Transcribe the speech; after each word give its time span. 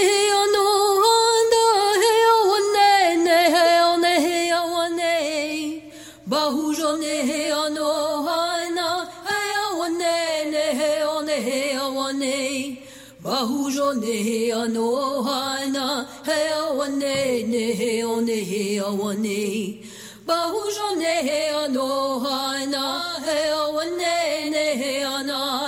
he 7.09 7.51
ano 7.63 8.23
hana 8.27 9.09
he 9.27 9.41
awane 9.65 10.45
ne 10.53 10.61
he 10.79 11.03
one 11.05 11.29
he 11.41 11.73
awane 11.73 12.83
Bahujone 13.23 14.13
he 14.13 14.51
ano 14.53 15.23
hana 15.23 16.07
he 16.27 16.39
awane 16.61 17.49
ne 17.49 17.73
he 17.73 18.05
one 18.05 18.27
he 18.29 18.79
awane 18.79 19.85
Bahujone 20.27 21.15
he 21.23 21.49
ano 21.49 22.21
hana 22.21 22.85
he 23.25 23.39
awane 23.57 24.51
ne 24.53 24.67
he 24.77 25.03
ana 25.03 25.68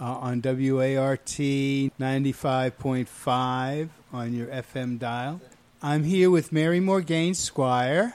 uh, 0.00 0.04
on 0.04 0.40
WART 0.42 1.26
95.5 1.26 3.88
on 4.12 4.32
your 4.32 4.46
FM 4.46 4.96
dial. 4.98 5.40
I'm 5.82 6.04
here 6.04 6.30
with 6.30 6.52
Mary 6.52 6.78
Morgaine 6.80 7.34
Squire. 7.34 8.14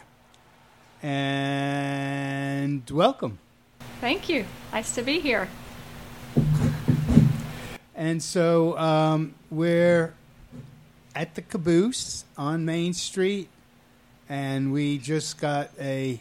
And 1.01 2.89
welcome. 2.89 3.37
Thank 3.99 4.29
you. 4.29 4.45
Nice 4.71 4.95
to 4.95 5.01
be 5.01 5.19
here. 5.19 5.49
And 7.95 8.23
so 8.23 8.77
um, 8.77 9.33
we're 9.49 10.13
at 11.15 11.35
the 11.35 11.41
caboose 11.41 12.25
on 12.37 12.65
Main 12.65 12.93
Street, 12.93 13.47
and 14.27 14.73
we 14.73 14.97
just 14.97 15.39
got 15.39 15.69
a 15.79 16.19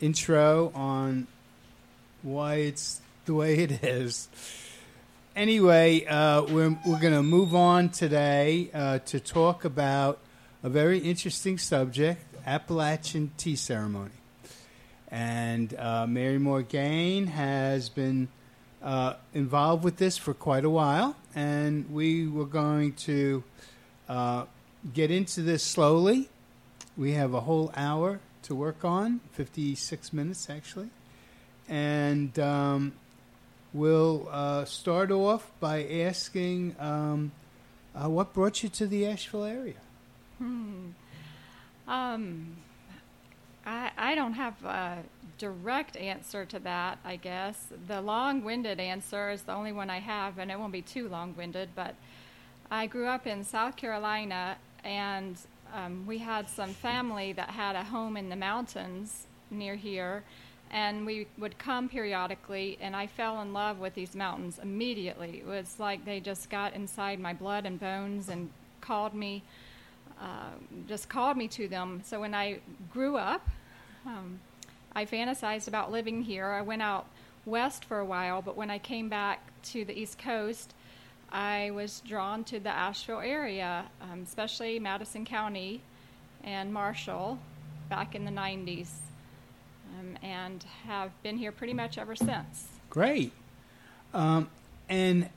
intro 0.00 0.72
on 0.74 1.26
why 2.22 2.56
it's 2.56 3.00
the 3.26 3.34
way 3.34 3.58
it 3.58 3.84
is. 3.84 4.28
Anyway, 5.36 6.04
uh, 6.06 6.42
we're 6.42 6.76
we're 6.84 6.98
going 6.98 7.14
to 7.14 7.22
move 7.22 7.54
on 7.54 7.88
today 7.88 8.68
uh, 8.74 8.98
to 8.98 9.20
talk 9.20 9.64
about 9.64 10.18
a 10.64 10.68
very 10.68 10.98
interesting 10.98 11.56
subject: 11.56 12.24
Appalachian 12.44 13.30
tea 13.36 13.54
ceremony. 13.54 14.10
And 15.08 15.72
uh, 15.78 16.08
Mary 16.08 16.38
Morgaine 16.38 17.28
has 17.28 17.88
been 17.88 18.26
uh, 18.82 19.14
involved 19.32 19.84
with 19.84 19.98
this 19.98 20.18
for 20.18 20.34
quite 20.34 20.64
a 20.64 20.70
while, 20.70 21.14
and 21.32 21.88
we 21.92 22.26
were 22.26 22.44
going 22.44 22.94
to 22.94 23.44
uh, 24.08 24.46
get 24.92 25.12
into 25.12 25.42
this 25.42 25.62
slowly. 25.62 26.28
We 26.96 27.12
have 27.12 27.34
a 27.34 27.40
whole 27.42 27.72
hour 27.76 28.18
to 28.42 28.54
work 28.56 28.84
on, 28.84 29.20
56 29.30 30.12
minutes 30.12 30.50
actually. 30.50 30.90
And 31.68 32.36
um, 32.40 32.94
we'll 33.72 34.28
uh, 34.30 34.64
start 34.64 35.10
off 35.10 35.50
by 35.60 35.84
asking 35.84 36.76
um, 36.78 37.32
uh, 37.94 38.08
what 38.08 38.32
brought 38.32 38.62
you 38.62 38.68
to 38.68 38.86
the 38.86 39.06
Asheville 39.06 39.44
area? 39.44 39.74
Hmm. 40.38 40.90
Um, 41.86 42.56
I, 43.66 43.90
I 43.96 44.14
don't 44.14 44.34
have 44.34 44.64
a 44.64 44.98
direct 45.38 45.96
answer 45.96 46.44
to 46.46 46.58
that, 46.60 46.98
I 47.04 47.16
guess. 47.16 47.66
The 47.86 48.00
long 48.00 48.44
winded 48.44 48.80
answer 48.80 49.30
is 49.30 49.42
the 49.42 49.52
only 49.52 49.72
one 49.72 49.90
I 49.90 49.98
have, 49.98 50.38
and 50.38 50.50
it 50.50 50.58
won't 50.58 50.72
be 50.72 50.82
too 50.82 51.08
long 51.08 51.34
winded, 51.36 51.70
but 51.74 51.94
I 52.70 52.86
grew 52.86 53.06
up 53.06 53.26
in 53.26 53.44
South 53.44 53.76
Carolina, 53.76 54.56
and 54.84 55.36
um, 55.74 56.06
we 56.06 56.18
had 56.18 56.48
some 56.48 56.72
family 56.74 57.32
that 57.32 57.50
had 57.50 57.76
a 57.76 57.84
home 57.84 58.16
in 58.16 58.28
the 58.28 58.36
mountains 58.36 59.26
near 59.50 59.76
here, 59.76 60.22
and 60.70 61.04
we 61.04 61.26
would 61.38 61.58
come 61.58 61.88
periodically, 61.88 62.78
and 62.80 62.94
I 62.94 63.06
fell 63.06 63.40
in 63.42 63.52
love 63.52 63.78
with 63.78 63.94
these 63.94 64.14
mountains 64.14 64.58
immediately. 64.62 65.38
It 65.38 65.46
was 65.46 65.76
like 65.78 66.04
they 66.04 66.20
just 66.20 66.48
got 66.48 66.74
inside 66.74 67.18
my 67.18 67.32
blood 67.32 67.66
and 67.66 67.78
bones 67.78 68.28
and 68.28 68.50
called 68.80 69.14
me 69.14 69.42
uh, 70.20 70.50
just 70.86 71.08
called 71.08 71.36
me 71.36 71.48
to 71.48 71.66
them. 71.66 72.02
So 72.04 72.20
when 72.20 72.34
I 72.34 72.58
grew 72.92 73.16
up, 73.16 73.48
um, 74.04 74.38
I 74.94 75.06
fantasized 75.06 75.66
about 75.66 75.90
living 75.90 76.22
here. 76.22 76.46
I 76.46 76.60
went 76.60 76.82
out 76.82 77.06
west 77.46 77.86
for 77.86 77.98
a 78.00 78.04
while, 78.04 78.42
but 78.42 78.56
when 78.56 78.70
I 78.70 78.78
came 78.78 79.08
back 79.08 79.40
to 79.64 79.84
the 79.84 79.98
East 79.98 80.18
Coast, 80.18 80.74
I 81.32 81.70
was 81.70 82.02
drawn 82.06 82.44
to 82.44 82.60
the 82.60 82.70
Asheville 82.70 83.20
area, 83.20 83.86
um, 84.02 84.22
especially 84.22 84.78
Madison 84.78 85.24
County 85.24 85.80
and 86.44 86.72
Marshall 86.72 87.38
back 87.88 88.14
in 88.14 88.24
the 88.24 88.30
90s, 88.30 88.88
um, 89.98 90.16
and 90.22 90.64
have 90.86 91.10
been 91.22 91.38
here 91.38 91.52
pretty 91.52 91.74
much 91.74 91.98
ever 91.98 92.14
since. 92.14 92.68
Great. 92.88 93.32
Um, 94.12 94.48
and 94.88 95.28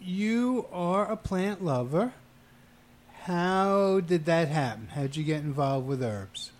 you 0.00 0.66
are 0.72 1.10
a 1.10 1.16
plant 1.16 1.64
lover. 1.64 2.12
How 3.22 4.00
did 4.00 4.24
that 4.26 4.48
happen? 4.48 4.88
How 4.94 5.02
did 5.02 5.16
you 5.16 5.24
get 5.24 5.42
involved 5.42 5.86
with 5.86 6.02
herbs? 6.02 6.52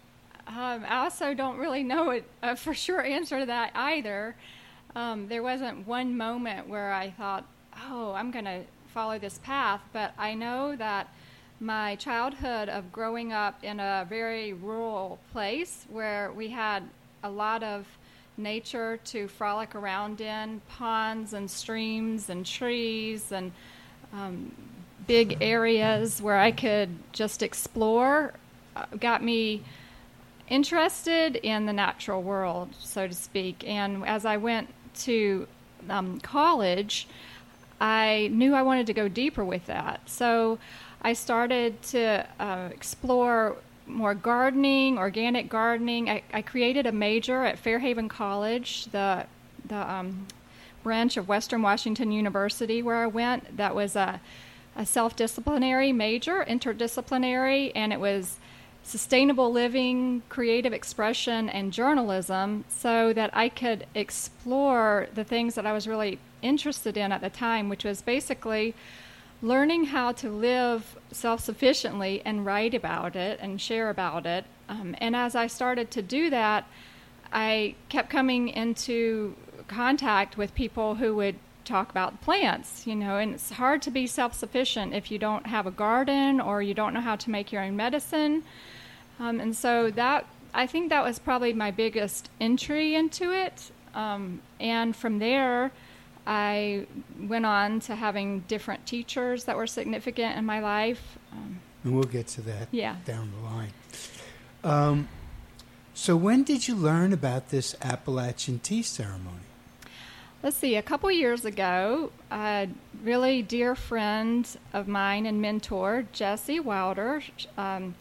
Um, 0.47 0.85
I 0.87 1.05
also 1.05 1.33
don't 1.33 1.59
really 1.59 1.85
know 1.85 2.11
it, 2.11 2.25
a 2.43 2.57
for 2.57 2.75
sure 2.75 3.01
answer 3.01 3.41
to 3.41 3.47
that 3.47 3.71
either. 3.75 4.35
Um, 4.97 5.29
there 5.29 5.43
wasn't 5.43 5.87
one 5.87 6.17
moment 6.17 6.69
where 6.69 6.93
I 6.93 7.11
thought, 7.11 7.47
oh, 7.89 8.13
I'm 8.13 8.31
going 8.31 8.45
to 8.47 8.63
follow 8.93 9.19
this 9.19 9.39
path, 9.39 9.81
but 9.93 10.13
I 10.19 10.35
know 10.35 10.75
that 10.77 11.09
my 11.61 11.95
childhood 11.97 12.69
of 12.69 12.91
growing 12.91 13.33
up 13.33 13.63
in 13.63 13.79
a 13.79 14.07
very 14.09 14.53
rural 14.53 15.19
place 15.33 15.87
where 15.91 16.33
we 16.33 16.49
had 16.49 16.83
a 17.23 17.31
lot 17.31 17.63
of 17.63 17.87
nature 18.37 18.99
to 19.05 19.29
frolic 19.29 19.75
around 19.75 20.21
in 20.21 20.61
ponds 20.69 21.33
and 21.33 21.51
streams 21.51 22.31
and 22.31 22.47
trees 22.47 23.33
and 23.33 23.53
um, 24.13 24.55
big 25.07 25.39
areas 25.41 26.23
where 26.23 26.39
I 26.39 26.51
could 26.51 26.91
just 27.13 27.43
explore 27.43 28.35
uh, 28.77 28.87
got 28.99 29.23
me 29.23 29.63
interested 30.49 31.37
in 31.37 31.67
the 31.67 31.73
natural 31.73 32.23
world, 32.23 32.69
so 32.79 33.07
to 33.07 33.15
speak. 33.15 33.65
And 33.67 34.05
as 34.07 34.25
I 34.25 34.37
went 34.37 34.69
to 35.01 35.47
um, 35.89 36.21
college, 36.21 37.09
I 37.81 38.29
knew 38.33 38.55
I 38.55 38.63
wanted 38.63 38.87
to 38.89 38.93
go 38.93 39.09
deeper 39.09 39.45
with 39.45 39.67
that. 39.67 40.09
So 40.09 40.59
I 41.03 41.15
started 41.15 41.81
to 41.83 42.27
uh, 42.39 42.69
explore 42.73 43.57
more 43.91 44.15
gardening, 44.15 44.99
organic 44.99 45.49
gardening. 45.49 46.09
I, 46.09 46.23
I, 46.33 46.43
created 46.43 46.87
a 46.87 46.93
major 46.93 47.45
at 47.45 47.59
Fairhaven 47.59 48.09
College, 48.09 48.87
the 48.87 49.27
the 49.67 49.91
um, 49.91 50.27
branch 50.83 51.17
of 51.17 51.29
Western 51.29 51.63
Washington 51.63 52.13
University 52.13 52.83
where 52.83 52.97
I 52.97 53.07
went. 53.07 53.57
That 53.57 53.75
was 53.75 53.97
a, 53.97 54.21
a 54.77 54.87
self 54.87 55.17
disciplinary 55.17 55.93
major, 55.93 56.45
interdisciplinary, 56.49 57.73
and 57.75 57.93
it 57.93 58.01
was 58.01 58.39
sustainable 58.83 59.53
living, 59.53 60.23
creative 60.29 60.73
expression, 60.73 61.49
and 61.49 61.73
journalism 61.73 62.65
so 62.69 63.13
that 63.13 63.31
I 63.33 63.49
could 63.49 63.87
explore 63.95 65.09
the 65.15 65.25
things 65.25 65.55
that 65.55 65.67
I 65.67 65.73
was 65.73 65.87
really 65.87 66.19
interested 66.43 66.97
in 66.97 67.13
at 67.13 67.21
the 67.21 67.31
time, 67.31 67.69
which 67.69 67.85
was 67.85 68.03
basically 68.03 68.75
learning 69.43 69.87
how 69.87 70.13
to 70.13 70.29
live 70.29 70.97
self 71.13 71.41
sufficiently 71.41 72.23
and 72.25 72.45
write 72.45 72.75
about 72.75 73.17
it 73.17 73.39
and 73.41 73.61
share 73.61 73.91
about 73.91 74.27
it. 74.27 74.45
Um, 74.69 74.95
and 74.99 75.17
as 75.17 75.35
I 75.35 75.47
started 75.47 75.91
to 75.93 76.03
do 76.03 76.31
that, 76.31 76.67
I 77.33 77.75
kept 77.89 78.11
coming 78.11 78.49
into 78.49 79.35
contact 79.69 80.37
with 80.37 80.55
people 80.55 80.97
who 80.97 81.15
would 81.17 81.37
talk 81.65 81.91
about 81.91 82.21
plants, 82.21 82.87
you 82.87 82.97
know, 82.97 83.17
and 83.17 83.35
it's 83.35 83.51
hard 83.51 83.81
to 83.83 83.91
be 83.91 84.07
self 84.07 84.35
sufficient 84.35 84.95
if 84.95 85.11
you 85.11 85.19
don't 85.19 85.47
have 85.47 85.67
a 85.67 85.71
garden 85.71 86.41
or 86.41 86.63
you 86.63 86.75
don't 86.75 86.93
know 86.93 87.01
how 87.01 87.17
to 87.17 87.31
make 87.31 87.53
your 87.53 87.63
own 87.63 87.77
medicine. 87.77 88.43
Um, 89.19 89.41
and 89.41 89.55
so 89.55 89.91
that, 89.93 90.27
I 90.53 90.67
think 90.67 90.89
that 90.91 91.05
was 91.05 91.19
probably 91.19 91.53
my 91.53 91.71
biggest 91.71 92.31
entry 92.41 92.95
into 92.95 93.33
it. 93.33 93.71
Um, 93.95 94.41
and 94.59 94.97
from 94.97 95.19
there, 95.19 95.73
I 96.27 96.87
went 97.19 97.47
on 97.47 97.81
to 97.81 97.95
having 97.97 98.41
different 98.41 98.87
teachers 98.87 99.45
that 99.45 99.57
were 99.57 99.67
significant 99.67 100.37
in 100.37 100.45
my 100.45 100.61
life. 100.61 101.19
Um, 101.33 101.61
And 101.85 101.95
we'll 101.95 102.05
get 102.05 102.27
to 102.29 102.43
that 102.43 102.69
Yeah. 102.71 102.97
down 103.05 103.33
the 103.37 103.49
line. 103.49 103.73
Um, 104.63 105.09
So 105.93 106.17
when 106.17 106.45
did 106.45 106.67
you 106.67 106.75
learn 106.77 107.13
about 107.13 107.51
this 107.51 107.75
Appalachian 107.83 108.59
tea 108.61 108.83
ceremony? 108.83 109.41
Let's 110.43 110.57
see, 110.57 110.77
a 110.77 110.83
couple 110.83 111.11
years 111.11 111.45
ago, 111.45 112.13
a 112.33 112.69
really 113.03 113.43
dear 113.43 113.75
friend 113.75 114.49
of 114.73 114.89
mine 114.89 115.27
and 115.27 115.43
mentor, 115.43 116.07
Jessie 116.13 116.59
Wilder, 116.61 117.23
um, 117.59 117.95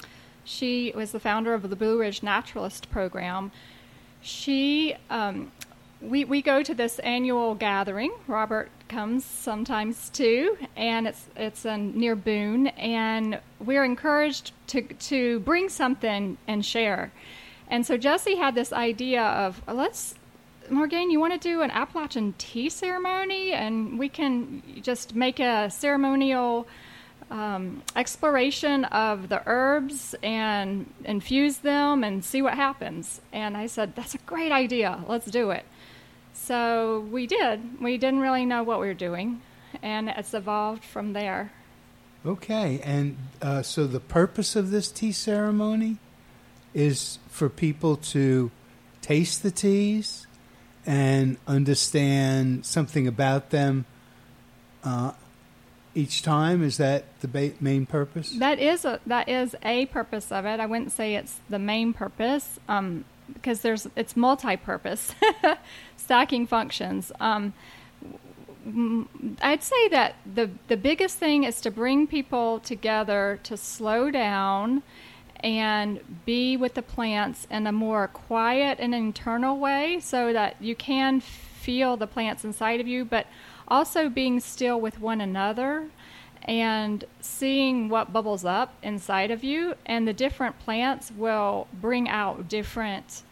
she 0.45 0.94
was 0.95 1.12
the 1.12 1.19
founder 1.19 1.54
of 1.54 1.69
the 1.69 1.75
Blue 1.75 2.00
Ridge 2.00 2.24
Naturalist 2.24 2.89
Program. 2.89 3.51
She, 4.21 4.95
um, 5.10 5.51
we, 6.01 6.25
we 6.25 6.42
go 6.42 6.63
to 6.63 6.74
this 6.74 7.00
annual 7.00 7.56
gathering. 7.56 8.12
Robert 8.28 8.69
comes 8.88 9.25
sometimes 9.25 10.10
too, 10.10 10.57
and 10.75 11.07
it's 11.07 11.28
it's 11.36 11.66
near 11.66 12.16
Boone, 12.16 12.68
and 12.68 13.40
we're 13.60 13.84
encouraged 13.84 14.51
to 14.68 14.81
to 14.81 15.40
bring 15.42 15.69
something 15.69 16.38
and 16.48 16.66
share. 16.66 17.12
And 17.68 17.86
so 17.86 17.98
Jesse 17.98 18.36
had 18.36 18.56
this 18.56 18.74
idea 18.74 19.22
of 19.24 19.62
let's 19.68 20.16
Morgaine, 20.72 21.10
you 21.10 21.19
want 21.19 21.34
to 21.34 21.40
do 21.40 21.62
an 21.62 21.72
Appalachian 21.72 22.34
tea 22.38 22.69
ceremony, 22.69 23.54
and 23.54 23.98
we 23.98 24.07
can 24.07 24.62
just 24.81 25.16
make 25.16 25.40
a 25.40 25.69
ceremonial 25.69 26.68
um, 27.31 27.81
exploration 27.95 28.86
of 28.86 29.30
the 29.30 29.42
herbs 29.45 30.16
and 30.22 30.92
infuse 31.06 31.57
them 31.57 32.04
and 32.04 32.24
see 32.24 32.42
what 32.42 32.54
happens. 32.54 33.22
And 33.34 33.57
I 33.57 33.68
said, 33.68 33.95
that's 33.95 34.16
a 34.16 34.19
great 34.19 34.52
idea. 34.52 35.04
Let's 35.07 35.25
do 35.25 35.52
it. 35.52 35.66
So 36.50 37.07
we 37.12 37.28
did. 37.28 37.80
We 37.80 38.00
didn't 38.00 38.22
really 38.22 38.44
know 38.44 38.63
what 38.63 38.80
we 38.80 38.88
were 38.88 38.96
doing, 38.96 39.40
and 39.84 40.10
it's 40.10 40.34
evolved 40.34 40.84
from 40.84 41.13
there. 41.13 41.51
Okay, 42.25 42.81
and 42.84 43.18
uh, 43.40 43.62
so 43.62 43.86
the 43.86 44.00
purpose 44.00 44.56
of 44.56 44.72
this 44.72 44.90
tea 44.90 45.12
ceremony 45.12 45.98
is 46.74 47.19
for 47.28 47.50
people 47.50 47.98
to 47.98 48.50
taste 49.04 49.44
the 49.44 49.51
teas 49.51 50.25
and 50.88 51.38
understand 51.46 52.66
something 52.66 53.07
about 53.07 53.52
them 53.52 53.86
uh, 54.84 55.12
each 55.94 56.24
time. 56.24 56.63
Is 56.63 56.78
that 56.78 57.04
the 57.22 57.28
ba- 57.28 57.54
main 57.60 57.86
purpose? 57.86 58.31
That 58.31 58.57
is 58.57 58.86
a 58.86 59.00
that 59.06 59.30
is 59.30 59.56
a 59.62 59.86
purpose 59.86 60.31
of 60.31 60.45
it. 60.45 60.60
I 60.60 60.66
wouldn't 60.66 60.94
say 60.94 61.13
it's 61.13 61.42
the 61.48 61.60
main 61.60 61.94
purpose 61.94 62.60
um, 62.68 63.06
because 63.34 63.62
there's 63.62 63.88
it's 63.96 64.16
multi-purpose, 64.16 65.14
stacking 65.98 66.48
functions. 66.48 67.12
Um, 67.20 67.54
I'd 69.42 69.64
say 69.64 69.88
that 69.90 70.16
the 70.31 70.50
the 70.68 70.78
biggest 70.78 71.18
thing 71.18 71.44
is 71.44 71.62
to 71.62 71.72
bring 71.72 72.08
people 72.08 72.60
together 72.60 73.40
to 73.44 73.58
slow 73.58 74.12
down 74.12 74.84
and 75.42 76.00
be 76.26 76.58
with 76.58 76.74
the 76.74 76.81
plants 76.81 77.48
in 77.50 77.66
a 77.66 77.72
more 77.72 78.08
quiet 78.08 78.78
and 78.80 78.94
internal 78.94 79.58
way 79.58 80.00
so 80.02 80.34
that 80.34 80.62
you 80.62 80.76
can 80.76 81.22
feel 81.22 81.96
the 81.96 82.08
plants 82.08 82.44
inside 82.44 82.80
of 82.81 82.88
you, 82.88 83.06
but 83.06 83.28
also 83.68 84.10
being 84.10 84.40
still 84.40 84.80
with 84.80 85.00
one 85.00 85.22
another 85.22 85.90
and 86.44 87.04
seeing 87.22 87.90
what 87.90 88.14
bubbles 88.14 88.46
up 88.46 88.74
inside 88.82 89.32
of 89.32 89.44
you. 89.44 89.76
And 89.86 90.08
the 90.08 90.14
different 90.14 90.60
plants 90.60 91.12
will 91.12 91.68
bring 91.74 92.10
out 92.10 92.48
different 92.48 93.24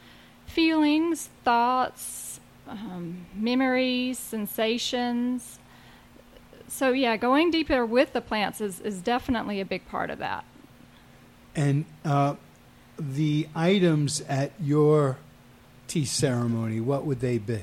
feelings, 0.45 1.30
thoughts, 1.44 2.39
um, 2.68 3.25
memories, 3.36 4.18
sensations. 4.18 5.59
So, 6.68 6.92
yeah, 6.92 7.15
going 7.18 7.50
deeper 7.51 7.86
with 7.86 8.13
the 8.13 8.21
plants 8.21 8.59
is, 8.59 8.80
is 8.81 9.01
definitely 9.01 9.62
a 9.62 9.65
big 9.65 9.88
part 9.88 10.09
of 10.09 10.19
that. 10.19 10.44
And 11.56 11.86
uh, 12.04 12.36
the 13.00 13.48
items 13.56 14.21
at 14.21 14.51
your 14.62 15.18
tea 15.88 16.06
ceremony, 16.06 16.80
what 16.80 17.06
would 17.06 17.19
they 17.19 17.38
be? 17.38 17.62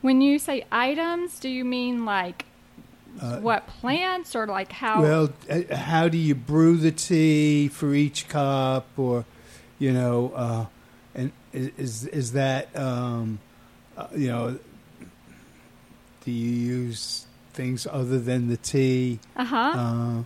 When 0.00 0.20
you 0.20 0.38
say 0.38 0.66
items, 0.72 1.38
do 1.38 1.48
you 1.48 1.64
mean 1.64 2.04
like 2.04 2.46
Uh, 3.20 3.38
what 3.40 3.66
plants 3.66 4.36
or 4.36 4.46
like 4.46 4.72
how? 4.72 5.02
Well, 5.02 5.32
uh, 5.48 5.74
how 5.74 6.08
do 6.08 6.16
you 6.18 6.34
brew 6.34 6.76
the 6.76 6.92
tea 6.92 7.68
for 7.68 7.94
each 7.94 8.28
cup, 8.28 8.86
or 8.96 9.24
you 9.78 9.92
know, 9.92 10.32
uh, 10.34 10.66
and 11.14 11.32
is 11.52 11.70
is, 11.76 12.06
is 12.06 12.32
that 12.32 12.74
um, 12.76 13.38
uh, 13.96 14.06
you 14.14 14.28
know, 14.28 14.58
do 16.24 16.30
you 16.30 16.50
use 16.50 17.26
things 17.52 17.86
other 17.90 18.18
than 18.18 18.48
the 18.48 18.56
tea, 18.56 19.18
uh-huh. 19.36 19.56
uh, 19.56 20.22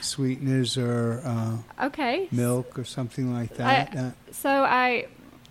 sweeteners 0.00 0.76
or 0.76 1.22
uh, 1.24 1.86
okay. 1.86 2.28
milk 2.32 2.78
or 2.78 2.84
something 2.84 3.32
like 3.32 3.54
that? 3.56 3.96
I- 3.96 4.12
So 4.32 4.50
I 4.50 5.06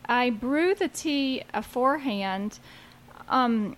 I 0.05 0.31
brew 0.31 0.75
the 0.75 0.89
tea 0.89 1.43
beforehand. 1.53 2.59
Um, 3.29 3.75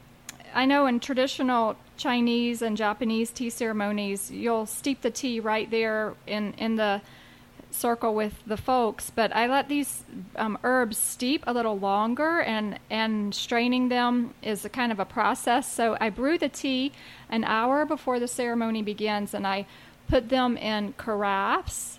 I 0.54 0.66
know 0.66 0.88
in 0.88 1.00
traditional 1.00 1.75
Chinese 1.97 2.62
and 2.62 2.77
Japanese 2.77 3.31
tea 3.31 3.50
ceremonies, 3.50 4.31
you'll 4.31 4.65
steep 4.65 5.01
the 5.01 5.12
tea 5.12 5.39
right 5.39 5.69
there 5.69 6.13
in 6.27 6.53
in 6.53 6.75
the 6.75 7.01
circle 7.71 8.15
with 8.15 8.33
the 8.47 8.57
folks. 8.57 9.09
But 9.09 9.36
I 9.36 9.47
let 9.47 9.68
these 9.68 10.03
um, 10.38 10.57
herbs 10.63 10.97
steep 10.97 11.44
a 11.45 11.53
little 11.53 11.77
longer, 11.77 12.39
and 12.42 12.80
and 12.89 13.33
straining 13.33 13.89
them 13.89 14.33
is 14.42 14.65
a 14.65 14.69
kind 14.69 14.92
of 14.92 15.00
a 15.00 15.06
process. 15.06 15.71
So 15.71 15.97
I 16.00 16.09
brew 16.09 16.38
the 16.38 16.50
tea 16.50 16.92
an 17.30 17.44
hour 17.44 17.86
before 17.86 18.19
the 18.19 18.27
ceremony 18.27 18.81
begins, 18.81 19.33
and 19.33 19.45
I 19.45 19.65
put 20.07 20.30
them 20.30 20.56
in 20.57 20.94
carafes 20.94 21.98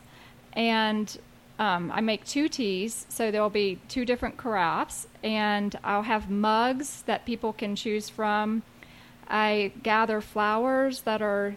and 0.52 1.18
um, 1.58 1.90
I 1.94 2.00
make 2.00 2.24
two 2.24 2.48
teas, 2.48 3.06
so 3.08 3.30
there 3.30 3.40
will 3.40 3.50
be 3.50 3.78
two 3.88 4.04
different 4.04 4.36
carafes, 4.36 5.06
and 5.22 5.78
I'll 5.82 6.02
have 6.02 6.30
mugs 6.30 7.02
that 7.02 7.24
people 7.24 7.52
can 7.52 7.76
choose 7.76 8.08
from. 8.10 8.62
I 9.28 9.72
gather 9.82 10.20
flowers 10.20 11.02
that 11.02 11.22
are 11.22 11.56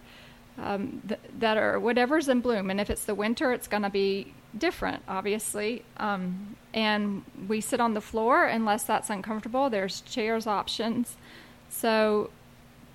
um, 0.57 1.01
th- 1.07 1.19
that 1.39 1.57
are 1.57 1.79
whatever's 1.79 2.27
in 2.27 2.41
bloom, 2.41 2.69
and 2.69 2.81
if 2.81 2.89
it's 2.89 3.05
the 3.05 3.15
winter, 3.15 3.53
it's 3.53 3.67
going 3.67 3.83
to 3.83 3.89
be 3.89 4.33
different, 4.57 5.03
obviously. 5.07 5.83
Um, 5.97 6.55
and 6.73 7.23
we 7.47 7.61
sit 7.61 7.79
on 7.79 7.93
the 7.93 8.01
floor 8.01 8.45
unless 8.45 8.83
that's 8.83 9.09
uncomfortable. 9.09 9.69
There's 9.69 10.01
chairs 10.01 10.47
options, 10.47 11.15
so 11.69 12.29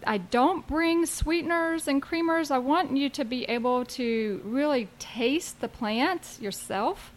I 0.06 0.18
don't 0.18 0.66
bring 0.66 1.06
sweeteners 1.06 1.88
and 1.88 2.02
creamers. 2.02 2.50
I 2.50 2.58
want 2.58 2.96
you 2.96 3.08
to 3.10 3.24
be 3.24 3.44
able 3.44 3.84
to 3.86 4.42
really 4.44 4.88
taste 4.98 5.60
the 5.60 5.68
plant 5.68 6.38
yourself 6.40 7.12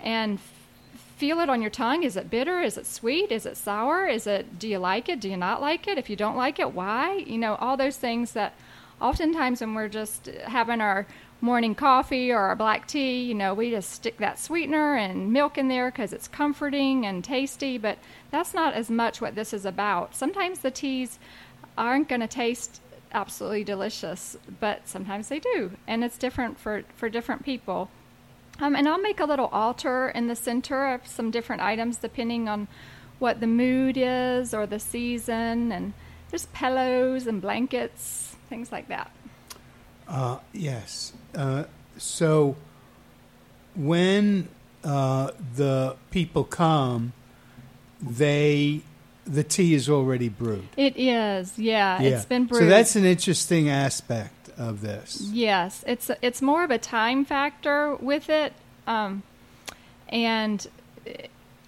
and 0.00 0.40
feel 1.22 1.38
it 1.38 1.48
on 1.48 1.62
your 1.62 1.70
tongue. 1.70 2.02
Is 2.02 2.16
it 2.16 2.30
bitter? 2.30 2.60
Is 2.60 2.76
it 2.76 2.84
sweet? 2.84 3.30
Is 3.30 3.46
it 3.46 3.56
sour? 3.56 4.08
Is 4.08 4.26
it 4.26 4.58
do 4.58 4.66
you 4.66 4.78
like 4.78 5.08
it? 5.08 5.20
Do 5.20 5.28
you 5.28 5.36
not 5.36 5.60
like 5.60 5.86
it? 5.86 5.96
If 5.96 6.10
you 6.10 6.16
don't 6.16 6.34
like 6.36 6.58
it, 6.58 6.72
why? 6.72 7.14
You 7.14 7.38
know, 7.38 7.54
all 7.60 7.76
those 7.76 7.96
things 7.96 8.32
that 8.32 8.54
oftentimes 9.00 9.60
when 9.60 9.72
we're 9.72 9.86
just 9.86 10.26
having 10.46 10.80
our 10.80 11.06
morning 11.40 11.76
coffee 11.76 12.32
or 12.32 12.40
our 12.40 12.56
black 12.56 12.88
tea, 12.88 13.22
you 13.22 13.34
know, 13.34 13.54
we 13.54 13.70
just 13.70 13.90
stick 13.90 14.16
that 14.16 14.36
sweetener 14.36 14.96
and 14.96 15.32
milk 15.32 15.56
in 15.56 15.68
there 15.68 15.92
because 15.92 16.12
it's 16.12 16.26
comforting 16.26 17.06
and 17.06 17.22
tasty, 17.22 17.78
but 17.78 17.98
that's 18.32 18.52
not 18.52 18.74
as 18.74 18.90
much 18.90 19.20
what 19.20 19.36
this 19.36 19.52
is 19.54 19.64
about. 19.64 20.16
Sometimes 20.16 20.58
the 20.58 20.72
teas 20.72 21.20
aren't 21.78 22.08
going 22.08 22.20
to 22.20 22.26
taste 22.26 22.80
absolutely 23.12 23.62
delicious, 23.62 24.36
but 24.58 24.88
sometimes 24.88 25.28
they 25.28 25.38
do, 25.38 25.70
and 25.86 26.02
it's 26.02 26.18
different 26.18 26.58
for, 26.58 26.82
for 26.96 27.08
different 27.08 27.44
people. 27.44 27.90
Um, 28.62 28.76
and 28.76 28.88
I'll 28.88 29.00
make 29.00 29.18
a 29.18 29.24
little 29.24 29.48
altar 29.48 30.08
in 30.10 30.28
the 30.28 30.36
center 30.36 30.94
of 30.94 31.04
some 31.04 31.32
different 31.32 31.62
items 31.62 31.96
depending 31.96 32.48
on 32.48 32.68
what 33.18 33.40
the 33.40 33.48
mood 33.48 33.96
is 33.98 34.54
or 34.54 34.66
the 34.66 34.78
season, 34.78 35.72
and 35.72 35.92
there's 36.30 36.46
pillows 36.46 37.26
and 37.26 37.42
blankets, 37.42 38.36
things 38.48 38.70
like 38.70 38.86
that. 38.86 39.10
Uh, 40.06 40.38
yes. 40.52 41.12
Uh, 41.34 41.64
so 41.98 42.54
when 43.74 44.46
uh, 44.84 45.32
the 45.56 45.96
people 46.12 46.44
come, 46.44 47.12
they 48.00 48.82
the 49.24 49.44
tea 49.44 49.74
is 49.74 49.88
already 49.88 50.28
brewed. 50.28 50.68
It 50.76 50.96
is, 50.96 51.58
yeah, 51.58 52.00
it's 52.00 52.24
been 52.24 52.46
brewed. 52.46 52.62
So 52.62 52.66
that's 52.66 52.94
an 52.94 53.04
interesting 53.04 53.68
aspect 53.68 54.41
of 54.56 54.80
this. 54.80 55.20
Yes, 55.32 55.84
it's 55.86 56.10
it's 56.20 56.42
more 56.42 56.64
of 56.64 56.70
a 56.70 56.78
time 56.78 57.24
factor 57.24 57.96
with 57.96 58.28
it, 58.28 58.52
um, 58.86 59.22
and 60.08 60.66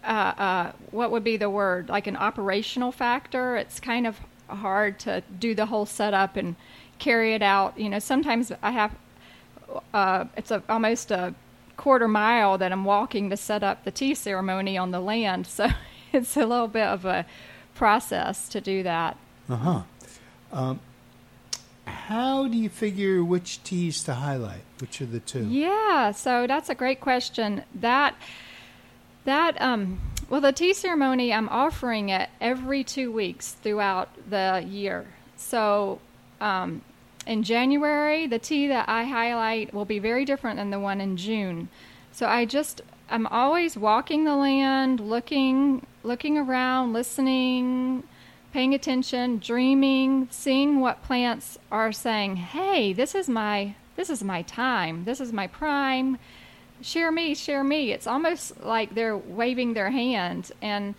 uh, 0.02 0.06
uh, 0.06 0.72
what 0.90 1.10
would 1.10 1.24
be 1.24 1.36
the 1.36 1.50
word? 1.50 1.88
Like 1.88 2.06
an 2.06 2.16
operational 2.16 2.92
factor. 2.92 3.56
It's 3.56 3.80
kind 3.80 4.06
of 4.06 4.18
hard 4.48 4.98
to 5.00 5.22
do 5.38 5.54
the 5.54 5.66
whole 5.66 5.86
setup 5.86 6.36
and 6.36 6.56
carry 6.98 7.34
it 7.34 7.42
out. 7.42 7.78
You 7.78 7.88
know, 7.88 7.98
sometimes 7.98 8.52
I 8.62 8.70
have 8.70 8.94
uh, 9.92 10.26
it's 10.36 10.50
a, 10.50 10.62
almost 10.68 11.10
a 11.10 11.34
quarter 11.76 12.08
mile 12.08 12.58
that 12.58 12.72
I'm 12.72 12.84
walking 12.84 13.30
to 13.30 13.36
set 13.36 13.62
up 13.62 13.84
the 13.84 13.90
tea 13.90 14.14
ceremony 14.14 14.78
on 14.78 14.90
the 14.90 15.00
land, 15.00 15.46
so 15.46 15.68
it's 16.12 16.36
a 16.36 16.46
little 16.46 16.68
bit 16.68 16.86
of 16.86 17.04
a 17.04 17.26
process 17.74 18.48
to 18.50 18.60
do 18.60 18.82
that. 18.82 19.16
Uh 19.48 19.56
huh. 19.56 19.82
Um, 20.52 20.80
how 21.86 22.48
do 22.48 22.56
you 22.56 22.68
figure 22.68 23.22
which 23.22 23.62
teas 23.62 24.02
to 24.04 24.14
highlight? 24.14 24.62
Which 24.80 25.00
are 25.00 25.06
the 25.06 25.20
two? 25.20 25.46
Yeah, 25.46 26.12
so 26.12 26.46
that's 26.46 26.68
a 26.68 26.74
great 26.74 27.00
question. 27.00 27.62
That 27.74 28.14
that 29.24 29.60
um 29.60 30.00
Well, 30.28 30.40
the 30.40 30.52
tea 30.52 30.72
ceremony, 30.72 31.32
I'm 31.32 31.48
offering 31.48 32.08
it 32.08 32.30
every 32.40 32.84
two 32.84 33.12
weeks 33.12 33.52
throughout 33.52 34.08
the 34.28 34.64
year. 34.66 35.06
So, 35.36 36.00
um, 36.40 36.80
in 37.26 37.42
January, 37.42 38.26
the 38.26 38.38
tea 38.38 38.68
that 38.68 38.88
I 38.88 39.04
highlight 39.04 39.72
will 39.74 39.84
be 39.84 39.98
very 39.98 40.24
different 40.24 40.56
than 40.56 40.70
the 40.70 40.80
one 40.80 41.00
in 41.00 41.16
June. 41.16 41.68
So 42.12 42.26
I 42.26 42.44
just 42.44 42.82
I'm 43.10 43.26
always 43.26 43.76
walking 43.76 44.24
the 44.24 44.36
land, 44.36 45.00
looking 45.00 45.86
looking 46.02 46.38
around, 46.38 46.92
listening, 46.92 48.04
paying 48.54 48.72
attention, 48.72 49.38
dreaming, 49.40 50.28
seeing 50.30 50.78
what 50.78 51.02
plants 51.02 51.58
are 51.72 51.90
saying, 51.90 52.36
"Hey, 52.36 52.92
this 52.92 53.14
is 53.14 53.28
my 53.28 53.74
this 53.96 54.08
is 54.08 54.22
my 54.22 54.42
time. 54.42 55.04
This 55.04 55.20
is 55.20 55.32
my 55.32 55.48
prime. 55.48 56.18
Share 56.80 57.10
me, 57.10 57.34
share 57.34 57.64
me." 57.64 57.90
It's 57.90 58.06
almost 58.06 58.62
like 58.62 58.94
they're 58.94 59.16
waving 59.16 59.74
their 59.74 59.90
hand 59.90 60.52
and 60.62 60.94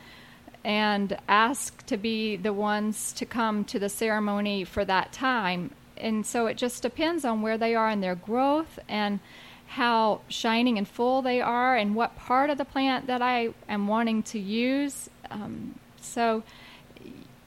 and 0.65 1.17
ask 1.29 1.85
to 1.85 1.95
be 1.95 2.35
the 2.35 2.51
ones 2.51 3.13
to 3.13 3.25
come 3.25 3.63
to 3.63 3.79
the 3.79 3.89
ceremony 3.89 4.63
for 4.63 4.83
that 4.83 5.13
time 5.13 5.71
and 5.97 6.25
so 6.25 6.47
it 6.47 6.57
just 6.57 6.81
depends 6.81 7.23
on 7.23 7.41
where 7.41 7.57
they 7.57 7.75
are 7.75 7.89
in 7.89 8.01
their 8.01 8.15
growth 8.15 8.79
and 8.89 9.19
how 9.67 10.21
shining 10.27 10.77
and 10.77 10.87
full 10.87 11.21
they 11.21 11.41
are 11.41 11.75
and 11.75 11.95
what 11.95 12.15
part 12.15 12.49
of 12.49 12.57
the 12.57 12.65
plant 12.65 13.07
that 13.07 13.21
I 13.21 13.49
am 13.67 13.87
wanting 13.87 14.23
to 14.23 14.39
use. 14.39 15.09
Um, 15.31 15.79
so, 15.99 16.43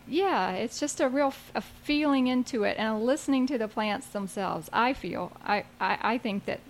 yeah, 0.09 0.53
it's 0.53 0.81
just 0.81 1.01
a 1.01 1.09
real 1.09 1.29
f- 1.29 1.53
a 1.55 1.61
feeling 1.61 2.27
into 2.27 2.65
it 2.65 2.77
and 2.79 3.03
listening 3.05 3.47
to 3.49 3.59
the 3.59 3.69
plants 3.69 4.09
themselves. 4.09 4.69
I 4.73 4.93
feel 4.93 5.33
I, 5.45 5.65
I, 5.81 5.99
I 6.01 6.19
think 6.19 6.47
that 6.47 6.61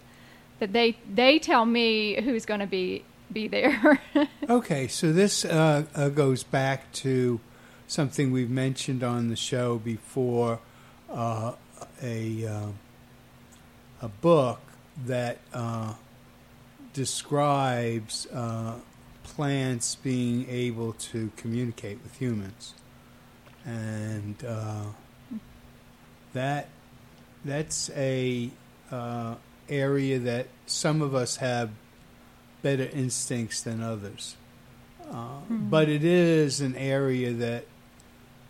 that 0.60 0.72
they 0.72 0.96
they 1.12 1.38
tell 1.38 1.64
me 1.64 2.20
who's 2.20 2.44
going 2.44 2.60
to 2.60 2.66
be 2.66 3.04
be 3.32 3.48
there. 3.48 4.00
okay, 4.48 4.88
so 4.88 5.12
this 5.12 5.44
uh, 5.44 5.84
uh, 5.94 6.08
goes 6.08 6.42
back 6.42 6.90
to 6.92 7.40
something 7.86 8.32
we've 8.32 8.50
mentioned 8.50 9.02
on 9.02 9.28
the 9.28 9.36
show 9.36 9.78
before. 9.78 10.60
Uh, 11.10 11.52
a 12.02 12.46
uh, 12.46 12.66
a 14.00 14.08
book 14.08 14.60
that 15.06 15.38
uh, 15.52 15.94
describes 16.92 18.26
uh, 18.32 18.74
plants 19.22 19.94
being 19.96 20.48
able 20.48 20.92
to 20.94 21.30
communicate 21.36 21.98
with 22.02 22.16
humans, 22.16 22.74
and 23.64 24.36
uh, 24.46 24.84
that 26.32 26.68
that's 27.44 27.90
a 27.90 28.50
uh, 28.90 29.34
area 29.68 30.18
that 30.18 30.46
some 30.66 31.02
of 31.02 31.14
us 31.14 31.36
have 31.36 31.70
better 32.62 32.88
instincts 32.92 33.62
than 33.62 33.82
others. 33.82 34.36
Mm-hmm. 35.10 35.70
But 35.70 35.88
it 35.88 36.04
is 36.04 36.60
an 36.60 36.76
area 36.76 37.32
that 37.32 37.64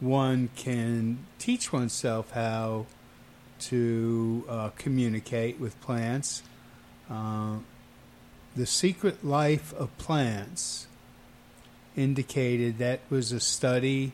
one 0.01 0.51
can 0.57 1.27
teach 1.39 1.73
oneself 1.73 2.31
how 2.33 2.87
to 3.61 4.45
uh, 4.49 4.71
communicate 4.77 5.59
with 5.59 5.81
plants. 5.81 6.43
Uh, 7.11 7.59
the 8.55 8.67
Secret 8.67 9.25
Life 9.25 9.73
of 9.75 9.97
Plants 9.99 10.87
indicated 11.97 12.79
that 12.79 13.01
was 13.11 13.33
a 13.33 13.41
study. 13.41 14.13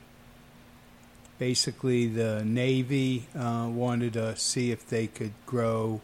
Basically, 1.39 2.07
the 2.07 2.45
Navy 2.45 3.27
uh, 3.37 3.69
wanted 3.71 4.13
to 4.15 4.37
see 4.37 4.71
if 4.71 4.87
they 4.89 5.07
could 5.09 5.33
grow 5.47 6.01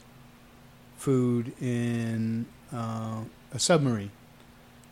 food 0.97 1.53
in 1.61 2.47
uh, 2.73 3.23
a 3.53 3.59
submarine, 3.59 4.11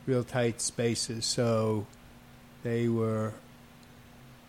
real 0.07 0.25
tight 0.25 0.61
spaces. 0.61 1.27
So 1.27 1.87
they 2.63 2.89
were 2.89 3.33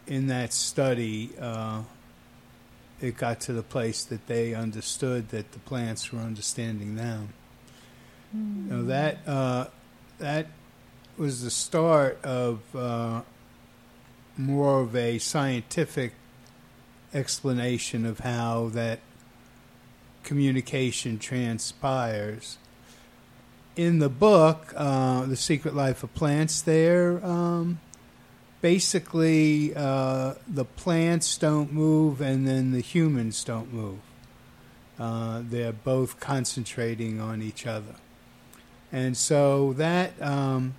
in 0.08 0.28
that 0.28 0.54
study 0.54 1.32
uh, 1.40 1.84
it 3.02 3.18
got 3.18 3.40
to 3.42 3.54
the 3.54 3.64
place 3.64 4.04
that 4.06 4.28
they 4.28 4.54
understood 4.54 5.30
that 5.30 5.52
the 5.52 5.60
plants 5.60 6.12
were 6.12 6.20
understanding 6.20 6.96
them. 6.96 7.30
Mm. 8.36 8.66
You 8.66 8.74
know, 8.74 8.84
that 8.86 9.18
uh, 9.28 9.66
that 10.20 10.48
was 11.18 11.44
the 11.44 11.50
start 11.50 12.24
of 12.24 12.60
uh, 12.76 13.22
more 14.40 14.80
of 14.80 14.96
a 14.96 15.20
scientific 15.20 16.14
explanation 17.14 18.06
of 18.06 18.20
how 18.20 18.70
that 18.70 19.00
communication 20.24 21.20
transpires. 21.20 22.58
In 23.76 24.00
the 24.00 24.10
book, 24.10 24.74
uh, 24.78 25.26
The 25.26 25.36
Secret 25.36 25.76
Life 25.76 26.04
of 26.04 26.14
Plants, 26.14 26.62
there 26.62 27.24
um, 27.26 27.80
basically 28.62 29.74
uh, 29.76 30.36
the 30.48 30.66
plants 30.66 31.38
don't 31.38 31.74
move 31.74 32.22
and 32.22 32.48
then 32.48 32.72
the 32.72 32.82
humans 32.82 33.44
don't 33.44 33.74
move. 33.74 34.00
Uh, 34.98 35.42
they're 35.44 35.74
both 35.74 36.20
concentrating 36.20 37.20
on 37.20 37.42
each 37.42 37.68
other. 37.68 37.96
And 38.92 39.16
so 39.16 39.74
that 39.74 40.20
um, 40.22 40.76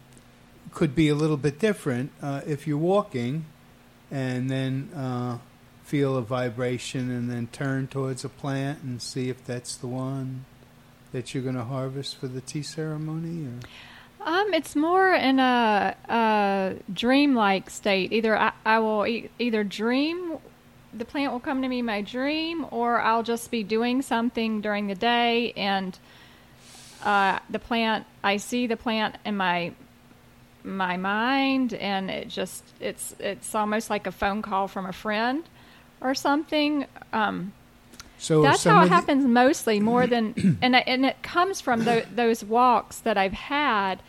could 0.72 0.94
be 0.94 1.08
a 1.08 1.14
little 1.14 1.36
bit 1.36 1.58
different 1.58 2.10
uh, 2.22 2.40
if 2.46 2.66
you're 2.66 2.78
walking 2.78 3.44
and 4.10 4.50
then 4.50 4.90
uh, 4.94 5.38
feel 5.84 6.16
a 6.16 6.22
vibration 6.22 7.10
and 7.10 7.30
then 7.30 7.48
turn 7.52 7.86
towards 7.88 8.24
a 8.24 8.28
plant 8.28 8.82
and 8.82 9.02
see 9.02 9.28
if 9.28 9.44
that's 9.44 9.76
the 9.76 9.86
one 9.86 10.44
that 11.12 11.34
you're 11.34 11.42
going 11.42 11.56
to 11.56 11.64
harvest 11.64 12.16
for 12.16 12.28
the 12.28 12.40
tea 12.40 12.62
ceremony. 12.62 13.46
Or? 13.46 14.28
Um, 14.32 14.54
it's 14.54 14.76
more 14.76 15.12
in 15.12 15.40
a, 15.40 15.96
a 16.08 16.74
dream-like 16.92 17.70
state. 17.70 18.12
Either 18.12 18.38
I, 18.38 18.52
I 18.64 18.78
will 18.78 19.06
e- 19.06 19.30
either 19.38 19.64
dream, 19.64 20.38
the 20.92 21.04
plant 21.04 21.32
will 21.32 21.40
come 21.40 21.62
to 21.62 21.68
me 21.68 21.80
in 21.80 21.86
my 21.86 22.02
dream, 22.02 22.66
or 22.70 23.00
I'll 23.00 23.22
just 23.22 23.50
be 23.50 23.64
doing 23.64 24.02
something 24.02 24.60
during 24.60 24.88
the 24.88 24.94
day, 24.94 25.52
and 25.56 25.98
uh, 27.02 27.38
the 27.48 27.58
plant. 27.58 28.06
I 28.22 28.36
see 28.36 28.66
the 28.66 28.76
plant 28.76 29.16
in 29.24 29.36
my 29.36 29.72
my 30.64 30.96
mind, 30.96 31.74
and 31.74 32.10
it 32.10 32.28
just 32.28 32.64
it's 32.80 33.14
it's 33.18 33.54
almost 33.54 33.90
like 33.90 34.06
a 34.06 34.12
phone 34.12 34.42
call 34.42 34.68
from 34.68 34.86
a 34.86 34.92
friend 34.92 35.44
or 36.00 36.14
something. 36.14 36.86
Um, 37.12 37.52
so 38.18 38.42
that's 38.42 38.64
how 38.64 38.82
it 38.82 38.88
happens 38.88 39.24
mostly, 39.24 39.80
more 39.80 40.06
than 40.06 40.58
and 40.62 40.76
and 40.76 41.06
it 41.06 41.22
comes 41.22 41.60
from 41.60 41.84
the, 41.84 42.04
those 42.14 42.44
walks 42.44 42.98
that 43.00 43.16
I've 43.16 43.32
had, 43.32 44.02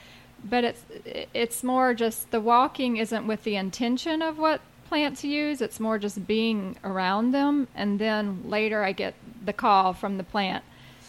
but 0.43 0.63
it's 0.63 0.85
it's 1.33 1.63
more 1.63 1.93
just 1.93 2.31
the 2.31 2.41
walking 2.41 2.97
isn't 2.97 3.25
with 3.25 3.43
the 3.43 3.55
intention 3.55 4.21
of 4.21 4.37
what 4.37 4.61
plants 4.89 5.23
use. 5.23 5.61
It's 5.61 5.79
more 5.79 5.97
just 5.97 6.27
being 6.27 6.75
around 6.83 7.31
them, 7.31 7.69
and 7.73 7.99
then 7.99 8.43
later 8.45 8.83
I 8.83 8.91
get 8.91 9.13
the 9.43 9.53
call 9.53 9.93
from 9.93 10.17
the 10.17 10.23
plant 10.23 10.63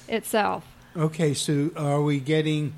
itself. 0.09 0.65
Okay, 0.97 1.35
so 1.35 1.71
are 1.77 2.03
we 2.03 2.21
getting 2.21 2.75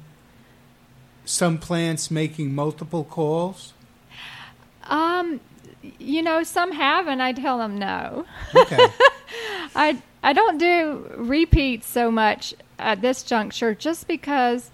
some 1.24 1.58
plants 1.58 2.10
making 2.10 2.54
multiple 2.54 3.04
calls? 3.04 3.72
Um, 4.84 5.40
you 5.98 6.22
know, 6.22 6.42
some 6.42 6.72
have, 6.72 7.06
and 7.06 7.22
I 7.22 7.32
tell 7.32 7.58
them 7.58 7.78
no. 7.78 8.26
Okay. 8.54 8.78
I 9.74 10.00
I 10.22 10.32
don't 10.32 10.58
do 10.58 11.10
repeats 11.16 11.86
so 11.86 12.10
much 12.10 12.54
at 12.78 13.00
this 13.00 13.22
juncture, 13.22 13.74
just 13.74 14.08
because 14.08 14.70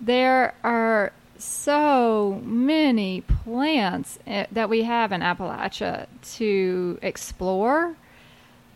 there 0.00 0.54
are 0.64 1.12
so 1.38 2.40
many 2.44 3.20
plants 3.20 4.18
eh, 4.26 4.46
that 4.50 4.68
we 4.68 4.82
have 4.82 5.12
in 5.12 5.20
Appalachia 5.20 6.06
to 6.36 6.98
explore 7.00 7.96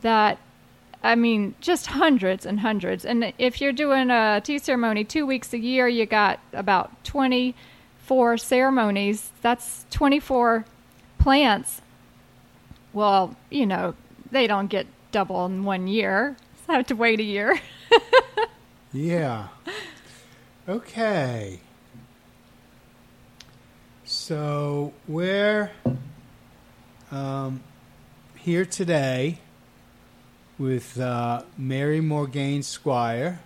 that 0.02 0.38
I 1.03 1.15
mean, 1.17 1.55
just 1.61 1.87
hundreds 1.87 2.47
and 2.47 2.61
hundreds. 2.61 3.05
And 3.05 3.33
if 3.39 3.61
you're 3.61 3.73
doing 3.73 4.11
a 4.11 4.41
tea 4.43 4.59
ceremony 4.59 5.05
two 5.05 5.27
weeks 5.27 5.53
a 5.53 5.59
year, 5.59 5.89
you 5.89 6.07
got 6.07 6.39
about 6.53 7.05
24 7.05 8.39
ceremonies. 8.39 9.33
That's 9.43 9.85
24 9.91 10.65
plants, 11.19 11.81
well, 12.93 13.37
you 13.51 13.67
know, 13.67 13.95
they 14.31 14.47
don't 14.47 14.67
get 14.67 14.87
double 15.13 15.47
in 15.47 15.65
one 15.65 15.87
year. 15.87 16.37
So 16.67 16.73
I 16.73 16.77
have 16.77 16.87
to 16.87 16.97
wait 16.97 17.21
a 17.21 17.25
year. 17.25 17.61
yeah. 18.93 19.49
Okay. 20.69 21.61
So 24.05 24.93
we're 25.09 25.71
um, 27.11 27.63
here 28.37 28.65
today 28.65 29.39
with 30.62 30.99
uh, 31.00 31.42
Mary 31.59 32.00
Morgaine 32.00 32.62
Squire 32.62 33.40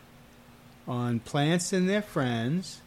on 0.87 1.19
Plants 1.21 1.73
and 1.73 1.89
Their 1.89 2.03
Friends, 2.03 2.83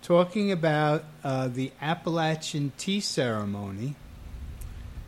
talking 0.00 0.50
about 0.50 1.04
uh, 1.22 1.48
the 1.48 1.70
Appalachian 1.78 2.72
Tea 2.78 3.00
Ceremony 3.00 3.94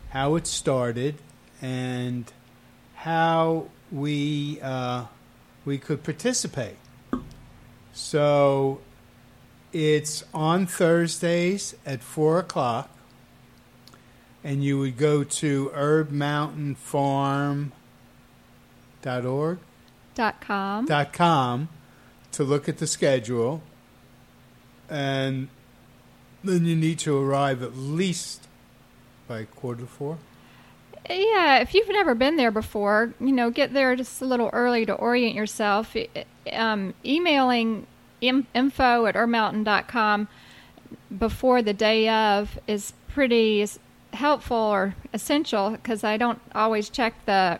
how 0.09 0.35
it 0.35 0.45
started, 0.45 1.15
and 1.59 2.31
how 2.93 3.65
we 3.91 4.61
uh, 4.61 5.05
we 5.65 5.79
could 5.79 6.03
participate. 6.03 6.77
So, 7.93 8.79
it's 9.73 10.23
on 10.35 10.67
Thursdays 10.67 11.75
at 11.83 12.03
4 12.03 12.39
o'clock. 12.39 12.91
And 14.43 14.63
you 14.63 14.77
would 14.77 14.97
go 14.97 15.23
to 15.23 15.71
herbmountainfarm.org 15.75 17.71
Dot 19.05 19.23
org 19.23 19.59
dot 20.15 20.41
com. 20.41 20.85
dot 20.87 21.13
com 21.13 21.69
to 22.31 22.43
look 22.43 22.67
at 22.67 22.79
the 22.79 22.87
schedule, 22.87 23.61
and 24.89 25.47
then 26.43 26.65
you 26.65 26.75
need 26.75 26.97
to 26.99 27.15
arrive 27.15 27.61
at 27.61 27.77
least 27.77 28.47
by 29.27 29.43
quarter 29.45 29.81
to 29.81 29.87
four. 29.87 30.17
Yeah, 31.07 31.59
if 31.59 31.75
you've 31.75 31.87
never 31.89 32.15
been 32.15 32.35
there 32.35 32.49
before, 32.49 33.13
you 33.19 33.31
know, 33.31 33.51
get 33.51 33.73
there 33.73 33.95
just 33.95 34.23
a 34.23 34.25
little 34.25 34.49
early 34.51 34.87
to 34.87 34.93
orient 34.93 35.35
yourself. 35.35 35.95
Um, 36.51 36.95
emailing 37.05 37.85
im- 38.21 38.47
info 38.55 39.05
at 39.05 39.13
herbmountain.com 39.13 40.27
before 41.15 41.61
the 41.61 41.73
day 41.73 42.09
of 42.09 42.57
is 42.67 42.93
pretty 43.07 43.67
helpful 44.13 44.57
or 44.57 44.95
essential 45.13 45.69
because 45.71 46.03
I 46.03 46.17
don't 46.17 46.41
always 46.55 46.89
check 46.89 47.13
the 47.27 47.59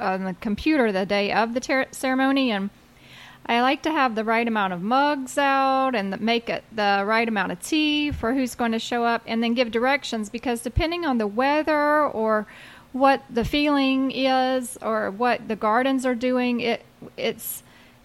on 0.00 0.24
the 0.24 0.34
computer 0.34 0.92
the 0.92 1.06
day 1.06 1.32
of 1.32 1.54
the 1.54 1.60
ter- 1.60 1.86
ceremony 1.90 2.50
and 2.50 2.70
I 3.48 3.62
like 3.62 3.82
to 3.84 3.90
have 3.90 4.14
the 4.14 4.24
right 4.24 4.46
amount 4.46 4.74
of 4.74 4.82
mugs 4.82 5.38
out 5.38 5.94
and 5.94 6.20
make 6.20 6.50
it 6.50 6.64
the 6.70 7.02
right 7.06 7.26
amount 7.26 7.52
of 7.52 7.62
tea 7.62 8.10
for 8.10 8.34
who's 8.34 8.54
going 8.54 8.72
to 8.72 8.78
show 8.78 9.04
up, 9.04 9.22
and 9.26 9.42
then 9.42 9.54
give 9.54 9.70
directions 9.70 10.28
because 10.28 10.60
depending 10.60 11.06
on 11.06 11.16
the 11.16 11.26
weather 11.26 12.04
or 12.04 12.46
what 12.92 13.22
the 13.30 13.46
feeling 13.46 14.10
is 14.10 14.76
or 14.82 15.10
what 15.10 15.48
the 15.48 15.56
gardens 15.56 16.04
are 16.04 16.14
doing, 16.14 16.60
it 16.60 16.84
it's 17.16 17.62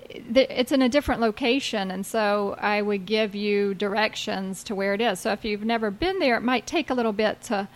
it's 0.09 0.71
in 0.71 0.81
a 0.81 0.87
different 0.87 1.19
location, 1.19 1.91
and 1.91 2.05
so 2.05 2.55
I 2.59 2.81
would 2.81 3.05
give 3.05 3.35
you 3.35 3.73
directions 3.73 4.63
to 4.65 4.75
where 4.75 4.93
it 4.93 5.01
is. 5.01 5.19
So 5.19 5.31
if 5.33 5.43
you've 5.43 5.65
never 5.65 5.91
been 5.91 6.19
there, 6.19 6.37
it 6.37 6.43
might 6.43 6.67
take 6.67 6.89
a 6.89 6.93
little 6.93 7.13
bit 7.13 7.41
to 7.43 7.67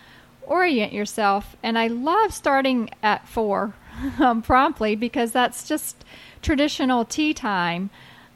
orient 0.42 0.92
yourself. 0.92 1.56
And 1.62 1.78
I 1.78 1.88
love 1.88 2.32
starting 2.32 2.90
at 3.02 3.28
four 3.28 3.74
um, 4.18 4.42
promptly 4.42 4.96
because 4.96 5.32
that's 5.32 5.68
just 5.68 6.04
traditional 6.42 7.04
tea 7.04 7.34
time. 7.34 7.90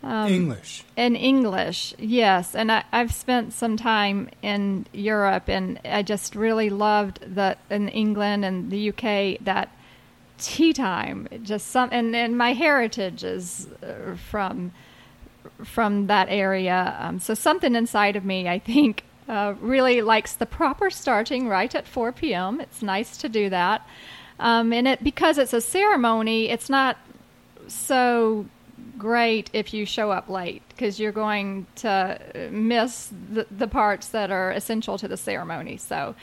Um, 0.04 0.32
English. 0.32 0.84
in 0.96 1.14
English, 1.14 1.94
yes. 1.96 2.56
And 2.56 2.72
I, 2.72 2.84
I've 2.90 3.14
spent 3.14 3.52
some 3.52 3.76
time 3.76 4.30
in 4.42 4.86
Europe, 4.92 5.48
and 5.48 5.78
I 5.84 6.02
just 6.02 6.34
really 6.34 6.70
loved 6.70 7.20
that 7.34 7.58
in 7.70 7.88
England 7.88 8.44
and 8.44 8.70
the 8.70 8.88
UK 8.88 9.38
that 9.44 9.68
tea 10.38 10.72
time. 10.72 11.28
Just 11.42 11.68
some, 11.68 11.88
and, 11.92 12.16
and 12.16 12.36
my 12.36 12.52
heritage 12.52 13.22
is 13.22 13.68
uh, 13.82 14.16
from 14.16 14.72
from 15.64 16.06
that 16.06 16.28
area. 16.28 16.96
Um, 16.98 17.18
so 17.18 17.34
something 17.34 17.74
inside 17.74 18.16
of 18.16 18.24
me, 18.24 18.48
I 18.48 18.58
think, 18.58 19.04
uh, 19.28 19.54
really 19.60 20.02
likes 20.02 20.34
the 20.34 20.46
proper 20.46 20.90
starting 20.90 21.48
right 21.48 21.74
at 21.74 21.86
4 21.86 22.12
p.m. 22.12 22.60
It's 22.60 22.82
nice 22.82 23.16
to 23.18 23.28
do 23.28 23.48
that, 23.50 23.86
um, 24.42 24.72
and 24.72 24.88
it 24.88 25.04
because 25.04 25.38
it's 25.38 25.52
a 25.52 25.60
ceremony. 25.60 26.48
It's 26.48 26.68
not 26.68 26.98
so 27.68 28.44
great 28.98 29.48
if 29.52 29.72
you 29.72 29.86
show 29.86 30.10
up 30.10 30.28
late 30.28 30.62
because 30.68 30.98
you're 30.98 31.12
going 31.12 31.64
to 31.76 32.18
miss 32.50 33.10
the, 33.32 33.46
the 33.56 33.68
parts 33.68 34.08
that 34.08 34.32
are 34.32 34.50
essential 34.50 34.98
to 34.98 35.06
the 35.06 35.16
ceremony. 35.16 35.76
So, 35.76 36.16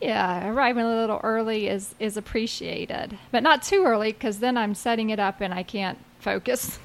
yeah, 0.00 0.48
arriving 0.48 0.84
a 0.84 0.88
little 0.88 1.20
early 1.22 1.68
is 1.68 1.94
is 2.00 2.16
appreciated, 2.16 3.16
but 3.30 3.44
not 3.44 3.62
too 3.62 3.84
early 3.84 4.12
because 4.12 4.40
then 4.40 4.58
I'm 4.58 4.74
setting 4.74 5.10
it 5.10 5.20
up 5.20 5.40
and 5.40 5.54
I 5.54 5.62
can't 5.62 5.98
focus. 6.18 6.80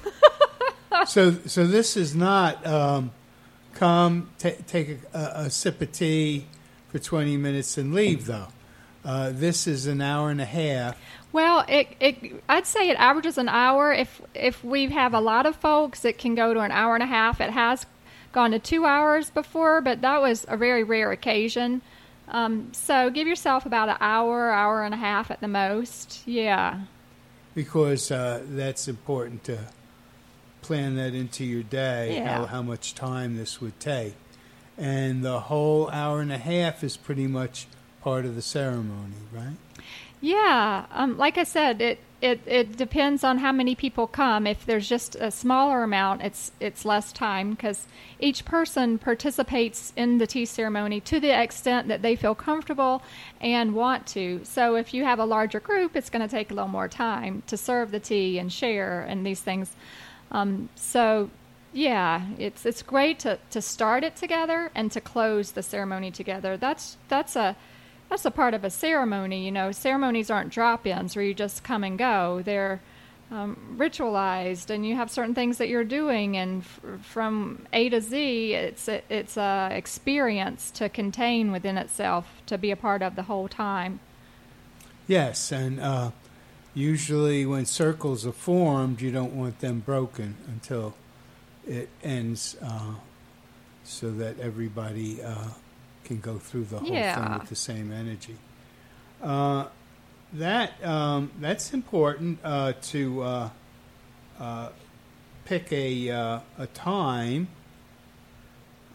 so, 1.06 1.32
so 1.46 1.66
this 1.66 1.96
is 1.96 2.14
not 2.14 2.64
um, 2.64 3.10
come 3.74 4.30
ta 4.38 4.50
take 4.68 4.88
a, 5.12 5.18
a, 5.18 5.32
a 5.46 5.50
sip 5.50 5.82
of 5.82 5.90
tea 5.90 6.46
for 6.90 7.00
twenty 7.00 7.36
minutes 7.36 7.76
and 7.76 7.92
leave, 7.92 8.26
though. 8.26 8.46
Uh, 9.04 9.30
this 9.32 9.66
is 9.66 9.86
an 9.86 10.00
hour 10.00 10.30
and 10.30 10.40
a 10.40 10.44
half. 10.46 10.96
Well, 11.32 11.64
it, 11.68 11.88
it 12.00 12.42
I'd 12.48 12.66
say 12.66 12.90
it 12.90 12.96
averages 12.98 13.38
an 13.38 13.48
hour. 13.48 13.92
If 13.92 14.20
if 14.34 14.62
we 14.64 14.88
have 14.90 15.14
a 15.14 15.20
lot 15.20 15.46
of 15.46 15.56
folks, 15.56 16.04
it 16.04 16.18
can 16.18 16.34
go 16.34 16.52
to 16.52 16.60
an 16.60 16.70
hour 16.72 16.94
and 16.94 17.02
a 17.02 17.06
half. 17.06 17.40
It 17.40 17.50
has 17.50 17.86
gone 18.32 18.50
to 18.50 18.58
two 18.58 18.84
hours 18.84 19.30
before, 19.30 19.80
but 19.80 20.02
that 20.02 20.20
was 20.20 20.44
a 20.48 20.56
very 20.56 20.82
rare 20.84 21.12
occasion. 21.12 21.82
Um, 22.28 22.68
so 22.72 23.10
give 23.10 23.26
yourself 23.26 23.64
about 23.66 23.88
an 23.88 23.96
hour, 24.00 24.50
hour 24.50 24.84
and 24.84 24.94
a 24.94 24.96
half 24.98 25.30
at 25.30 25.40
the 25.40 25.48
most. 25.48 26.22
Yeah. 26.26 26.80
because 27.54 28.10
uh, 28.12 28.42
that's 28.50 28.86
important 28.86 29.42
to 29.44 29.58
plan 30.62 30.94
that 30.96 31.14
into 31.14 31.44
your 31.44 31.62
day 31.64 32.16
Yeah. 32.16 32.36
how, 32.38 32.44
how 32.46 32.62
much 32.62 32.94
time 32.94 33.36
this 33.36 33.60
would 33.60 33.80
take 33.80 34.14
and 34.78 35.24
the 35.24 35.40
whole 35.40 35.88
hour 35.90 36.20
and 36.20 36.30
a 36.30 36.38
half 36.38 36.84
is 36.84 36.96
pretty 36.96 37.26
much 37.26 37.66
part 38.02 38.24
of 38.24 38.34
the 38.34 38.42
ceremony 38.42 39.14
right 39.32 39.56
Yeah, 40.20 40.84
um, 40.92 41.16
like 41.16 41.38
I 41.38 41.44
said, 41.44 41.80
it, 41.80 41.98
it 42.20 42.42
it 42.44 42.76
depends 42.76 43.24
on 43.24 43.38
how 43.38 43.52
many 43.52 43.74
people 43.74 44.06
come. 44.06 44.46
If 44.46 44.66
there's 44.66 44.86
just 44.86 45.14
a 45.14 45.30
smaller 45.30 45.82
amount, 45.82 46.20
it's 46.20 46.52
it's 46.60 46.84
less 46.84 47.10
time 47.10 47.52
because 47.52 47.86
each 48.18 48.44
person 48.44 48.98
participates 48.98 49.94
in 49.96 50.18
the 50.18 50.26
tea 50.26 50.44
ceremony 50.44 51.00
to 51.00 51.20
the 51.20 51.30
extent 51.30 51.88
that 51.88 52.02
they 52.02 52.16
feel 52.16 52.34
comfortable 52.34 53.02
and 53.40 53.74
want 53.74 54.06
to. 54.08 54.42
So 54.44 54.76
if 54.76 54.92
you 54.92 55.04
have 55.04 55.18
a 55.18 55.24
larger 55.24 55.60
group, 55.60 55.96
it's 55.96 56.10
going 56.10 56.22
to 56.22 56.28
take 56.28 56.50
a 56.50 56.54
little 56.54 56.68
more 56.68 56.88
time 56.88 57.42
to 57.46 57.56
serve 57.56 57.90
the 57.90 58.00
tea 58.00 58.38
and 58.38 58.52
share 58.52 59.00
and 59.00 59.24
these 59.24 59.40
things. 59.40 59.74
Um, 60.30 60.68
so 60.74 61.30
yeah, 61.72 62.26
it's 62.38 62.66
it's 62.66 62.82
great 62.82 63.20
to, 63.20 63.38
to 63.50 63.62
start 63.62 64.04
it 64.04 64.16
together 64.16 64.70
and 64.74 64.92
to 64.92 65.00
close 65.00 65.52
the 65.52 65.62
ceremony 65.62 66.10
together. 66.10 66.58
That's 66.58 66.98
that's 67.08 67.36
a 67.36 67.56
that's 68.10 68.24
a 68.26 68.30
part 68.30 68.52
of 68.52 68.64
a 68.64 68.70
ceremony. 68.70 69.44
You 69.44 69.52
know, 69.52 69.72
ceremonies 69.72 70.30
aren't 70.30 70.50
drop-ins 70.50 71.16
where 71.16 71.24
you 71.24 71.32
just 71.32 71.64
come 71.64 71.82
and 71.84 71.96
go. 71.98 72.42
They're 72.44 72.82
um, 73.30 73.76
ritualized, 73.78 74.70
and 74.70 74.84
you 74.84 74.96
have 74.96 75.08
certain 75.10 75.34
things 75.36 75.58
that 75.58 75.68
you're 75.68 75.84
doing, 75.84 76.36
and 76.36 76.62
f- 76.62 76.80
from 77.06 77.64
A 77.72 77.88
to 77.88 78.00
Z, 78.00 78.54
it's 78.54 78.88
a, 78.88 79.02
it's 79.08 79.36
a 79.36 79.68
experience 79.72 80.72
to 80.72 80.88
contain 80.88 81.52
within 81.52 81.78
itself 81.78 82.26
to 82.46 82.58
be 82.58 82.72
a 82.72 82.76
part 82.76 83.02
of 83.02 83.14
the 83.14 83.22
whole 83.22 83.46
time. 83.48 84.00
yes 85.06 85.52
and 85.52 85.80
uh, 85.80 86.10
usually 86.74 87.44
when 87.46 87.64
circles 87.66 88.26
are 88.26 88.32
formed 88.32 89.00
you 89.00 89.10
don't 89.10 89.32
want 89.32 89.58
them 89.60 89.80
broken 89.80 90.36
until 90.48 90.94
it 91.66 91.88
ends 92.02 92.56
uh, 92.62 92.94
so 93.84 94.10
that 94.12 94.38
everybody 94.38 95.20
uh, 95.22 95.48
can 96.10 96.20
go 96.20 96.38
through 96.38 96.64
the 96.64 96.78
whole 96.78 96.88
thing 97.14 97.32
with 97.38 97.48
the 97.48 97.54
same 97.54 97.92
energy. 97.92 98.36
Uh, 99.22 99.66
that 100.32 100.84
um, 100.84 101.30
that's 101.38 101.72
important 101.72 102.40
uh, 102.42 102.72
to 102.82 103.22
uh, 103.22 103.50
uh, 104.40 104.68
pick 105.44 105.72
a 105.72 106.10
uh, 106.10 106.40
a 106.58 106.66
time 106.66 107.46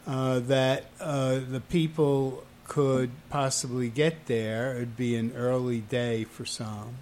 uh, 0.05 0.39
that 0.39 0.87
uh, 0.99 1.39
the 1.49 1.61
people 1.69 2.43
could 2.67 3.11
possibly 3.29 3.89
get 3.89 4.25
there. 4.25 4.75
It'd 4.75 4.97
be 4.97 5.15
an 5.15 5.31
early 5.37 5.79
day 5.79 6.25
for 6.25 6.45
some, 6.45 6.95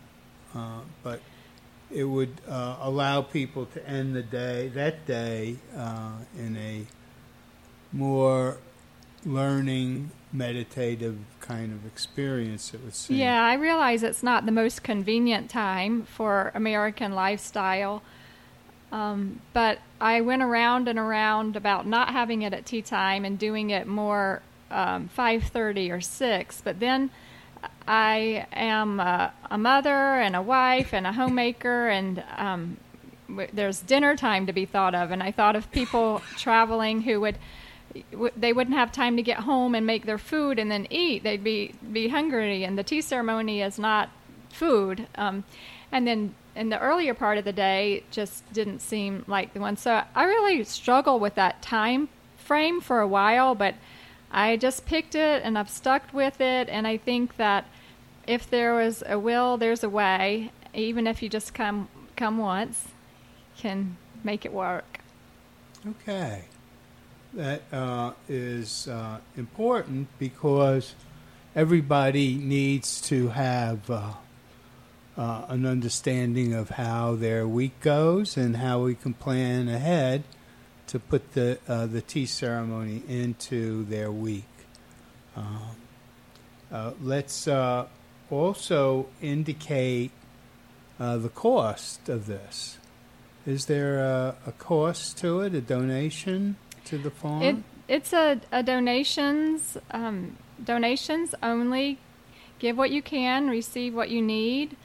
uh, 0.53 0.81
but 1.01 1.21
it 1.89 2.03
would 2.03 2.39
uh, 2.47 2.77
allow 2.81 3.21
people 3.23 3.65
to 3.67 3.89
end 3.89 4.15
the 4.15 4.21
day 4.23 4.67
that 4.69 5.07
day 5.07 5.55
uh, 5.75 6.17
in 6.37 6.55
a 6.57 6.85
more 7.91 8.57
learning, 9.25 10.11
meditative 10.31 11.17
kind 11.39 11.71
of 11.71 11.85
experience. 11.85 12.73
It 12.73 12.81
would 12.83 12.95
seem. 12.95 13.17
Yeah, 13.17 13.43
I 13.43 13.55
realize 13.55 14.03
it's 14.03 14.23
not 14.23 14.45
the 14.45 14.51
most 14.51 14.83
convenient 14.83 15.49
time 15.49 16.03
for 16.03 16.51
American 16.55 17.13
lifestyle. 17.13 18.01
Um, 18.91 19.41
but 19.53 19.79
I 19.99 20.21
went 20.21 20.43
around 20.43 20.87
and 20.87 20.99
around 20.99 21.55
about 21.55 21.87
not 21.87 22.09
having 22.09 22.43
it 22.43 22.53
at 22.53 22.65
tea 22.65 22.83
time 22.83 23.25
and 23.25 23.39
doing 23.39 23.71
it 23.71 23.87
more 23.87 24.41
um, 24.69 25.09
5:30 25.17 25.91
or 25.91 26.01
6. 26.01 26.61
But 26.61 26.79
then 26.79 27.09
I 27.87 28.45
am 28.53 28.99
a, 28.99 29.33
a 29.49 29.57
mother 29.57 29.89
and 29.89 30.35
a 30.35 30.41
wife 30.41 30.93
and 30.93 31.07
a 31.07 31.13
homemaker, 31.13 31.87
and 31.97 32.23
um, 32.37 32.77
w- 33.27 33.49
there's 33.51 33.79
dinner 33.79 34.15
time 34.15 34.45
to 34.45 34.53
be 34.53 34.65
thought 34.65 34.93
of. 34.93 35.11
And 35.11 35.23
I 35.23 35.31
thought 35.31 35.55
of 35.55 35.71
people 35.71 36.21
traveling 36.37 37.01
who 37.01 37.19
would 37.21 37.37
they 38.35 38.53
wouldn't 38.53 38.75
have 38.75 38.91
time 38.91 39.17
to 39.17 39.23
get 39.23 39.39
home 39.39 39.75
and 39.75 39.85
make 39.85 40.05
their 40.05 40.17
food 40.17 40.59
and 40.59 40.71
then 40.71 40.87
eat. 40.89 41.23
They'd 41.23 41.43
be 41.43 41.73
be 41.91 42.07
hungry, 42.07 42.63
and 42.63 42.77
the 42.77 42.83
tea 42.83 43.01
ceremony 43.01 43.61
is 43.61 43.77
not 43.77 44.09
food. 44.49 45.07
Um, 45.15 45.43
and 45.91 46.07
then 46.07 46.35
in 46.55 46.69
the 46.69 46.79
earlier 46.79 47.13
part 47.13 47.37
of 47.37 47.45
the 47.45 47.53
day, 47.53 47.93
it 47.93 48.11
just 48.11 48.51
didn't 48.53 48.79
seem 48.79 49.25
like 49.27 49.53
the 49.53 49.59
one. 49.59 49.77
So 49.77 50.03
I 50.15 50.23
really 50.23 50.63
struggle 50.63 51.19
with 51.19 51.35
that 51.35 51.61
time 51.61 52.09
frame 52.37 52.81
for 52.81 52.99
a 52.99 53.07
while, 53.07 53.55
but 53.55 53.75
I 54.31 54.57
just 54.57 54.85
picked 54.85 55.15
it 55.15 55.41
and 55.43 55.57
I've 55.57 55.69
stuck 55.69 56.13
with 56.13 56.41
it. 56.41 56.69
And 56.69 56.87
I 56.87 56.97
think 56.97 57.37
that 57.37 57.65
if 58.27 58.49
there 58.49 58.73
was 58.73 59.03
a 59.05 59.17
will, 59.19 59.57
there's 59.57 59.83
a 59.83 59.89
way. 59.89 60.51
Even 60.73 61.07
if 61.07 61.21
you 61.21 61.29
just 61.29 61.53
come 61.53 61.87
come 62.15 62.37
once, 62.37 62.87
can 63.57 63.97
make 64.23 64.45
it 64.45 64.53
work. 64.53 64.99
Okay. 65.87 66.45
That 67.33 67.63
uh, 67.71 68.11
is 68.29 68.87
uh, 68.87 69.17
important 69.35 70.07
because 70.19 70.93
everybody 71.55 72.35
needs 72.35 73.01
to 73.01 73.29
have 73.29 73.89
uh, 73.89 74.13
uh, 75.17 75.45
an 75.49 75.65
understanding 75.65 76.53
of 76.53 76.69
how 76.69 77.15
their 77.15 77.47
week 77.47 77.79
goes 77.81 78.37
and 78.37 78.57
how 78.57 78.83
we 78.83 78.95
can 78.95 79.13
plan 79.13 79.67
ahead 79.67 80.23
to 80.85 80.99
put 80.99 81.33
the 81.33 81.57
uh, 81.67 81.85
the 81.87 82.01
tea 82.01 82.25
ceremony 82.25 83.01
into 83.07 83.83
their 83.85 84.11
week. 84.11 84.43
Um, 85.35 85.75
uh, 86.71 86.91
let's 87.01 87.47
also 88.29 89.07
indicate 89.21 90.11
the 90.99 91.31
cost 91.33 92.09
of 92.09 92.27
this. 92.27 92.77
Is 93.45 93.65
there 93.65 93.99
a, 93.99 94.35
a 94.47 94.51
cost 94.53 95.17
to 95.17 95.41
it? 95.41 95.53
A 95.53 95.61
donation 95.61 96.55
to 96.85 96.97
the 96.97 97.11
farm? 97.11 97.41
It, 97.41 97.55
it's 97.87 98.13
a, 98.13 98.39
a 98.51 98.63
donations 98.63 99.77
um, 99.91 100.37
donations 100.63 101.35
only. 101.43 101.99
Give 102.59 102.77
what 102.77 102.91
you 102.91 103.01
can, 103.01 103.49
receive 103.49 103.93
what 103.93 104.09
you 104.09 104.21
need. 104.21 104.77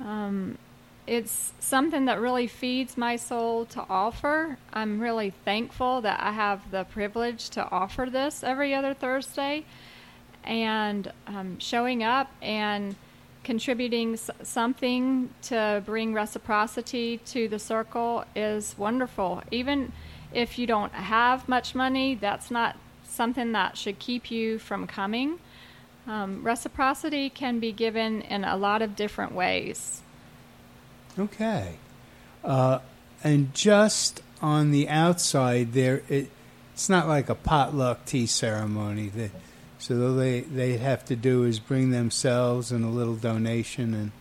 Um, 0.00 0.58
it's 1.06 1.52
something 1.60 2.06
that 2.06 2.20
really 2.20 2.46
feeds 2.46 2.96
my 2.96 3.16
soul 3.16 3.66
to 3.66 3.84
offer. 3.88 4.58
I'm 4.72 5.00
really 5.00 5.30
thankful 5.44 6.00
that 6.00 6.20
I 6.20 6.32
have 6.32 6.70
the 6.70 6.84
privilege 6.84 7.50
to 7.50 7.68
offer 7.70 8.08
this 8.10 8.42
every 8.42 8.74
other 8.74 8.94
Thursday, 8.94 9.64
and 10.44 11.12
um, 11.26 11.58
showing 11.58 12.02
up 12.02 12.30
and 12.42 12.96
contributing 13.42 14.16
something 14.42 15.28
to 15.42 15.82
bring 15.84 16.14
reciprocity 16.14 17.18
to 17.26 17.48
the 17.48 17.58
circle 17.58 18.24
is 18.34 18.74
wonderful. 18.78 19.42
Even 19.50 19.92
if 20.34 20.58
you 20.58 20.66
don't 20.66 20.92
have 20.92 21.48
much 21.48 21.74
money, 21.74 22.14
that's 22.14 22.50
not 22.50 22.76
something 23.04 23.52
that 23.52 23.76
should 23.76 23.98
keep 23.98 24.30
you 24.30 24.58
from 24.58 24.86
coming. 24.86 25.38
Um, 26.06 26.42
reciprocity 26.42 27.30
can 27.30 27.60
be 27.60 27.72
given 27.72 28.22
in 28.22 28.44
a 28.44 28.56
lot 28.56 28.82
of 28.82 28.94
different 28.94 29.32
ways. 29.32 30.02
Okay. 31.18 31.76
Uh, 32.44 32.80
and 33.22 33.54
just 33.54 34.20
on 34.42 34.70
the 34.70 34.88
outside 34.88 35.72
there, 35.72 36.02
it, 36.08 36.30
it's 36.74 36.88
not 36.88 37.08
like 37.08 37.28
a 37.30 37.34
potluck 37.34 38.04
tea 38.04 38.26
ceremony. 38.26 39.08
That, 39.08 39.30
so 39.78 40.14
they 40.14 40.40
they 40.40 40.76
have 40.76 41.04
to 41.06 41.16
do 41.16 41.44
is 41.44 41.58
bring 41.58 41.90
themselves 41.90 42.70
and 42.70 42.84
a 42.84 42.88
little 42.88 43.16
donation 43.16 43.94
and, 43.94 44.12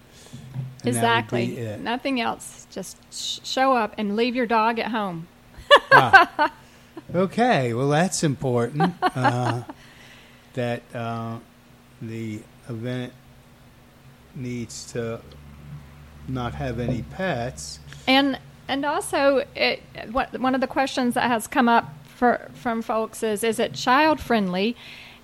and 0.79 0.87
exactly. 0.87 1.47
That 1.47 1.51
would 1.51 1.57
be 1.57 1.61
it. 1.61 1.79
Nothing 1.81 2.21
else. 2.21 2.67
Just 2.71 2.97
sh- 3.11 3.39
show 3.43 3.73
up 3.73 3.95
and 3.97 4.15
leave 4.15 4.35
your 4.35 4.45
dog 4.45 4.79
at 4.79 4.91
home. 4.91 5.27
Okay, 7.13 7.73
well 7.73 7.89
that's 7.89 8.23
important. 8.23 8.93
Uh, 9.01 9.63
that 10.53 10.81
uh, 10.93 11.37
the 12.01 12.39
event 12.69 13.13
needs 14.35 14.91
to 14.93 15.19
not 16.27 16.53
have 16.55 16.79
any 16.79 17.03
pets. 17.03 17.79
And 18.07 18.39
and 18.67 18.85
also, 18.85 19.45
it, 19.55 19.83
what, 20.11 20.39
one 20.39 20.55
of 20.55 20.61
the 20.61 20.67
questions 20.67 21.15
that 21.15 21.27
has 21.27 21.47
come 21.47 21.67
up 21.67 21.93
for, 22.05 22.49
from 22.53 22.81
folks 22.81 23.21
is, 23.21 23.43
is 23.43 23.59
it 23.59 23.73
child 23.73 24.21
friendly? 24.21 24.75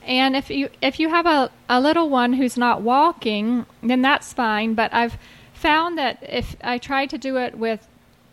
And 0.04 0.36
if 0.36 0.50
you 0.50 0.70
if 0.82 1.00
you 1.00 1.10
have 1.10 1.26
a, 1.26 1.52
a 1.70 1.80
little 1.80 2.10
one 2.10 2.34
who's 2.34 2.58
not 2.58 2.82
walking, 2.82 3.66
then 3.82 4.02
that's 4.02 4.34
fine. 4.34 4.74
But 4.74 4.94
I've 4.94 5.18
found 5.54 5.98
that 5.98 6.20
if 6.22 6.56
I 6.64 6.78
try 6.78 7.06
to 7.06 7.18
do 7.18 7.38
it 7.38 7.58
with 7.58 7.88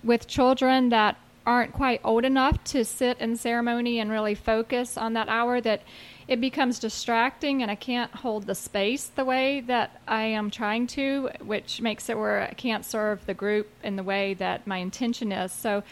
with 0.05 0.27
children 0.27 0.91
that 0.91 1.17
aren't 1.47 1.73
quite 1.73 2.01
old 2.03 2.25
enough 2.25 2.63
to 2.65 2.85
sit 2.85 3.19
in 3.19 3.37
ceremony 3.37 4.01
and 4.01 4.11
really 4.11 4.35
focus 4.35 4.99
on 4.99 5.13
that 5.13 5.29
hour, 5.29 5.61
that 5.61 5.83
it 6.27 6.41
becomes 6.41 6.81
distracting 6.81 7.63
and 7.63 7.71
I 7.71 7.77
can't 7.77 8.13
hold 8.13 8.47
the 8.47 8.55
space 8.55 9.07
the 9.07 9.25
way 9.25 9.61
that 9.63 10.01
I 10.09 10.25
am 10.25 10.51
trying 10.51 10.89
to, 10.89 11.31
which 11.41 11.81
makes 11.81 12.09
it 12.09 12.19
where 12.19 12.43
I 12.43 12.55
can't 12.55 12.85
serve 12.85 13.25
the 13.27 13.35
group 13.35 13.69
in 13.85 13.95
the 13.95 14.03
way 14.03 14.35
that 14.35 14.67
my 14.67 14.79
intention 14.79 15.31
is. 15.31 15.53
So 15.53 15.85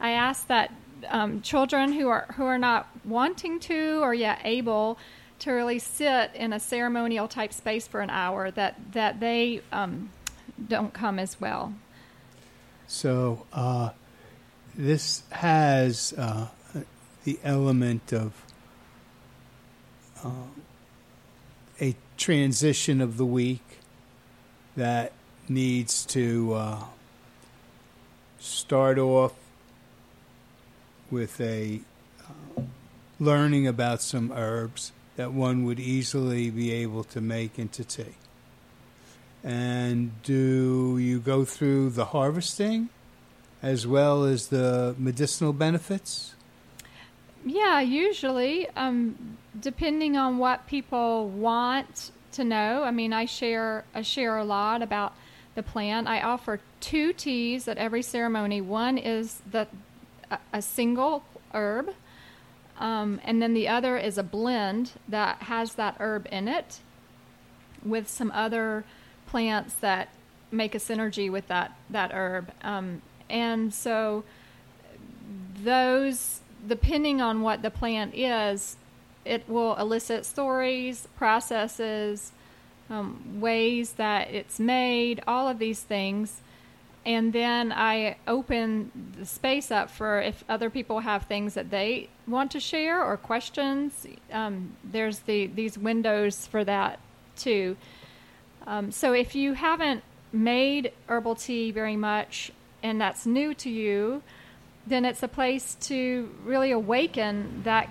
I 0.00 0.12
ask 0.12 0.46
that 0.46 0.72
um, 1.10 1.42
children 1.42 1.92
who 1.92 2.08
are 2.08 2.26
who 2.36 2.44
are 2.44 2.58
not 2.58 2.88
wanting 3.04 3.60
to 3.60 4.00
or 4.02 4.14
yet 4.14 4.40
able 4.44 4.98
to 5.40 5.50
really 5.50 5.78
sit 5.78 6.30
in 6.34 6.52
a 6.52 6.60
ceremonial 6.60 7.28
type 7.28 7.52
space 7.52 7.86
for 7.86 8.00
an 8.00 8.10
hour 8.10 8.50
that 8.52 8.76
that 8.92 9.20
they 9.20 9.60
um, 9.72 10.10
don't 10.68 10.94
come 10.94 11.18
as 11.18 11.40
well. 11.40 11.74
So 12.86 13.46
uh, 13.52 13.90
this 14.74 15.22
has 15.30 16.14
uh, 16.16 16.48
the 17.24 17.38
element 17.44 18.12
of 18.12 18.32
uh, 20.24 20.30
a 21.80 21.94
transition 22.16 23.00
of 23.00 23.16
the 23.16 23.26
week 23.26 23.78
that 24.76 25.12
needs 25.48 26.06
to 26.06 26.54
uh, 26.54 26.84
start 28.38 28.98
off 28.98 29.34
with 31.10 31.40
a 31.40 31.80
uh, 32.20 32.62
learning 33.20 33.66
about 33.66 34.00
some 34.00 34.32
herbs 34.32 34.92
that 35.16 35.32
one 35.32 35.64
would 35.64 35.78
easily 35.78 36.48
be 36.48 36.72
able 36.72 37.04
to 37.04 37.20
make 37.20 37.58
into 37.58 37.84
tea. 37.84 38.16
And 39.44 40.22
do 40.22 40.96
you 40.98 41.18
go 41.18 41.44
through 41.44 41.90
the 41.90 42.06
harvesting 42.06 42.88
as 43.62 43.86
well 43.86 44.24
as 44.24 44.48
the 44.48 44.94
medicinal 44.98 45.52
benefits? 45.52 46.34
Yeah, 47.44 47.80
usually, 47.80 48.68
um, 48.70 49.38
depending 49.58 50.16
on 50.16 50.38
what 50.38 50.66
people 50.66 51.28
want 51.28 52.10
to 52.32 52.44
know. 52.44 52.82
I 52.82 52.90
mean, 52.90 53.12
I 53.12 53.24
share 53.24 53.84
I 53.94 54.02
share 54.02 54.36
a 54.36 54.44
lot 54.44 54.82
about 54.82 55.14
the 55.54 55.62
plant. 55.62 56.08
I 56.08 56.20
offer 56.20 56.60
two 56.80 57.12
teas 57.12 57.68
at 57.68 57.78
every 57.78 58.02
ceremony. 58.02 58.60
One 58.60 58.98
is 58.98 59.42
the 59.50 59.68
a, 60.30 60.38
a 60.52 60.62
single 60.62 61.24
herb, 61.52 61.90
um, 62.78 63.20
and 63.24 63.42
then 63.42 63.54
the 63.54 63.68
other 63.68 63.96
is 63.96 64.18
a 64.18 64.22
blend 64.22 64.92
that 65.08 65.42
has 65.42 65.74
that 65.74 65.96
herb 66.00 66.26
in 66.30 66.48
it, 66.48 66.80
with 67.84 68.08
some 68.08 68.30
other 68.32 68.84
plants 69.26 69.74
that 69.74 70.14
make 70.50 70.74
a 70.74 70.78
synergy 70.78 71.30
with 71.30 71.48
that 71.48 71.76
that 71.90 72.12
herb. 72.12 72.52
Um, 72.62 73.02
and 73.32 73.74
so 73.74 74.22
those 75.64 76.40
depending 76.66 77.20
on 77.20 77.42
what 77.42 77.62
the 77.62 77.70
plant 77.70 78.14
is, 78.14 78.76
it 79.24 79.48
will 79.48 79.74
elicit 79.76 80.24
stories, 80.24 81.08
processes, 81.16 82.32
um, 82.90 83.40
ways 83.40 83.92
that 83.92 84.30
it's 84.30 84.60
made, 84.60 85.22
all 85.26 85.48
of 85.48 85.58
these 85.58 85.80
things. 85.80 86.40
And 87.04 87.32
then 87.32 87.72
I 87.72 88.16
open 88.28 88.92
the 89.18 89.26
space 89.26 89.72
up 89.72 89.90
for 89.90 90.20
if 90.20 90.44
other 90.48 90.70
people 90.70 91.00
have 91.00 91.24
things 91.24 91.54
that 91.54 91.70
they 91.70 92.08
want 92.28 92.52
to 92.52 92.60
share 92.60 93.02
or 93.02 93.16
questions. 93.16 94.06
Um, 94.30 94.76
there's 94.84 95.20
the 95.20 95.48
these 95.48 95.76
windows 95.76 96.46
for 96.46 96.62
that 96.64 97.00
too. 97.36 97.76
Um, 98.66 98.92
so 98.92 99.12
if 99.12 99.34
you 99.34 99.54
haven't 99.54 100.04
made 100.32 100.92
herbal 101.08 101.34
tea 101.34 101.72
very 101.72 101.96
much 101.96 102.52
and 102.82 103.00
that's 103.00 103.26
new 103.26 103.54
to 103.54 103.70
you, 103.70 104.22
then 104.86 105.04
it's 105.04 105.22
a 105.22 105.28
place 105.28 105.76
to 105.80 106.28
really 106.44 106.72
awaken 106.72 107.62
that 107.64 107.88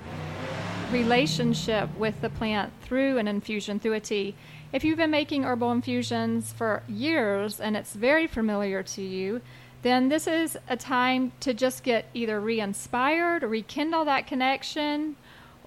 relationship 0.91 1.89
with 1.97 2.19
the 2.21 2.29
plant 2.29 2.71
through 2.81 3.17
an 3.17 3.27
infusion, 3.27 3.79
through 3.79 3.93
a 3.93 3.99
tea. 3.99 4.35
If 4.73 4.83
you've 4.83 4.97
been 4.97 5.11
making 5.11 5.43
herbal 5.43 5.71
infusions 5.71 6.51
for 6.51 6.83
years 6.87 7.59
and 7.59 7.77
it's 7.77 7.93
very 7.93 8.27
familiar 8.27 8.83
to 8.83 9.01
you, 9.01 9.41
then 9.83 10.09
this 10.09 10.27
is 10.27 10.57
a 10.69 10.77
time 10.77 11.31
to 11.39 11.53
just 11.53 11.83
get 11.83 12.05
either 12.13 12.39
re 12.39 12.59
inspired, 12.59 13.43
rekindle 13.43 14.05
that 14.05 14.27
connection, 14.27 15.15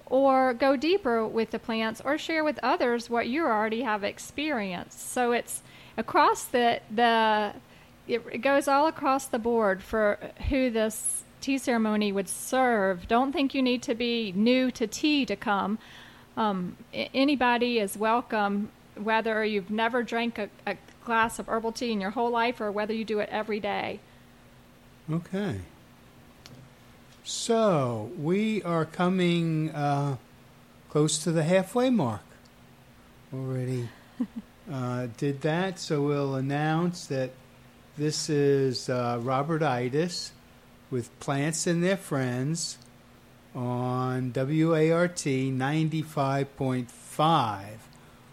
or 0.05 0.53
go 0.53 0.75
deeper 0.75 1.25
with 1.25 1.51
the 1.51 1.59
plants 1.59 2.01
or 2.05 2.17
share 2.17 2.43
with 2.43 2.59
others 2.63 3.09
what 3.09 3.27
you 3.27 3.45
already 3.45 3.81
have 3.81 4.03
experienced. 4.03 5.11
So 5.11 5.31
it's 5.31 5.63
across 5.97 6.45
the, 6.45 6.79
the 6.93 7.53
it, 8.07 8.23
it 8.31 8.37
goes 8.39 8.67
all 8.67 8.87
across 8.87 9.25
the 9.25 9.39
board 9.39 9.81
for 9.81 10.19
who 10.49 10.69
this 10.69 11.23
tea 11.41 11.57
ceremony 11.57 12.11
would 12.11 12.29
serve. 12.29 13.07
Don't 13.07 13.31
think 13.31 13.53
you 13.53 13.61
need 13.61 13.81
to 13.83 13.95
be 13.95 14.31
new 14.35 14.71
to 14.71 14.87
tea 14.87 15.25
to 15.25 15.35
come. 15.35 15.77
Um, 16.37 16.77
anybody 16.93 17.79
is 17.79 17.97
welcome, 17.97 18.69
whether 18.95 19.43
you've 19.43 19.69
never 19.69 20.03
drank 20.03 20.37
a, 20.37 20.49
a 20.65 20.75
glass 21.03 21.39
of 21.39 21.47
herbal 21.47 21.71
tea 21.71 21.91
in 21.91 22.01
your 22.01 22.11
whole 22.11 22.29
life 22.29 22.59
or 22.59 22.71
whether 22.71 22.93
you 22.93 23.05
do 23.05 23.19
it 23.19 23.29
every 23.31 23.59
day. 23.59 23.99
Okay. 25.11 25.61
So 27.23 28.11
we 28.19 28.61
are 28.63 28.85
coming 28.85 29.69
uh, 29.71 30.17
close 30.89 31.17
to 31.23 31.31
the 31.31 31.43
halfway 31.43 31.89
mark. 31.89 32.21
Already 33.33 33.89
uh, 34.71 35.07
did 35.17 35.41
that, 35.41 35.79
so 35.79 36.01
we'll 36.01 36.35
announce 36.35 37.07
that 37.07 37.31
this 37.97 38.29
is 38.29 38.89
uh, 38.89 39.19
Robert 39.21 39.63
Itis 39.63 40.31
with 40.91 41.17
Plants 41.19 41.67
and 41.67 41.83
Their 41.83 41.97
Friends, 41.97 42.77
on 43.55 44.31
WART 44.35 45.15
95.5 45.15 47.63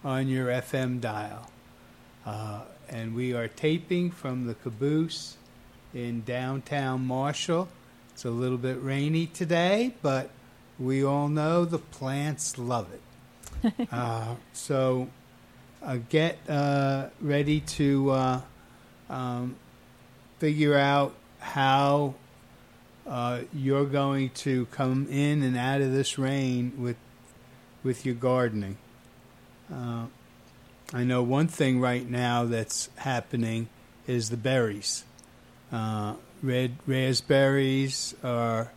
on 0.04 0.28
your 0.28 0.48
FM 0.48 1.00
dial. 1.00 1.48
Uh, 2.26 2.62
and 2.88 3.14
we 3.14 3.32
are 3.32 3.46
taping 3.48 4.10
from 4.10 4.46
the 4.46 4.54
caboose 4.54 5.36
in 5.94 6.22
downtown 6.22 7.06
Marshall. 7.06 7.68
It's 8.12 8.24
a 8.24 8.30
little 8.30 8.58
bit 8.58 8.82
rainy 8.82 9.26
today, 9.26 9.94
but 10.02 10.30
we 10.78 11.04
all 11.04 11.28
know 11.28 11.64
the 11.64 11.78
plants 11.78 12.58
love 12.58 12.88
it. 12.92 13.00
uh, 13.92 14.34
so 14.52 15.08
uh, 15.82 15.98
get 16.08 16.38
uh, 16.48 17.08
ready 17.20 17.60
to 17.60 18.10
uh, 18.10 18.40
um, 19.12 19.56
figure 20.38 20.76
out 20.76 21.14
how 21.38 22.14
uh, 23.06 23.40
you're 23.52 23.84
going 23.84 24.30
to 24.30 24.66
come 24.66 25.06
in 25.08 25.42
and 25.42 25.56
out 25.56 25.80
of 25.80 25.92
this 25.92 26.18
rain 26.18 26.72
with 26.78 26.96
with 27.84 28.06
your 28.06 28.14
gardening. 28.14 28.78
Uh, 29.72 30.06
I 30.94 31.04
know 31.04 31.22
one 31.22 31.48
thing 31.48 31.80
right 31.80 32.08
now 32.08 32.44
that's 32.44 32.88
happening 32.96 33.68
is 34.06 34.30
the 34.30 34.36
berries. 34.36 35.04
Uh, 35.72 36.14
red 36.42 36.76
raspberries 36.86 38.14
are 38.22 38.72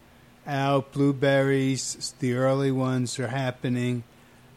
out, 0.47 0.91
blueberries, 0.91 2.13
the 2.19 2.33
early 2.33 2.71
ones 2.71 3.19
are 3.19 3.27
happening, 3.27 4.03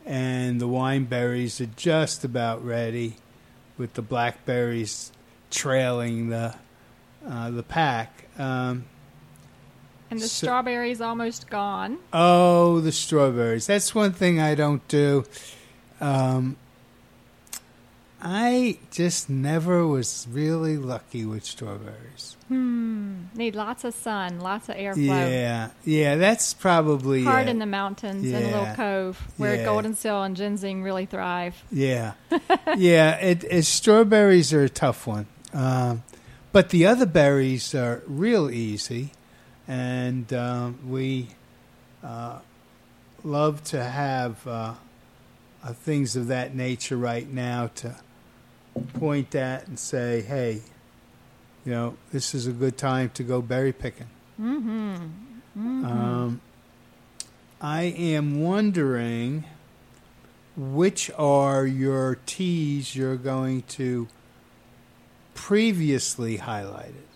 and 0.06 0.60
the 0.60 0.68
wine 0.68 1.04
berries 1.04 1.60
are 1.60 1.66
just 1.76 2.24
about 2.24 2.64
ready, 2.64 3.16
with 3.76 3.94
the 3.94 4.02
blackberries 4.02 5.12
trailing 5.50 6.28
the 6.30 6.54
uh, 7.28 7.50
the 7.50 7.62
pack. 7.62 8.24
Um, 8.38 8.84
And 10.11 10.20
the 10.20 10.28
So- 10.28 10.46
strawberries 10.46 11.00
almost 11.02 11.50
gone. 11.50 11.98
Oh, 12.14 12.80
the 12.80 12.92
strawberries. 12.92 13.66
That's 13.66 13.94
one 13.94 14.12
thing 14.12 14.40
I 14.40 14.54
don't 14.54 14.87
do. 14.88 15.24
Um, 16.00 16.56
I 18.20 18.78
just 18.90 19.30
never 19.30 19.87
was 19.87 20.26
really 20.30 20.76
lucky 20.76 21.24
with 21.24 21.44
strawberries. 21.44 22.37
Need 22.50 23.54
lots 23.54 23.84
of 23.84 23.94
sun, 23.94 24.40
lots 24.40 24.68
of 24.68 24.74
airflow. 24.76 24.96
Yeah, 25.30 25.68
yeah, 25.84 26.16
that's 26.16 26.52
probably 26.54 27.22
Hard 27.22 27.46
it. 27.46 27.50
in 27.50 27.58
the 27.61 27.66
mountains 27.66 28.26
in 28.26 28.34
a 28.34 28.40
little 28.46 28.74
cove 28.74 29.20
where 29.37 29.54
Yeah. 29.56 29.64
golden 29.66 29.94
seal 29.94 30.22
and 30.24 30.34
ginseng 30.37 30.82
really 30.82 31.06
thrive. 31.06 31.62
Yeah, 31.70 32.14
yeah. 32.76 33.16
It, 33.20 33.44
it 33.44 33.64
strawberries 33.64 34.52
are 34.52 34.64
a 34.64 34.68
tough 34.70 35.06
one, 35.06 35.26
um, 35.52 36.02
but 36.52 36.70
the 36.70 36.87
other 36.87 37.06
berries 37.06 37.74
are 37.74 38.02
real 38.06 38.50
easy, 38.50 39.12
and 39.66 40.32
um, 40.32 40.78
we 40.88 41.28
uh, 42.02 42.40
love 43.24 43.62
to 43.64 43.82
have 43.82 44.46
uh, 44.46 44.74
uh, 45.62 45.72
things 45.72 46.16
of 46.16 46.28
that 46.28 46.54
nature 46.54 46.96
right 46.96 47.28
now 47.28 47.70
to 47.76 47.94
point 48.94 49.34
at 49.34 49.66
and 49.68 49.78
say, 49.78 50.22
"Hey, 50.22 50.62
you 51.64 51.72
know, 51.72 51.96
this 52.12 52.34
is 52.34 52.46
a 52.46 52.52
good 52.52 52.76
time 52.78 53.11
to 53.11 53.22
go 53.22 53.42
berry 53.42 53.72
picking." 53.72 54.08
Mm-hmm. 54.40 55.84
Um, 55.84 56.40
I 57.61 57.82
am 57.82 58.40
wondering 58.40 59.44
which 60.56 61.11
are 61.16 61.66
your 61.66 62.18
teas 62.26 62.94
you're 62.94 63.16
going 63.16 63.62
to 63.62 64.08
previously 65.38 66.37
highlighted. 66.38 67.07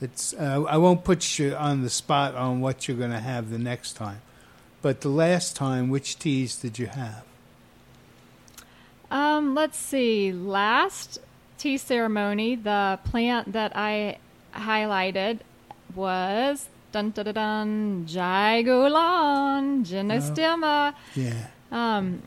It's 0.00 0.34
uh, 0.34 0.64
I 0.68 0.78
won't 0.78 1.04
put 1.04 1.38
you 1.38 1.54
on 1.54 1.82
the 1.82 1.90
spot 1.90 2.34
on 2.34 2.60
what 2.60 2.88
you're 2.88 2.96
going 2.96 3.12
to 3.12 3.20
have 3.20 3.50
the 3.50 3.58
next 3.58 3.92
time, 3.92 4.20
but 4.82 5.00
the 5.02 5.08
last 5.08 5.54
time, 5.54 5.88
which 5.88 6.18
teas 6.18 6.56
did 6.56 6.78
you 6.80 6.88
have? 6.88 7.22
Um, 9.12 9.54
let's 9.54 9.78
see. 9.78 10.32
Last 10.32 11.20
tea 11.56 11.78
ceremony, 11.78 12.56
the 12.56 12.98
plant 13.04 13.52
that 13.52 13.72
I 13.76 14.18
highlighted 14.52 15.38
was 15.94 16.68
dun 16.90 17.10
dun 17.12 17.26
dun, 17.26 17.34
dun 17.34 18.06
Jiaogulan 18.08 19.86
Gynostemma. 19.86 20.94
Yeah, 21.14 21.46
Um, 21.70 22.22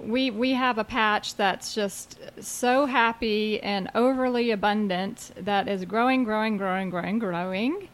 we 0.00 0.30
we 0.30 0.52
have 0.52 0.78
a 0.78 0.84
patch 0.84 1.36
that's 1.36 1.74
just 1.74 2.18
so 2.40 2.86
happy 2.86 3.60
and 3.62 3.90
overly 3.94 4.50
abundant 4.50 5.32
that 5.36 5.68
is 5.68 5.84
growing, 5.84 6.24
growing, 6.24 6.56
growing, 6.56 6.90
growing, 6.90 7.18
growing. 7.18 7.88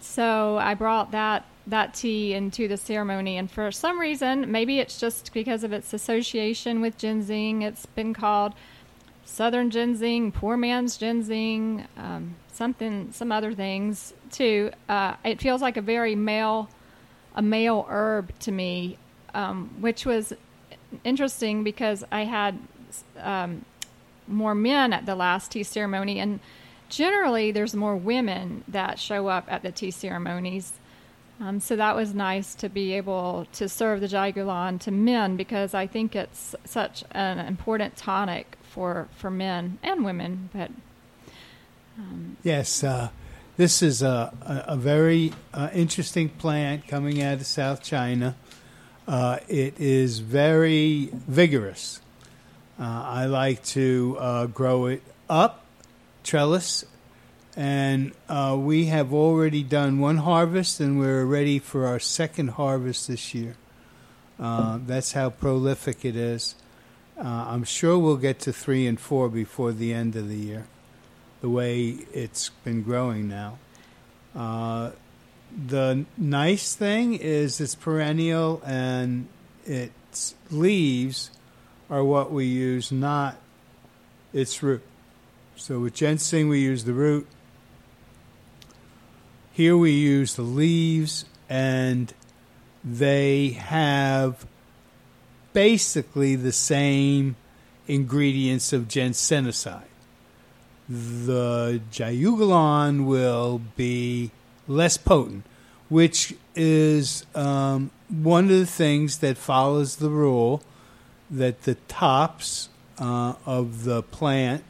So 0.00 0.58
I 0.58 0.74
brought 0.74 1.10
that 1.12 1.44
that 1.66 1.94
tea 1.94 2.34
into 2.34 2.68
the 2.68 2.76
ceremony, 2.76 3.36
and 3.36 3.50
for 3.50 3.72
some 3.72 3.98
reason, 3.98 4.50
maybe 4.50 4.78
it's 4.78 5.00
just 5.00 5.32
because 5.32 5.64
of 5.64 5.72
its 5.72 5.92
association 5.92 6.80
with 6.80 6.96
ginseng, 6.96 7.62
it's 7.62 7.86
been 7.86 8.14
called 8.14 8.54
Southern 9.24 9.70
ginseng, 9.70 10.30
poor 10.30 10.56
man's 10.56 10.96
ginseng, 10.96 11.84
um, 11.96 12.36
something, 12.52 13.10
some 13.12 13.32
other 13.32 13.52
things 13.52 14.14
too. 14.30 14.70
Uh, 14.88 15.14
it 15.24 15.40
feels 15.40 15.60
like 15.60 15.76
a 15.76 15.82
very 15.82 16.14
male, 16.14 16.70
a 17.34 17.42
male 17.42 17.86
herb 17.88 18.38
to 18.40 18.52
me, 18.52 18.98
um, 19.34 19.68
which 19.80 20.06
was 20.06 20.32
interesting 21.04 21.64
because 21.64 22.04
I 22.10 22.24
had 22.24 22.58
um, 23.18 23.64
more 24.26 24.54
men 24.54 24.92
at 24.92 25.06
the 25.06 25.14
last 25.14 25.52
tea 25.52 25.62
ceremony, 25.62 26.18
and 26.18 26.40
generally 26.88 27.52
there's 27.52 27.74
more 27.74 27.96
women 27.96 28.64
that 28.68 28.98
show 28.98 29.28
up 29.28 29.46
at 29.50 29.62
the 29.62 29.72
tea 29.72 29.90
ceremonies. 29.90 30.72
Um, 31.38 31.60
so 31.60 31.76
that 31.76 31.94
was 31.94 32.14
nice 32.14 32.54
to 32.56 32.68
be 32.68 32.94
able 32.94 33.46
to 33.52 33.68
serve 33.68 34.00
the 34.00 34.06
Jiaogulan 34.06 34.80
to 34.80 34.90
men 34.90 35.36
because 35.36 35.74
I 35.74 35.86
think 35.86 36.16
it's 36.16 36.54
such 36.64 37.04
an 37.10 37.38
important 37.38 37.96
tonic 37.96 38.56
for, 38.62 39.08
for 39.16 39.30
men 39.30 39.78
and 39.82 40.04
women. 40.04 40.48
But 40.54 40.70
yes. 42.42 42.82
Uh, 42.82 43.10
this 43.56 43.82
is 43.82 44.02
a 44.02 44.32
a, 44.42 44.72
a 44.72 44.76
very 44.76 45.32
uh, 45.52 45.70
interesting 45.72 46.28
plant 46.28 46.86
coming 46.86 47.22
out 47.22 47.34
of 47.34 47.46
South 47.46 47.82
China. 47.82 48.36
Uh, 49.06 49.38
it 49.48 49.78
is 49.78 50.18
very 50.18 51.10
vigorous. 51.12 52.00
Uh, 52.78 52.84
I 53.06 53.26
like 53.26 53.64
to 53.66 54.16
uh, 54.18 54.46
grow 54.46 54.86
it 54.86 55.02
up, 55.30 55.64
trellis, 56.24 56.84
and 57.56 58.12
uh, 58.28 58.56
we 58.58 58.86
have 58.86 59.14
already 59.14 59.62
done 59.62 60.00
one 60.00 60.18
harvest, 60.18 60.80
and 60.80 60.98
we're 60.98 61.24
ready 61.24 61.58
for 61.58 61.86
our 61.86 62.00
second 62.00 62.50
harvest 62.50 63.08
this 63.08 63.34
year. 63.34 63.56
Uh, 64.38 64.78
that's 64.84 65.12
how 65.12 65.30
prolific 65.30 66.04
it 66.04 66.16
is. 66.16 66.54
Uh, 67.16 67.46
I'm 67.48 67.64
sure 67.64 67.96
we'll 67.98 68.18
get 68.18 68.40
to 68.40 68.52
three 68.52 68.86
and 68.86 69.00
four 69.00 69.30
before 69.30 69.72
the 69.72 69.94
end 69.94 70.16
of 70.16 70.28
the 70.28 70.36
year, 70.36 70.66
the 71.40 71.48
way 71.48 71.96
it's 72.12 72.50
been 72.64 72.82
growing 72.82 73.28
now. 73.28 73.58
The 75.50 76.04
nice 76.16 76.74
thing 76.74 77.14
is 77.14 77.60
it's 77.60 77.74
perennial 77.74 78.62
and 78.64 79.28
its 79.64 80.34
leaves 80.50 81.30
are 81.90 82.04
what 82.04 82.32
we 82.32 82.46
use, 82.46 82.90
not 82.90 83.36
its 84.32 84.62
root. 84.62 84.82
So 85.56 85.80
with 85.80 85.94
ginseng, 85.94 86.48
we 86.48 86.60
use 86.60 86.84
the 86.84 86.92
root. 86.92 87.26
Here 89.52 89.76
we 89.76 89.92
use 89.92 90.34
the 90.34 90.42
leaves, 90.42 91.24
and 91.48 92.12
they 92.84 93.50
have 93.50 94.46
basically 95.54 96.36
the 96.36 96.52
same 96.52 97.36
ingredients 97.88 98.74
of 98.74 98.86
ginsenoside. 98.86 99.88
The 100.88 101.80
Jiaogulan 101.90 103.06
will 103.06 103.62
be 103.76 104.30
less 104.68 104.96
potent, 104.96 105.44
which 105.88 106.34
is 106.54 107.24
um, 107.34 107.90
one 108.08 108.44
of 108.44 108.50
the 108.50 108.66
things 108.66 109.18
that 109.18 109.36
follows 109.36 109.96
the 109.96 110.10
rule 110.10 110.62
that 111.30 111.62
the 111.62 111.74
tops 111.88 112.68
uh, 112.98 113.34
of 113.44 113.84
the 113.84 114.02
plant 114.02 114.64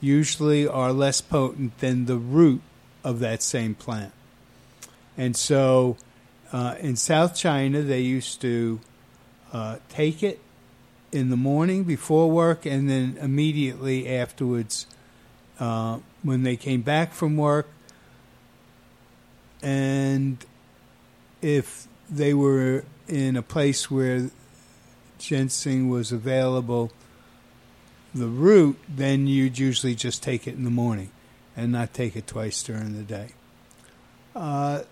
usually 0.00 0.66
are 0.68 0.92
less 0.92 1.20
potent 1.20 1.78
than 1.78 2.06
the 2.06 2.16
root 2.16 2.60
of 3.02 3.18
that 3.20 3.42
same 3.42 3.74
plant. 3.74 4.12
And 5.16 5.36
so 5.36 5.96
uh, 6.52 6.76
in 6.80 6.96
South 6.96 7.34
China, 7.34 7.82
they 7.82 8.00
used 8.00 8.40
to 8.42 8.80
uh, 9.52 9.78
take 9.88 10.22
it 10.22 10.40
in 11.12 11.30
the 11.30 11.36
morning 11.36 11.84
before 11.84 12.30
work 12.30 12.66
and 12.66 12.90
then 12.90 13.16
immediately 13.20 14.08
afterwards 14.08 14.86
uh, 15.58 15.98
when 16.22 16.42
they 16.42 16.56
came 16.56 16.82
back 16.82 17.12
from 17.12 17.36
work. 17.36 17.68
And 19.62 20.44
if 21.42 21.86
they 22.10 22.34
were 22.34 22.84
in 23.08 23.36
a 23.36 23.42
place 23.42 23.90
where 23.90 24.30
ginseng 25.18 25.88
was 25.88 26.12
available, 26.12 26.92
the 28.14 28.26
root, 28.26 28.78
then 28.88 29.26
you'd 29.26 29.58
usually 29.58 29.94
just 29.94 30.22
take 30.22 30.46
it 30.46 30.54
in 30.54 30.64
the 30.64 30.70
morning 30.70 31.10
and 31.56 31.72
not 31.72 31.94
take 31.94 32.16
it 32.16 32.26
twice 32.26 32.62
during 32.62 32.96
the 32.96 33.02
day. 33.02 33.30
Uh, 34.34 34.82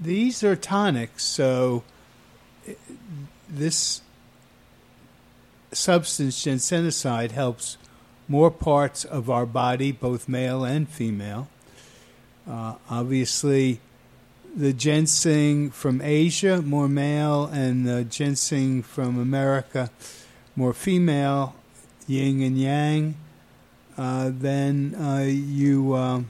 these 0.00 0.42
are 0.42 0.56
tonics, 0.56 1.24
so 1.24 1.82
this 3.48 4.00
substance, 5.72 6.44
ginsenoside, 6.44 7.32
helps 7.32 7.76
more 8.28 8.50
parts 8.50 9.04
of 9.04 9.28
our 9.28 9.46
body, 9.46 9.92
both 9.92 10.28
male 10.28 10.64
and 10.64 10.88
female. 10.88 11.48
Uh, 12.50 12.74
obviously, 12.90 13.78
the 14.56 14.72
ginseng 14.72 15.70
from 15.70 16.00
Asia, 16.02 16.60
more 16.60 16.88
male, 16.88 17.44
and 17.44 17.86
the 17.86 18.02
ginseng 18.02 18.82
from 18.82 19.20
America, 19.20 19.88
more 20.56 20.72
female, 20.72 21.54
yin 22.08 22.42
and 22.42 22.58
yang. 22.58 23.14
Uh, 23.96 24.32
then 24.34 24.96
uh, 24.96 25.24
you 25.28 25.94
um, 25.94 26.28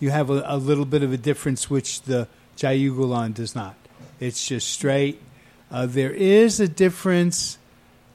you 0.00 0.10
have 0.10 0.28
a, 0.28 0.42
a 0.44 0.56
little 0.56 0.84
bit 0.84 1.04
of 1.04 1.12
a 1.12 1.16
difference, 1.16 1.70
which 1.70 2.02
the 2.02 2.26
Jiaogulan 2.56 3.32
does 3.32 3.54
not. 3.54 3.76
It's 4.18 4.44
just 4.44 4.68
straight. 4.68 5.22
Uh, 5.70 5.86
there 5.86 6.12
is 6.12 6.58
a 6.58 6.66
difference 6.66 7.58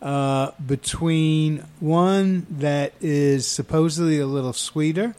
uh, 0.01 0.51
between 0.65 1.63
one 1.79 2.47
that 2.49 2.91
is 2.99 3.47
supposedly 3.47 4.19
a 4.19 4.27
little 4.27 4.51
sweeter 4.51 5.15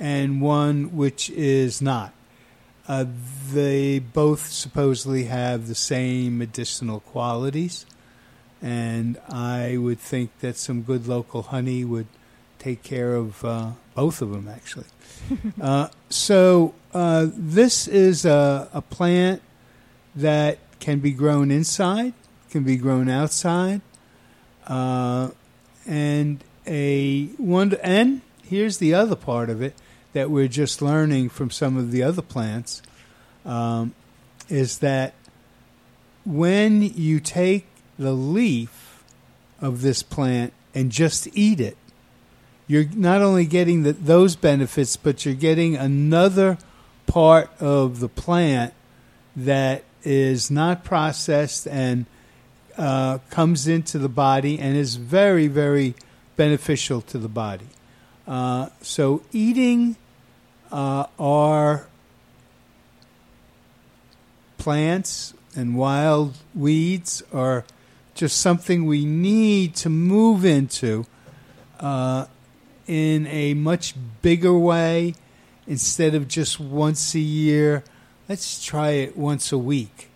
and 0.00 0.40
one 0.40 0.96
which 0.96 1.28
is 1.30 1.80
not. 1.82 2.12
Uh, 2.88 3.04
they 3.52 4.00
both 4.00 4.46
supposedly 4.46 5.24
have 5.24 5.68
the 5.68 5.74
same 5.74 6.38
medicinal 6.38 7.00
qualities, 7.00 7.86
and 8.60 9.18
I 9.28 9.76
would 9.76 10.00
think 10.00 10.36
that 10.40 10.56
some 10.56 10.82
good 10.82 11.06
local 11.06 11.42
honey 11.42 11.84
would 11.84 12.08
take 12.58 12.82
care 12.82 13.14
of 13.14 13.44
uh, 13.44 13.72
both 13.94 14.22
of 14.22 14.30
them, 14.30 14.48
actually. 14.48 14.86
uh, 15.60 15.88
so, 16.08 16.74
uh, 16.92 17.28
this 17.32 17.86
is 17.86 18.24
a, 18.24 18.68
a 18.72 18.82
plant 18.82 19.42
that 20.16 20.58
can 20.80 20.98
be 20.98 21.12
grown 21.12 21.50
inside, 21.50 22.14
can 22.50 22.64
be 22.64 22.76
grown 22.76 23.08
outside, 23.08 23.82
uh, 24.66 25.30
and 25.86 26.42
a 26.66 27.26
one. 27.36 27.76
And 27.82 28.22
here's 28.42 28.78
the 28.78 28.94
other 28.94 29.16
part 29.16 29.48
of 29.48 29.62
it 29.62 29.74
that 30.12 30.30
we're 30.30 30.48
just 30.48 30.82
learning 30.82 31.28
from 31.28 31.50
some 31.50 31.76
of 31.76 31.90
the 31.90 32.02
other 32.02 32.22
plants 32.22 32.82
um, 33.44 33.94
is 34.48 34.78
that 34.78 35.14
when 36.24 36.82
you 36.82 37.20
take 37.20 37.66
the 37.98 38.12
leaf 38.12 39.02
of 39.60 39.82
this 39.82 40.02
plant 40.02 40.52
and 40.74 40.90
just 40.90 41.28
eat 41.36 41.60
it, 41.60 41.76
you're 42.66 42.86
not 42.94 43.20
only 43.20 43.46
getting 43.46 43.82
the, 43.82 43.92
those 43.92 44.36
benefits, 44.36 44.96
but 44.96 45.24
you're 45.24 45.34
getting 45.34 45.76
another 45.76 46.58
part 47.06 47.50
of 47.60 48.00
the 48.00 48.08
plant 48.08 48.72
that 49.34 49.82
is 50.04 50.50
not 50.50 50.84
processed 50.84 51.66
and 51.66 52.06
uh, 52.76 53.18
comes 53.30 53.66
into 53.66 53.98
the 53.98 54.08
body 54.08 54.58
and 54.58 54.76
is 54.76 54.94
very, 54.96 55.46
very 55.46 55.94
beneficial 56.36 57.00
to 57.00 57.18
the 57.18 57.28
body. 57.28 57.66
Uh, 58.30 58.68
so, 58.80 59.22
eating 59.32 59.96
uh, 60.70 61.04
our 61.18 61.88
plants 64.56 65.34
and 65.56 65.76
wild 65.76 66.36
weeds 66.54 67.24
are 67.32 67.64
just 68.14 68.40
something 68.40 68.86
we 68.86 69.04
need 69.04 69.74
to 69.74 69.88
move 69.88 70.44
into 70.44 71.06
uh, 71.80 72.26
in 72.86 73.26
a 73.26 73.54
much 73.54 73.94
bigger 74.22 74.56
way 74.56 75.14
instead 75.66 76.14
of 76.14 76.28
just 76.28 76.60
once 76.60 77.16
a 77.16 77.18
year. 77.18 77.82
Let's 78.28 78.64
try 78.64 78.90
it 78.90 79.16
once 79.16 79.50
a 79.50 79.58
week. 79.58 80.08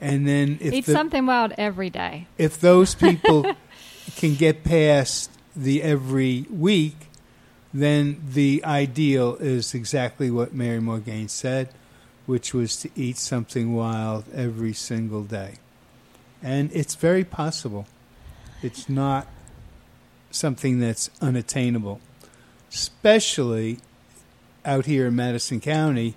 And 0.00 0.28
then 0.28 0.58
if 0.60 0.72
Eat 0.72 0.86
the, 0.86 0.92
something 0.92 1.26
wild 1.26 1.54
every 1.58 1.90
day. 1.90 2.28
if 2.38 2.60
those 2.60 2.94
people 2.94 3.44
can 4.16 4.36
get 4.36 4.62
past 4.62 5.32
the 5.56 5.82
every 5.82 6.46
week, 6.48 7.07
then 7.72 8.22
the 8.32 8.64
ideal 8.64 9.36
is 9.36 9.74
exactly 9.74 10.30
what 10.30 10.54
Mary 10.54 10.80
Morgaine 10.80 11.28
said, 11.28 11.68
which 12.26 12.54
was 12.54 12.76
to 12.76 12.90
eat 12.96 13.18
something 13.18 13.74
wild 13.74 14.24
every 14.34 14.72
single 14.72 15.22
day. 15.22 15.54
And 16.42 16.70
it's 16.72 16.94
very 16.94 17.24
possible. 17.24 17.86
It's 18.62 18.88
not 18.88 19.26
something 20.30 20.78
that's 20.78 21.10
unattainable. 21.20 22.00
Especially 22.70 23.78
out 24.64 24.86
here 24.86 25.06
in 25.06 25.16
Madison 25.16 25.60
County, 25.60 26.14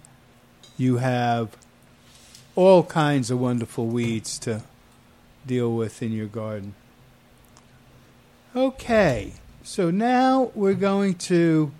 you 0.78 0.98
have 0.98 1.56
all 2.56 2.84
kinds 2.84 3.32
of 3.32 3.40
wonderful 3.40 3.88
weeds 3.88 4.38
to 4.40 4.64
deal 5.46 5.74
with 5.74 6.02
in 6.02 6.12
your 6.12 6.28
garden. 6.28 6.76
Okay, 8.56 9.34
so 9.64 9.92
now 9.92 10.52
we're 10.56 10.74
going 10.74 11.16
to 11.16 11.72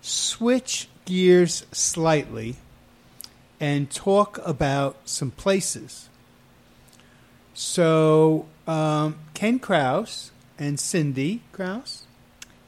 switch 0.00 0.88
gears 1.04 1.66
slightly 1.72 2.56
and 3.60 3.90
talk 3.90 4.38
about 4.46 4.96
some 5.04 5.30
places. 5.30 6.08
So, 7.54 8.46
um, 8.66 9.16
Ken 9.34 9.58
Kraus 9.58 10.30
and 10.58 10.78
Cindy 10.78 11.42
Kraus 11.52 12.04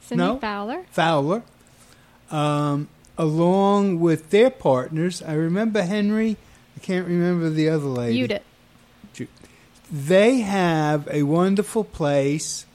Cindy 0.01 0.23
No. 0.23 0.39
Fowler. 0.39 0.83
Fowler, 0.91 1.43
um, 2.29 2.89
along 3.17 4.01
with 4.01 4.29
their 4.29 4.49
partners. 4.49 5.21
I 5.21 5.33
remember 5.33 5.83
Henry. 5.83 6.35
I 6.75 6.79
can't 6.79 7.07
remember 7.07 7.49
the 7.49 7.69
other 7.69 7.85
lady. 7.85 8.19
Judith. 8.19 8.43
They 9.91 10.39
have 10.39 11.07
a 11.11 11.23
wonderful 11.23 11.83
place. 11.83 12.65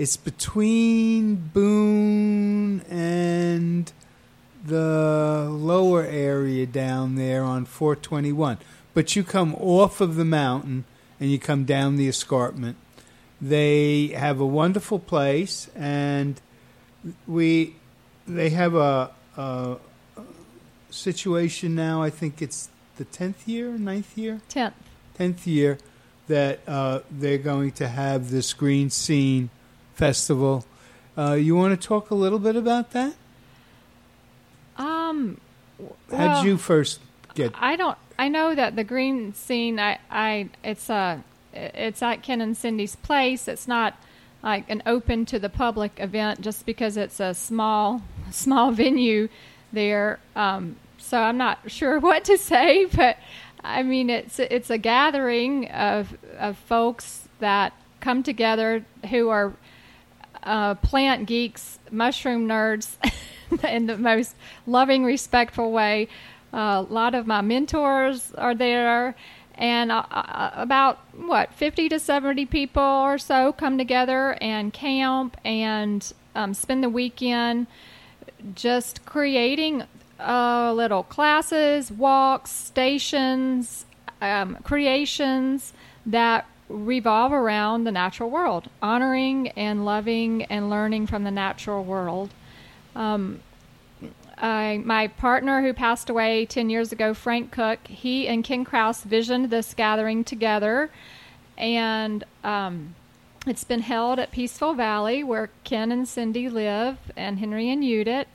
It's 0.00 0.16
between 0.16 1.50
Boone 1.52 2.80
and 2.88 3.92
the 4.64 5.46
lower 5.52 6.02
area 6.02 6.64
down 6.64 7.16
there 7.16 7.42
on 7.42 7.66
421. 7.66 8.56
But 8.94 9.14
you 9.14 9.22
come 9.22 9.54
off 9.56 10.00
of 10.00 10.16
the 10.16 10.24
mountain 10.24 10.86
and 11.20 11.30
you 11.30 11.38
come 11.38 11.66
down 11.66 11.96
the 11.96 12.08
escarpment. 12.08 12.78
They 13.42 14.06
have 14.16 14.40
a 14.40 14.46
wonderful 14.46 15.00
place, 15.00 15.68
and 15.76 16.40
we 17.26 17.76
they 18.26 18.48
have 18.48 18.74
a, 18.74 19.10
a 19.36 19.76
situation 20.88 21.74
now. 21.74 22.02
I 22.02 22.08
think 22.08 22.40
it's 22.40 22.70
the 22.96 23.04
tenth 23.04 23.46
year, 23.46 23.72
9th 23.72 24.16
year, 24.16 24.40
Tenth. 24.48 24.76
tenth 25.12 25.46
year 25.46 25.76
that 26.26 26.60
uh, 26.66 27.00
they're 27.10 27.36
going 27.36 27.72
to 27.72 27.88
have 27.88 28.30
this 28.30 28.54
Green 28.54 28.88
Scene 28.88 29.50
Festival. 30.00 30.64
Uh, 31.16 31.34
you 31.34 31.54
want 31.54 31.78
to 31.78 31.88
talk 31.88 32.10
a 32.10 32.14
little 32.14 32.38
bit 32.38 32.56
about 32.56 32.92
that? 32.92 33.14
Um. 34.78 35.38
w- 35.78 35.94
How 36.10 36.16
well, 36.16 36.42
did 36.42 36.48
you 36.48 36.56
first 36.56 37.00
get? 37.34 37.52
I 37.54 37.76
don't. 37.76 37.98
I 38.18 38.28
know 38.28 38.54
that 38.54 38.76
the 38.76 38.84
green 38.84 39.34
scene. 39.34 39.78
I. 39.78 39.98
I. 40.10 40.48
It's 40.64 40.88
a. 40.88 41.22
It's 41.52 42.02
at 42.02 42.22
Ken 42.22 42.40
and 42.40 42.56
Cindy's 42.56 42.96
place. 42.96 43.46
It's 43.46 43.68
not 43.68 43.94
like 44.42 44.70
an 44.70 44.82
open 44.86 45.26
to 45.26 45.38
the 45.38 45.50
public 45.50 45.92
event 45.98 46.40
just 46.40 46.64
because 46.64 46.96
it's 46.96 47.20
a 47.20 47.34
small, 47.34 48.00
small 48.30 48.70
venue 48.72 49.28
there. 49.70 50.18
Um, 50.34 50.76
so 50.96 51.18
I'm 51.18 51.36
not 51.36 51.58
sure 51.70 51.98
what 52.08 52.24
to 52.24 52.38
say, 52.38 52.86
but 52.86 53.18
I 53.62 53.82
mean 53.82 54.08
it's 54.08 54.38
it's 54.38 54.70
a 54.70 54.78
gathering 54.78 55.68
of 55.70 56.16
of 56.38 56.56
folks 56.56 57.28
that 57.40 57.74
come 58.00 58.22
together 58.22 58.86
who 59.10 59.28
are 59.28 59.52
uh, 60.42 60.74
plant 60.76 61.26
geeks, 61.26 61.78
mushroom 61.90 62.46
nerds, 62.46 62.96
in 63.68 63.86
the 63.86 63.96
most 63.96 64.34
loving, 64.66 65.04
respectful 65.04 65.72
way. 65.72 66.08
Uh, 66.52 66.84
a 66.88 66.92
lot 66.92 67.14
of 67.14 67.26
my 67.26 67.40
mentors 67.40 68.32
are 68.34 68.54
there, 68.54 69.14
and 69.54 69.92
uh, 69.92 70.04
uh, 70.10 70.50
about 70.54 70.98
what 71.16 71.52
fifty 71.54 71.88
to 71.88 71.98
seventy 71.98 72.46
people 72.46 72.82
or 72.82 73.18
so 73.18 73.52
come 73.52 73.78
together 73.78 74.36
and 74.40 74.72
camp 74.72 75.36
and 75.44 76.12
um, 76.34 76.54
spend 76.54 76.82
the 76.82 76.88
weekend 76.88 77.66
just 78.54 79.04
creating 79.04 79.84
uh, 80.18 80.72
little 80.74 81.02
classes, 81.02 81.90
walks, 81.90 82.50
stations, 82.50 83.86
um, 84.20 84.56
creations 84.62 85.72
that 86.06 86.46
revolve 86.70 87.32
around 87.32 87.84
the 87.84 87.92
natural 87.92 88.30
world, 88.30 88.70
honoring 88.80 89.48
and 89.48 89.84
loving 89.84 90.44
and 90.44 90.70
learning 90.70 91.06
from 91.06 91.24
the 91.24 91.30
natural 91.30 91.84
world. 91.84 92.30
Um, 92.94 93.40
I, 94.38 94.80
my 94.84 95.08
partner 95.08 95.60
who 95.60 95.74
passed 95.74 96.08
away 96.08 96.46
10 96.46 96.70
years 96.70 96.92
ago, 96.92 97.12
Frank 97.12 97.50
Cook, 97.50 97.86
he 97.86 98.26
and 98.26 98.42
Ken 98.42 98.64
Kraus 98.64 99.02
visioned 99.02 99.50
this 99.50 99.74
gathering 99.74 100.24
together. 100.24 100.90
And 101.58 102.24
um, 102.42 102.94
it's 103.46 103.64
been 103.64 103.80
held 103.80 104.18
at 104.18 104.30
Peaceful 104.30 104.72
Valley, 104.72 105.22
where 105.22 105.50
Ken 105.64 105.92
and 105.92 106.08
Cindy 106.08 106.48
live, 106.48 106.98
and 107.16 107.38
Henry 107.38 107.68
and 107.68 107.82
Judith, 107.82 108.28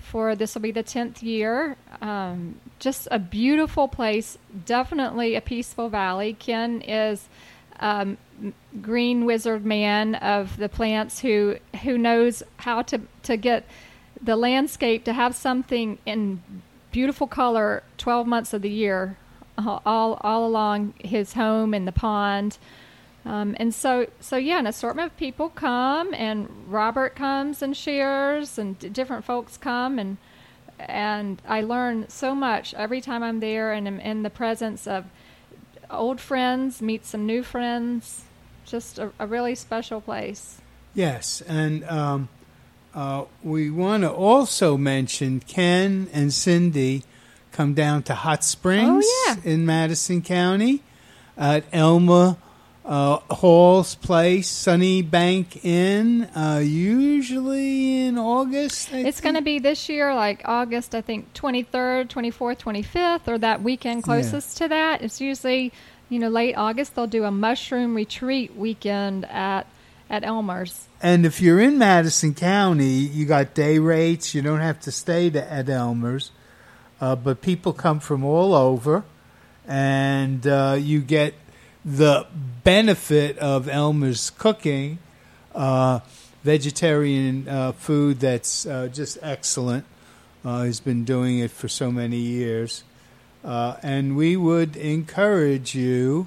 for 0.00 0.34
this 0.34 0.54
will 0.54 0.62
be 0.62 0.72
the 0.72 0.82
10th 0.82 1.22
year. 1.22 1.76
Um, 2.00 2.60
just 2.80 3.06
a 3.10 3.18
beautiful 3.18 3.86
place, 3.86 4.36
definitely 4.64 5.36
a 5.36 5.40
peaceful 5.40 5.88
valley. 5.88 6.34
Ken 6.34 6.80
is 6.82 7.28
um, 7.80 8.16
green 8.80 9.24
wizard 9.24 9.64
man 9.64 10.14
of 10.16 10.56
the 10.56 10.68
plants 10.68 11.20
who 11.20 11.56
who 11.82 11.96
knows 11.98 12.42
how 12.58 12.82
to 12.82 13.00
to 13.22 13.36
get 13.36 13.64
the 14.20 14.36
landscape 14.36 15.04
to 15.04 15.12
have 15.12 15.34
something 15.34 15.98
in 16.06 16.42
beautiful 16.90 17.26
color 17.26 17.82
12 17.98 18.26
months 18.26 18.52
of 18.52 18.62
the 18.62 18.70
year 18.70 19.16
all 19.58 20.18
all 20.20 20.46
along 20.46 20.94
his 20.98 21.32
home 21.34 21.74
and 21.74 21.86
the 21.86 21.92
pond. 21.92 22.58
Um, 23.24 23.56
and 23.58 23.74
so 23.74 24.06
so 24.20 24.36
yeah 24.36 24.58
an 24.58 24.66
assortment 24.66 25.10
of 25.10 25.16
people 25.16 25.48
come 25.48 26.14
and 26.14 26.48
robert 26.68 27.16
comes 27.16 27.60
and 27.60 27.76
shares 27.76 28.56
and 28.56 28.78
d- 28.78 28.88
different 28.88 29.24
folks 29.24 29.56
come 29.56 29.98
and 29.98 30.16
and 30.78 31.42
i 31.48 31.60
learn 31.60 32.08
so 32.08 32.36
much 32.36 32.72
every 32.74 33.00
time 33.00 33.24
i'm 33.24 33.40
there 33.40 33.72
and 33.72 33.88
am 33.88 33.98
in 33.98 34.22
the 34.22 34.30
presence 34.30 34.86
of 34.86 35.06
old 35.90 36.20
friends 36.20 36.80
meet 36.82 37.04
some 37.06 37.26
new 37.26 37.42
friends 37.42 38.22
just 38.64 38.98
a, 38.98 39.10
a 39.18 39.26
really 39.26 39.54
special 39.54 40.00
place 40.00 40.60
Yes, 40.94 41.42
and 41.46 41.84
um, 41.84 42.28
uh, 42.94 43.24
we 43.42 43.68
want 43.70 44.02
to 44.02 44.10
also 44.10 44.78
mention 44.78 45.40
Ken 45.40 46.08
and 46.10 46.32
Cindy 46.32 47.02
come 47.52 47.74
down 47.74 48.02
to 48.04 48.14
Hot 48.14 48.42
Springs 48.42 49.04
Oh, 49.06 49.36
yeah. 49.44 49.52
in 49.52 49.66
Madison 49.66 50.22
County 50.22 50.82
at 51.36 51.64
Elmer 51.70 52.36
uh, 52.86 53.18
Hall's 53.30 53.96
place, 53.96 54.48
Sunny 54.48 55.02
Bank 55.02 55.64
Inn, 55.64 56.24
uh, 56.36 56.62
usually 56.64 58.06
in 58.06 58.16
August. 58.16 58.92
I 58.92 58.98
It's 58.98 59.20
going 59.20 59.34
to 59.34 59.42
be 59.42 59.58
this 59.58 59.88
year, 59.88 60.14
like 60.14 60.42
August, 60.44 60.94
I 60.94 61.00
think, 61.00 61.34
23rd, 61.34 62.08
24th, 62.08 62.58
25th, 62.60 63.26
or 63.26 63.38
that 63.38 63.62
weekend 63.62 64.04
closest 64.04 64.58
to 64.58 64.68
that. 64.68 65.02
It's 65.02 65.20
usually, 65.20 65.72
you 66.08 66.20
know, 66.20 66.28
late 66.28 66.54
August. 66.54 66.94
They'll 66.94 67.08
do 67.08 67.24
a 67.24 67.32
mushroom 67.32 67.94
retreat 67.94 68.54
weekend 68.54 69.24
at 69.26 69.66
at 70.08 70.22
Elmer's. 70.22 70.86
And 71.02 71.26
if 71.26 71.40
you're 71.40 71.60
in 71.60 71.78
Madison 71.78 72.32
County, 72.32 72.84
you 72.86 73.26
got 73.26 73.54
day 73.54 73.80
rates. 73.80 74.36
You 74.36 74.42
don't 74.42 74.60
have 74.60 74.78
to 74.82 74.92
stay 74.92 75.28
to, 75.30 75.52
at 75.52 75.68
Elmer's, 75.68 76.30
uh, 77.00 77.16
but 77.16 77.40
people 77.40 77.72
come 77.72 77.98
from 77.98 78.24
all 78.24 78.54
over, 78.54 79.02
and 79.66 80.46
uh, 80.46 80.76
you 80.78 81.00
get 81.00 81.34
the 81.86 82.26
benefit 82.64 83.38
of 83.38 83.68
Elmer's 83.68 84.30
cooking, 84.30 84.98
uh, 85.54 86.00
vegetarian 86.42 87.48
uh, 87.48 87.72
food 87.72 88.20
that's 88.20 88.66
uh, 88.66 88.88
just 88.88 89.16
excellent. 89.22 89.86
Uh, 90.44 90.64
he's 90.64 90.80
been 90.80 91.04
doing 91.04 91.38
it 91.38 91.50
for 91.50 91.68
so 91.68 91.90
many 91.90 92.18
years, 92.18 92.84
uh, 93.44 93.76
and 93.82 94.16
we 94.16 94.36
would 94.36 94.76
encourage 94.76 95.74
you 95.74 96.26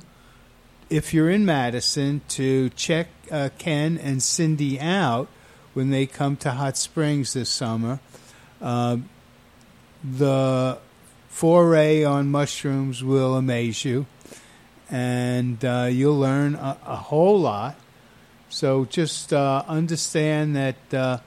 if 0.90 1.14
you're 1.14 1.30
in 1.30 1.46
Madison, 1.46 2.22
to 2.30 2.70
check 2.72 3.08
uh, 3.32 3.50
Ken 3.58 3.98
and 3.98 4.24
Cindy 4.24 4.80
out 4.80 5.28
when 5.74 5.92
they 5.92 6.06
come 6.06 6.36
to 6.38 6.52
Hot 6.52 6.78
Springs 6.78 7.34
this 7.34 7.50
summer. 7.50 8.00
Uh, 8.62 8.98
the 10.04 10.80
foray 11.30 12.04
on 12.04 12.30
mushrooms 12.30 13.04
will 13.04 13.36
amaze 13.36 13.86
you, 13.86 14.08
and 14.90 15.64
uh, 15.64 15.88
you'll 15.90 16.20
learn 16.20 16.56
a, 16.56 16.78
a 16.86 16.96
whole 16.96 17.40
lot. 17.40 17.76
So 18.50 18.86
just 18.86 19.32
uh, 19.32 19.64
understand 19.68 20.56
that 20.56 20.94
uh, 20.94 21.20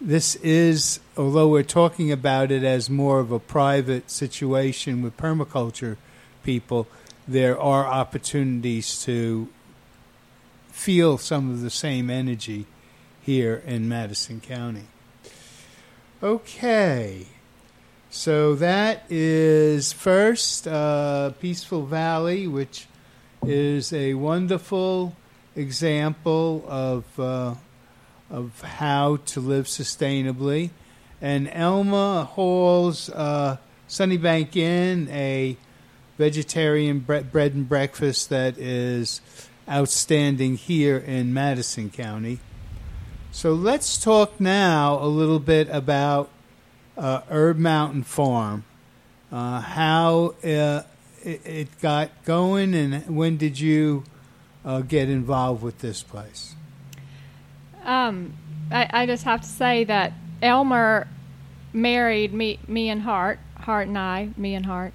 this 0.00 0.36
is, 0.36 1.00
although 1.16 1.48
we're 1.48 1.62
talking 1.62 2.12
about 2.12 2.50
it 2.50 2.62
as 2.62 2.90
more 2.90 3.20
of 3.20 3.32
a 3.32 3.38
private 3.38 4.10
situation 4.10 5.02
with 5.02 5.16
permaculture 5.16 5.96
people, 6.44 6.86
there 7.26 7.58
are 7.58 7.86
opportunities 7.86 9.02
to 9.04 9.48
feel 10.70 11.18
some 11.18 11.50
of 11.50 11.62
the 11.62 11.70
same 11.70 12.10
energy 12.10 12.66
here 13.22 13.62
in 13.66 13.88
Madison 13.88 14.40
County. 14.40 14.86
Okay, 16.22 17.26
so 18.10 18.54
that 18.54 19.04
is 19.10 19.92
first 19.92 20.66
uh, 20.66 21.30
Peaceful 21.40 21.86
Valley, 21.86 22.46
which 22.46 22.86
is 23.46 23.92
a 23.92 24.14
wonderful 24.14 25.14
example 25.56 26.64
of 26.68 27.04
uh, 27.18 27.54
of 28.30 28.60
how 28.60 29.16
to 29.26 29.40
live 29.40 29.66
sustainably, 29.66 30.70
and 31.20 31.48
Elmer 31.52 32.24
Hall's 32.24 33.08
uh, 33.10 33.56
Sunnybank 33.88 34.54
Inn, 34.56 35.08
a 35.10 35.56
vegetarian 36.18 37.00
bre- 37.00 37.20
bread 37.20 37.54
and 37.54 37.68
breakfast 37.68 38.28
that 38.28 38.58
is 38.58 39.20
outstanding 39.68 40.56
here 40.56 40.98
in 40.98 41.32
Madison 41.32 41.90
County. 41.90 42.38
So 43.30 43.52
let's 43.52 43.98
talk 43.98 44.40
now 44.40 44.98
a 45.00 45.06
little 45.06 45.38
bit 45.38 45.68
about 45.70 46.28
uh, 46.96 47.20
Herb 47.28 47.58
Mountain 47.58 48.02
Farm, 48.02 48.64
uh, 49.30 49.60
how 49.60 50.34
uh, 50.44 50.82
it, 51.24 51.46
it 51.46 51.80
got 51.80 52.10
going, 52.24 52.74
and 52.74 53.16
when 53.16 53.36
did 53.36 53.58
you 53.58 54.04
uh, 54.64 54.80
get 54.80 55.08
involved 55.08 55.62
with 55.62 55.78
this 55.78 56.02
place? 56.02 56.54
Um, 57.84 58.34
I, 58.70 58.88
I 58.90 59.06
just 59.06 59.24
have 59.24 59.40
to 59.40 59.48
say 59.48 59.84
that 59.84 60.12
Elmer 60.42 61.08
married 61.72 62.32
me, 62.32 62.58
me 62.68 62.88
and 62.88 63.02
Hart, 63.02 63.38
Hart 63.56 63.88
and 63.88 63.98
I, 63.98 64.30
me 64.36 64.54
and 64.54 64.66
Hart. 64.66 64.92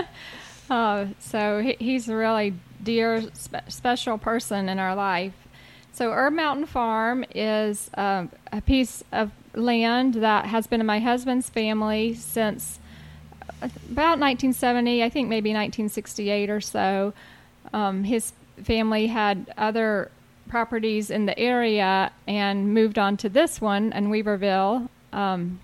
uh, 0.70 1.06
so 1.18 1.60
he, 1.60 1.76
he's 1.78 2.08
a 2.08 2.16
really 2.16 2.54
dear, 2.82 3.22
spe- 3.34 3.68
special 3.68 4.18
person 4.18 4.68
in 4.68 4.78
our 4.78 4.94
life. 4.94 5.34
So 5.92 6.10
Herb 6.10 6.32
Mountain 6.32 6.66
Farm 6.66 7.24
is 7.34 7.90
um, 7.94 8.30
a 8.50 8.62
piece 8.62 9.04
of 9.12 9.30
land 9.54 10.14
that 10.14 10.46
has 10.46 10.66
been 10.66 10.80
in 10.80 10.86
my 10.86 11.00
husband's 11.00 11.50
family 11.50 12.14
since 12.14 12.78
uh, 12.78 12.81
about 13.62 14.18
1970, 14.18 15.02
I 15.02 15.08
think 15.08 15.28
maybe 15.28 15.50
1968 15.50 16.50
or 16.50 16.60
so. 16.60 17.12
Um, 17.72 18.04
his 18.04 18.32
family 18.62 19.06
had 19.06 19.52
other 19.56 20.10
properties 20.48 21.10
in 21.10 21.26
the 21.26 21.38
area 21.38 22.12
and 22.26 22.74
moved 22.74 22.98
on 22.98 23.16
to 23.18 23.28
this 23.28 23.60
one 23.60 23.92
in 23.92 24.08
Weaverville, 24.08 24.88
um, 25.12 25.60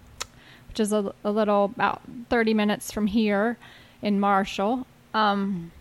which 0.68 0.80
is 0.80 0.92
a, 0.92 1.12
a 1.24 1.30
little 1.30 1.66
about 1.66 2.02
30 2.30 2.54
minutes 2.54 2.92
from 2.92 3.06
here 3.06 3.58
in 4.00 4.20
Marshall. 4.20 4.86
Um, 5.12 5.72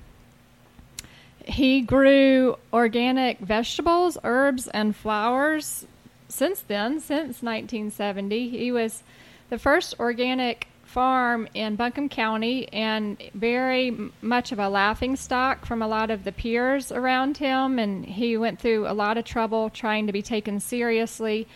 he 1.46 1.82
grew 1.82 2.58
organic 2.74 3.40
vegetables, 3.40 4.18
herbs, 4.24 4.68
and 4.68 4.96
flowers 4.96 5.86
since 6.28 6.62
then, 6.62 7.00
since 7.00 7.42
1970. 7.42 8.50
He 8.50 8.72
was 8.72 9.04
the 9.50 9.58
first 9.58 9.96
organic 10.00 10.68
farm 10.88 11.48
in 11.54 11.76
Buncombe 11.76 12.10
County 12.10 12.68
and 12.74 13.22
very 13.34 13.96
much 14.22 14.52
of 14.52 14.60
a 14.60 14.70
laughing 14.70 15.16
stock 15.16 15.66
from 15.66 15.82
a 15.82 15.88
lot 15.88 16.10
of 16.10 16.24
the 16.24 16.32
peers 16.32 16.92
around 16.92 17.38
him. 17.38 17.78
And 17.78 18.06
he 18.06 18.38
went 18.38 18.60
through 18.60 18.88
a 18.88 18.94
lot 18.94 19.18
of 19.18 19.26
trouble 19.26 19.70
trying 19.70 20.08
to 20.08 20.14
be 20.14 20.22
taken 20.22 20.60
seriously, 20.60 21.48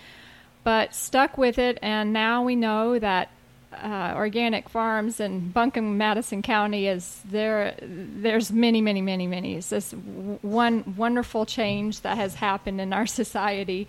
but 0.63 0.93
stuck 0.93 1.38
with 1.38 1.57
it. 1.57 1.79
And 1.82 2.13
now 2.13 2.43
we 2.43 2.55
know 2.55 2.99
that 2.99 3.29
uh, 3.73 4.13
organic 4.15 4.67
farms 4.67 5.19
in 5.19 5.49
Buncombe, 5.49 5.97
Madison 5.97 6.41
County 6.41 6.88
is 6.88 7.21
there. 7.25 7.75
There's 7.82 8.51
many, 8.51 8.82
many, 8.82 9.01
many, 9.01 9.27
many. 9.27 9.55
It's 9.55 9.69
this 9.69 9.91
one 9.93 10.95
wonderful 10.97 11.45
change 11.45 12.01
that 12.01 12.17
has 12.17 12.36
happened 12.36 12.82
in 12.82 12.91
our 12.91 13.07
society 13.21 13.88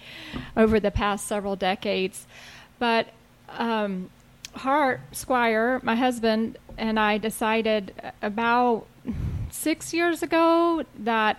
over 0.57 0.79
the 0.79 0.91
past 0.91 1.27
several 1.27 1.57
decades. 1.57 2.27
But 2.79 3.09
um, 3.59 4.11
Hart 4.55 5.01
Squire, 5.13 5.81
my 5.83 5.97
husband, 5.97 6.59
and 6.77 6.99
I 6.99 7.19
decided 7.19 7.95
about 8.21 8.87
six 9.51 9.93
years 9.93 10.23
ago 10.23 10.85
that 11.01 11.39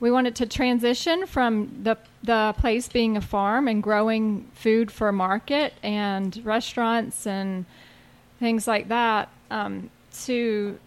we 0.00 0.10
wanted 0.10 0.36
to 0.36 0.46
transition 0.46 1.26
from 1.26 1.80
the 1.82 1.96
the 2.22 2.54
place 2.58 2.88
being 2.88 3.16
a 3.16 3.20
farm 3.20 3.68
and 3.68 3.82
growing 3.82 4.48
food 4.54 4.90
for 4.90 5.12
market 5.12 5.72
and 5.82 6.40
restaurants 6.44 7.26
and 7.26 7.64
things 8.38 8.66
like 8.66 8.88
that 8.88 9.28
um, 9.50 9.88
to 10.24 10.78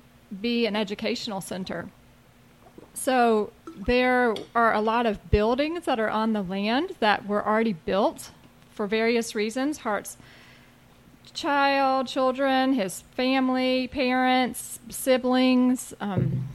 be 0.41 0.65
an 0.65 0.75
educational 0.75 1.41
center. 1.41 1.89
So 2.93 3.51
there 3.87 4.35
are 4.53 4.73
a 4.73 4.81
lot 4.81 5.05
of 5.05 5.31
buildings 5.31 5.85
that 5.85 5.99
are 5.99 6.09
on 6.09 6.33
the 6.33 6.41
land 6.41 6.95
that 6.99 7.25
were 7.25 7.45
already 7.45 7.73
built 7.73 8.31
for 8.73 8.87
various 8.87 9.33
reasons. 9.35 9.79
Hart's 9.79 10.17
child, 11.33 12.07
children, 12.07 12.73
his 12.73 13.01
family, 13.15 13.87
parents, 13.87 14.79
siblings. 14.89 15.93
Um, 15.99 16.47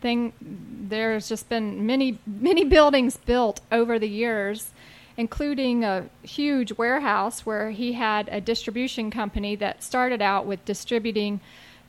thing, 0.00 0.32
there's 0.40 1.28
just 1.28 1.48
been 1.48 1.86
many, 1.86 2.18
many 2.26 2.64
buildings 2.64 3.16
built 3.16 3.60
over 3.72 3.98
the 3.98 4.08
years, 4.08 4.70
including 5.16 5.84
a 5.84 6.06
huge 6.22 6.72
warehouse 6.72 7.46
where 7.46 7.70
he 7.70 7.92
had 7.94 8.28
a 8.30 8.40
distribution 8.40 9.10
company 9.10 9.56
that 9.56 9.82
started 9.82 10.22
out 10.22 10.46
with 10.46 10.64
distributing 10.64 11.40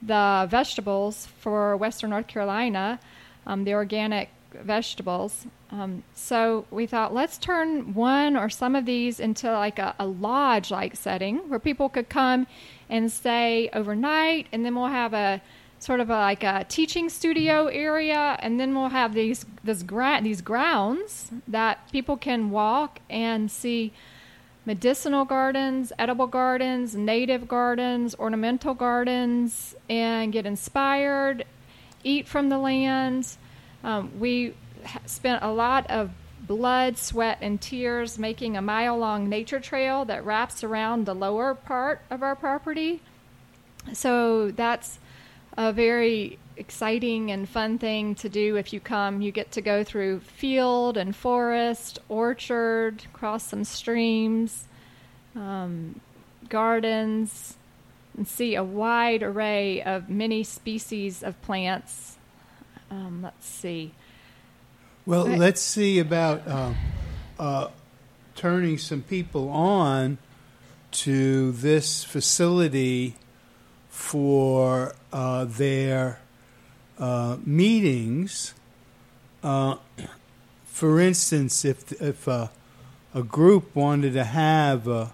the 0.01 0.47
vegetables 0.49 1.27
for 1.39 1.75
Western 1.77 2.11
North 2.11 2.27
Carolina, 2.27 2.99
um, 3.45 3.63
the 3.63 3.73
organic 3.73 4.29
vegetables. 4.53 5.45
Um, 5.71 6.03
so 6.13 6.65
we 6.71 6.85
thought, 6.85 7.13
let's 7.13 7.37
turn 7.37 7.93
one 7.93 8.37
or 8.37 8.49
some 8.49 8.75
of 8.75 8.85
these 8.85 9.19
into 9.19 9.51
like 9.51 9.79
a, 9.79 9.95
a 9.99 10.05
lodge 10.05 10.71
like 10.71 10.95
setting 10.95 11.49
where 11.49 11.59
people 11.59 11.89
could 11.89 12.09
come 12.09 12.47
and 12.89 13.11
stay 13.11 13.69
overnight, 13.73 14.47
and 14.51 14.65
then 14.65 14.75
we'll 14.75 14.87
have 14.87 15.13
a 15.13 15.41
sort 15.79 15.99
of 15.99 16.09
a, 16.09 16.13
like 16.13 16.43
a 16.43 16.65
teaching 16.67 17.09
studio 17.09 17.67
area, 17.67 18.37
and 18.39 18.59
then 18.59 18.73
we'll 18.73 18.89
have 18.89 19.13
these 19.13 19.45
this 19.63 19.83
gra- 19.83 20.21
these 20.23 20.41
grounds 20.41 21.31
that 21.47 21.91
people 21.91 22.17
can 22.17 22.49
walk 22.49 22.99
and 23.09 23.51
see 23.51 23.91
medicinal 24.65 25.23
gardens, 25.23 25.93
edible 25.97 26.27
gardens, 26.27 26.95
native 26.95 27.47
gardens, 27.47 28.15
ornamental 28.15 28.73
gardens, 28.73 29.75
and 29.89 30.33
get 30.33 30.45
inspired, 30.45 31.45
eat 32.03 32.27
from 32.27 32.49
the 32.49 32.57
land. 32.57 33.37
Um, 33.87 34.11
we 34.19 34.53
spent 35.05 35.43
a 35.43 35.49
lot 35.49 35.89
of 35.89 36.11
blood, 36.41 36.97
sweat, 36.97 37.37
and 37.39 37.59
tears 37.59 38.19
making 38.19 38.57
a 38.57 38.61
mile 38.61 38.97
long 38.97 39.29
nature 39.29 39.61
trail 39.61 40.03
that 40.05 40.25
wraps 40.25 40.61
around 40.61 41.05
the 41.05 41.15
lower 41.15 41.55
part 41.55 42.01
of 42.09 42.21
our 42.21 42.35
property. 42.35 43.01
So 43.93 44.51
that's 44.51 44.99
a 45.57 45.71
very 45.71 46.37
exciting 46.57 47.31
and 47.31 47.47
fun 47.47 47.77
thing 47.77 48.13
to 48.15 48.27
do 48.27 48.57
if 48.57 48.73
you 48.73 48.81
come. 48.81 49.21
You 49.21 49.31
get 49.31 49.51
to 49.53 49.61
go 49.61 49.85
through 49.85 50.19
field 50.19 50.97
and 50.97 51.15
forest, 51.15 51.99
orchard, 52.09 53.05
cross 53.13 53.45
some 53.47 53.63
streams, 53.63 54.67
um, 55.33 56.01
gardens, 56.49 57.55
and 58.17 58.27
see 58.27 58.55
a 58.55 58.63
wide 58.65 59.23
array 59.23 59.81
of 59.81 60.09
many 60.09 60.43
species 60.43 61.23
of 61.23 61.41
plants. 61.41 62.16
Um, 62.89 63.21
let's 63.21 63.45
see. 63.47 63.91
Well, 65.05 65.27
Right. 65.27 65.39
let's 65.39 65.61
see 65.61 65.99
about 65.99 66.47
uh, 66.47 66.73
uh, 67.39 67.67
turning 68.35 68.77
some 68.77 69.01
people 69.01 69.49
on 69.49 70.17
to 70.91 71.51
this 71.53 72.03
facility 72.03 73.15
for 73.89 74.95
uh, 75.11 75.45
their 75.45 76.19
uh, 76.99 77.37
meetings. 77.45 78.53
Uh, 79.43 79.75
for 80.65 80.99
instance, 80.99 81.63
if 81.65 81.91
if 82.01 82.27
uh, 82.27 82.47
a 83.13 83.23
group 83.23 83.75
wanted 83.75 84.13
to 84.13 84.23
have 84.23 84.87
uh, 84.87 85.07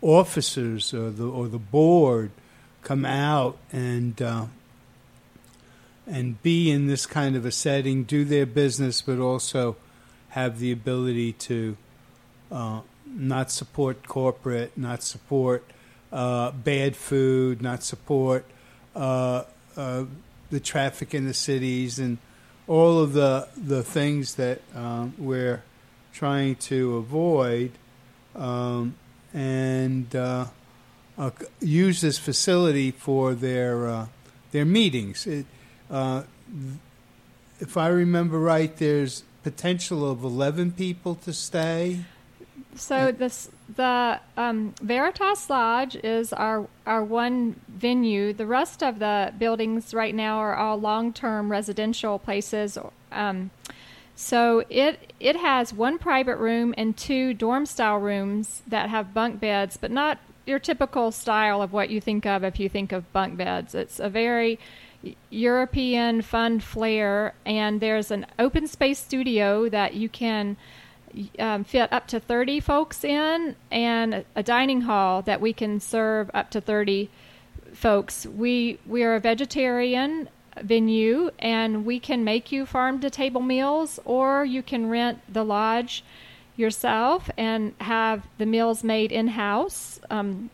officers 0.00 0.92
or 0.94 1.10
the 1.10 1.26
or 1.28 1.48
the 1.48 1.58
board 1.58 2.30
come 2.82 3.04
out 3.04 3.56
and 3.72 4.20
uh, 4.22 4.46
and 6.06 6.42
be 6.42 6.70
in 6.70 6.86
this 6.86 7.06
kind 7.06 7.36
of 7.36 7.44
a 7.44 7.52
setting, 7.52 8.04
do 8.04 8.24
their 8.24 8.46
business, 8.46 9.02
but 9.02 9.18
also 9.18 9.76
have 10.30 10.58
the 10.58 10.72
ability 10.72 11.32
to 11.32 11.76
uh, 12.50 12.80
not 13.06 13.50
support 13.50 14.06
corporate, 14.08 14.76
not 14.76 15.02
support 15.02 15.64
uh, 16.12 16.50
bad 16.50 16.96
food, 16.96 17.62
not 17.62 17.82
support 17.82 18.44
uh, 18.94 19.44
uh, 19.76 20.04
the 20.50 20.60
traffic 20.60 21.14
in 21.14 21.26
the 21.26 21.34
cities, 21.34 21.98
and 21.98 22.18
all 22.66 22.98
of 22.98 23.12
the 23.12 23.48
the 23.56 23.82
things 23.82 24.34
that 24.34 24.60
um, 24.74 25.14
we're 25.18 25.62
trying 26.12 26.56
to 26.56 26.96
avoid, 26.96 27.72
um, 28.34 28.94
and 29.32 30.14
uh, 30.14 30.46
uh, 31.16 31.30
use 31.60 32.00
this 32.00 32.18
facility 32.18 32.90
for 32.90 33.34
their 33.34 34.08
their 34.50 34.64
meetings. 34.64 35.26
It, 35.26 35.46
uh, 35.92 36.22
if 37.60 37.76
I 37.76 37.88
remember 37.88 38.38
right, 38.40 38.76
there's 38.76 39.22
potential 39.42 40.10
of 40.10 40.24
11 40.24 40.72
people 40.72 41.14
to 41.16 41.32
stay. 41.32 42.00
So 42.74 43.12
this 43.12 43.50
the 43.76 44.20
um, 44.36 44.74
Veritas 44.80 45.50
Lodge 45.50 45.94
is 45.96 46.32
our 46.32 46.66
our 46.86 47.04
one 47.04 47.60
venue. 47.68 48.32
The 48.32 48.46
rest 48.46 48.82
of 48.82 48.98
the 48.98 49.32
buildings 49.38 49.92
right 49.92 50.14
now 50.14 50.38
are 50.38 50.54
all 50.54 50.78
long 50.78 51.12
term 51.12 51.50
residential 51.50 52.18
places. 52.18 52.78
Um, 53.10 53.50
so 54.16 54.64
it 54.70 55.12
it 55.20 55.36
has 55.36 55.74
one 55.74 55.98
private 55.98 56.36
room 56.36 56.74
and 56.78 56.96
two 56.96 57.34
dorm 57.34 57.66
style 57.66 57.98
rooms 57.98 58.62
that 58.66 58.88
have 58.88 59.12
bunk 59.12 59.38
beds, 59.38 59.76
but 59.76 59.90
not 59.90 60.18
your 60.46 60.58
typical 60.58 61.12
style 61.12 61.60
of 61.60 61.72
what 61.72 61.90
you 61.90 62.00
think 62.00 62.24
of 62.24 62.42
if 62.42 62.58
you 62.58 62.68
think 62.68 62.92
of 62.92 63.12
bunk 63.12 63.36
beds. 63.36 63.74
It's 63.74 64.00
a 64.00 64.08
very 64.08 64.58
European 65.30 66.22
fun 66.22 66.60
flair, 66.60 67.34
and 67.44 67.80
there's 67.80 68.10
an 68.10 68.26
open 68.38 68.66
space 68.66 68.98
studio 68.98 69.68
that 69.68 69.94
you 69.94 70.08
can 70.08 70.56
um, 71.38 71.64
fit 71.64 71.92
up 71.92 72.06
to 72.08 72.20
30 72.20 72.60
folks 72.60 73.04
in, 73.04 73.56
and 73.70 74.24
a 74.34 74.42
dining 74.42 74.82
hall 74.82 75.22
that 75.22 75.40
we 75.40 75.52
can 75.52 75.80
serve 75.80 76.30
up 76.32 76.50
to 76.50 76.60
30 76.60 77.10
folks. 77.72 78.26
We 78.26 78.78
we 78.86 79.02
are 79.02 79.14
a 79.14 79.20
vegetarian 79.20 80.28
venue, 80.60 81.30
and 81.38 81.84
we 81.84 81.98
can 81.98 82.24
make 82.24 82.52
you 82.52 82.66
farm 82.66 83.00
to 83.00 83.10
table 83.10 83.40
meals, 83.40 83.98
or 84.04 84.44
you 84.44 84.62
can 84.62 84.88
rent 84.88 85.20
the 85.32 85.44
lodge 85.44 86.04
yourself 86.56 87.30
and 87.36 87.74
have 87.80 88.26
the 88.38 88.46
meals 88.46 88.84
made 88.84 89.10
in 89.10 89.28
house. 89.28 90.00
Um, 90.10 90.50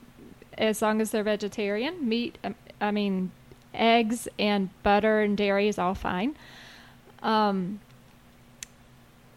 as 0.56 0.82
long 0.82 1.00
as 1.00 1.12
they're 1.12 1.22
vegetarian, 1.22 2.08
meat. 2.08 2.36
um, 2.42 2.56
I 2.80 2.90
mean, 2.90 3.30
eggs 3.74 4.28
and 4.38 4.70
butter 4.82 5.20
and 5.20 5.36
dairy 5.36 5.68
is 5.68 5.78
all 5.78 5.94
fine. 5.94 6.36
Um, 7.22 7.80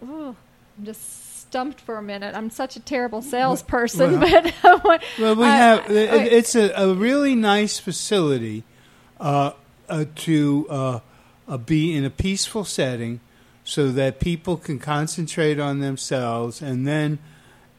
ooh, 0.03 0.36
I'm 0.77 0.86
just 0.86 1.39
stumped 1.41 1.79
for 1.82 1.97
a 1.97 2.01
minute. 2.03 2.36
I'm 2.36 2.49
such 2.49 2.75
a 2.75 2.79
terrible 2.79 3.21
salesperson, 3.21 4.19
well- 4.19 4.79
but 4.84 5.03
Well, 5.19 5.36
we 5.36 5.45
I- 5.45 5.55
have. 5.57 5.79
I- 5.89 5.93
it- 5.93 6.34
it's 6.34 6.55
a, 6.55 6.71
a 6.75 6.93
really 6.93 7.36
nice 7.36 7.79
facility 7.79 8.63
uh, 9.19 9.51
uh, 9.89 10.05
to 10.15 10.67
uh, 10.69 10.99
uh, 11.47 11.57
be 11.57 11.95
in 11.95 12.05
a 12.05 12.09
peaceful 12.09 12.63
setting, 12.63 13.19
so 13.63 13.89
that 13.91 14.19
people 14.19 14.57
can 14.57 14.79
concentrate 14.79 15.59
on 15.59 15.79
themselves, 15.79 16.61
and 16.61 16.88
then 16.88 17.19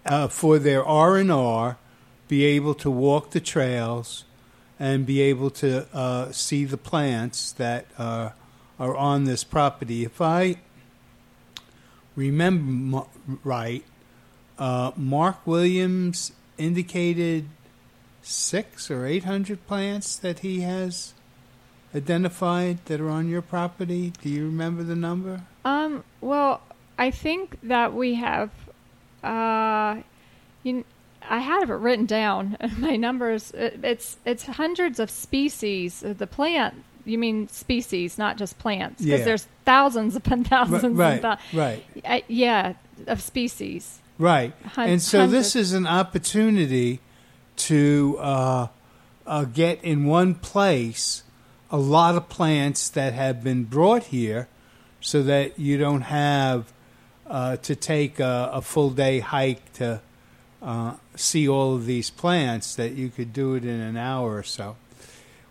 uh, 0.06 0.28
for 0.28 0.58
their 0.58 0.84
R 0.84 1.16
and 1.16 1.32
R, 1.32 1.76
be 2.28 2.44
able 2.44 2.74
to 2.74 2.90
walk 2.90 3.30
the 3.30 3.40
trails, 3.40 4.24
and 4.82 5.06
be 5.06 5.20
able 5.20 5.48
to 5.48 5.86
uh, 5.94 6.32
see 6.32 6.64
the 6.64 6.76
plants 6.76 7.52
that 7.52 7.86
uh, 7.98 8.30
are 8.80 8.96
on 8.96 9.22
this 9.22 9.44
property. 9.44 10.04
If 10.04 10.20
I 10.20 10.56
remember 12.16 13.04
right, 13.44 13.84
uh, 14.58 14.90
Marc 14.96 15.46
Williams 15.46 16.32
indicated 16.58 17.44
six 18.22 18.90
or 18.90 19.06
eight 19.06 19.22
hundred 19.22 19.64
plants 19.68 20.16
that 20.16 20.40
he 20.40 20.62
has 20.62 21.14
identified 21.94 22.84
that 22.86 23.00
are 23.00 23.10
on 23.10 23.28
your 23.28 23.42
property. 23.42 24.12
Do 24.20 24.28
you 24.28 24.46
remember 24.46 24.82
the 24.82 24.96
number? 24.96 25.42
Um, 25.64 26.02
well, 26.20 26.60
I 26.98 27.12
think 27.12 27.56
that 27.62 27.94
we 27.94 28.14
have. 28.14 28.50
Uh, 29.22 30.02
you, 30.64 30.84
I 31.28 31.38
have 31.38 31.70
it 31.70 31.74
written 31.74 32.06
down. 32.06 32.56
My 32.78 32.96
numbers. 32.96 33.50
It, 33.52 33.80
it's 33.82 34.16
it's 34.24 34.44
hundreds 34.44 34.98
of 35.00 35.10
species. 35.10 36.02
Uh, 36.04 36.14
The 36.16 36.26
plant. 36.26 36.74
You 37.04 37.18
mean 37.18 37.48
species, 37.48 38.16
not 38.16 38.36
just 38.38 38.58
plants? 38.60 39.02
Because 39.02 39.20
Yeah. 39.20 39.24
there's 39.24 39.48
thousands 39.64 40.14
upon 40.14 40.44
thousands. 40.44 40.96
right, 40.96 41.20
thou- 41.20 41.38
right, 41.52 41.82
Uh, 42.04 42.20
yeah, 42.28 42.74
of 43.08 43.20
species. 43.20 43.98
right. 44.18 44.52
Hun- 44.76 44.88
and 44.88 45.02
so 45.02 45.26
this 45.26 45.56
is 45.56 45.72
an 45.72 45.84
opportunity 45.86 47.00
to 47.56 48.16
uh, 48.20 48.66
uh, 49.26 49.44
get 49.46 49.82
in 49.82 50.04
one 50.04 50.34
place 50.36 51.24
a 51.72 51.76
lot 51.78 52.14
of 52.14 52.28
plants 52.28 52.88
that 52.90 53.14
have 53.14 53.42
been 53.42 53.64
brought 53.64 54.04
here, 54.04 54.46
so 55.00 55.22
that 55.24 55.58
you 55.58 55.78
don't 55.78 56.02
have 56.02 56.72
uh, 57.26 57.56
to 57.56 57.74
take 57.74 58.20
a, 58.20 58.50
a 58.52 58.62
full 58.62 58.90
day 58.90 59.18
hike 59.20 59.72
to 59.72 60.00
uh, 60.62 60.94
see 61.16 61.48
all 61.48 61.74
of 61.74 61.86
these 61.86 62.10
plants. 62.10 62.74
That 62.76 62.92
you 62.92 63.10
could 63.10 63.32
do 63.32 63.54
it 63.54 63.64
in 63.64 63.80
an 63.80 63.96
hour 63.96 64.36
or 64.36 64.42
so, 64.42 64.76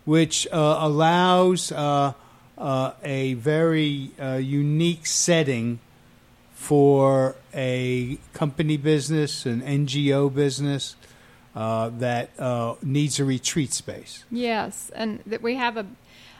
which 0.04 0.46
uh, 0.50 0.78
allows 0.80 1.70
uh, 1.70 2.14
uh, 2.56 2.92
a 3.04 3.34
very 3.34 4.10
unique 4.18 5.06
setting 5.06 5.80
for 6.54 7.36
a 7.52 8.18
company 8.32 8.76
business, 8.76 9.44
an 9.46 9.62
NGO 9.62 10.32
business 10.32 10.96
that 11.54 12.30
needs 12.82 13.20
a 13.20 13.24
retreat 13.24 13.72
space. 13.72 14.24
Yes, 14.30 14.90
and 14.94 15.20
that 15.26 15.42
we 15.42 15.56
have 15.56 15.76
a 15.76 15.86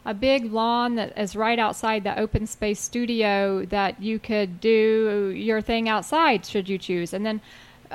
a 0.04 0.14
big 0.14 0.52
lawn 0.52 0.96
that 0.96 1.16
is 1.16 1.36
right 1.36 1.58
outside 1.58 2.02
the 2.02 2.18
open 2.18 2.46
space 2.46 2.80
studio 2.80 3.64
that 3.66 4.02
you 4.02 4.18
could 4.18 4.60
do 4.60 5.32
your 5.34 5.60
thing 5.60 5.88
outside 5.88 6.44
should 6.44 6.68
you 6.68 6.76
choose. 6.76 7.12
And 7.12 7.24
then 7.24 7.40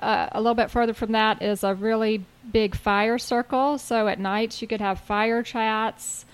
uh, 0.02 0.30
a 0.32 0.40
little 0.42 0.56
bit 0.56 0.70
further 0.72 0.94
from 0.94 1.12
that 1.14 1.42
is 1.42 1.64
a 1.64 1.74
really 1.74 2.24
big 2.52 2.76
fire 2.76 3.18
circle. 3.18 3.78
So 3.78 4.08
at 4.08 4.20
nights 4.20 4.62
you 4.62 4.68
could 4.68 4.82
have 4.82 5.00
fire 5.00 5.44
chats. 5.44 6.26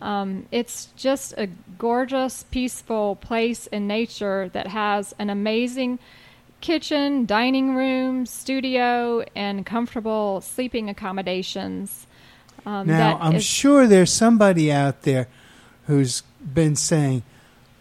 Um, 0.00 0.46
it's 0.50 0.86
just 0.96 1.34
a 1.36 1.48
gorgeous, 1.78 2.44
peaceful 2.50 3.16
place 3.16 3.66
in 3.66 3.86
nature 3.86 4.48
that 4.52 4.66
has 4.68 5.14
an 5.18 5.28
amazing 5.30 5.98
kitchen, 6.60 7.26
dining 7.26 7.74
room, 7.74 8.26
studio, 8.26 9.24
and 9.34 9.64
comfortable 9.66 10.40
sleeping 10.40 10.88
accommodations. 10.88 12.06
Um, 12.66 12.86
Now, 12.86 13.18
I'm 13.20 13.36
is- 13.36 13.44
sure 13.44 13.86
there's 13.86 14.12
somebody 14.12 14.70
out 14.72 15.02
there 15.02 15.28
who's 15.86 16.22
been 16.54 16.76
saying, 16.76 17.22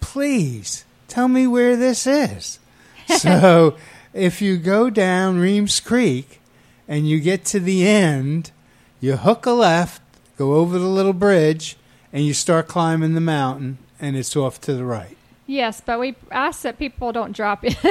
please 0.02 0.86
tell 1.08 1.28
me 1.28 1.48
where 1.48 1.76
this 1.76 2.08
is. 2.08 2.60
so 3.18 3.76
if 4.14 4.42
you 4.42 4.58
go 4.58 4.90
down 4.90 5.40
Reems 5.40 5.80
Creek 5.80 6.42
and 6.88 7.08
you 7.08 7.20
get 7.20 7.46
to 7.46 7.60
the 7.60 7.88
end, 7.88 8.52
you 9.00 9.18
hook 9.18 9.46
a 9.46 9.52
left, 9.52 10.02
go 10.38 10.56
over 10.56 10.80
the 10.80 10.88
little 10.88 11.14
bridge, 11.14 11.78
and 12.12 12.26
you 12.26 12.34
start 12.34 12.68
climbing 12.68 13.14
the 13.14 13.22
mountain, 13.22 13.78
and 14.00 14.16
it's 14.18 14.36
off 14.36 14.60
to 14.62 14.74
the 14.74 14.84
right. 14.84 15.16
Yes, 15.46 15.82
but 15.84 16.00
we 16.00 16.16
ask 16.32 16.62
that 16.64 16.78
people 16.80 17.12
don't 17.12 17.36
drop 17.36 17.64
in. 17.64 17.76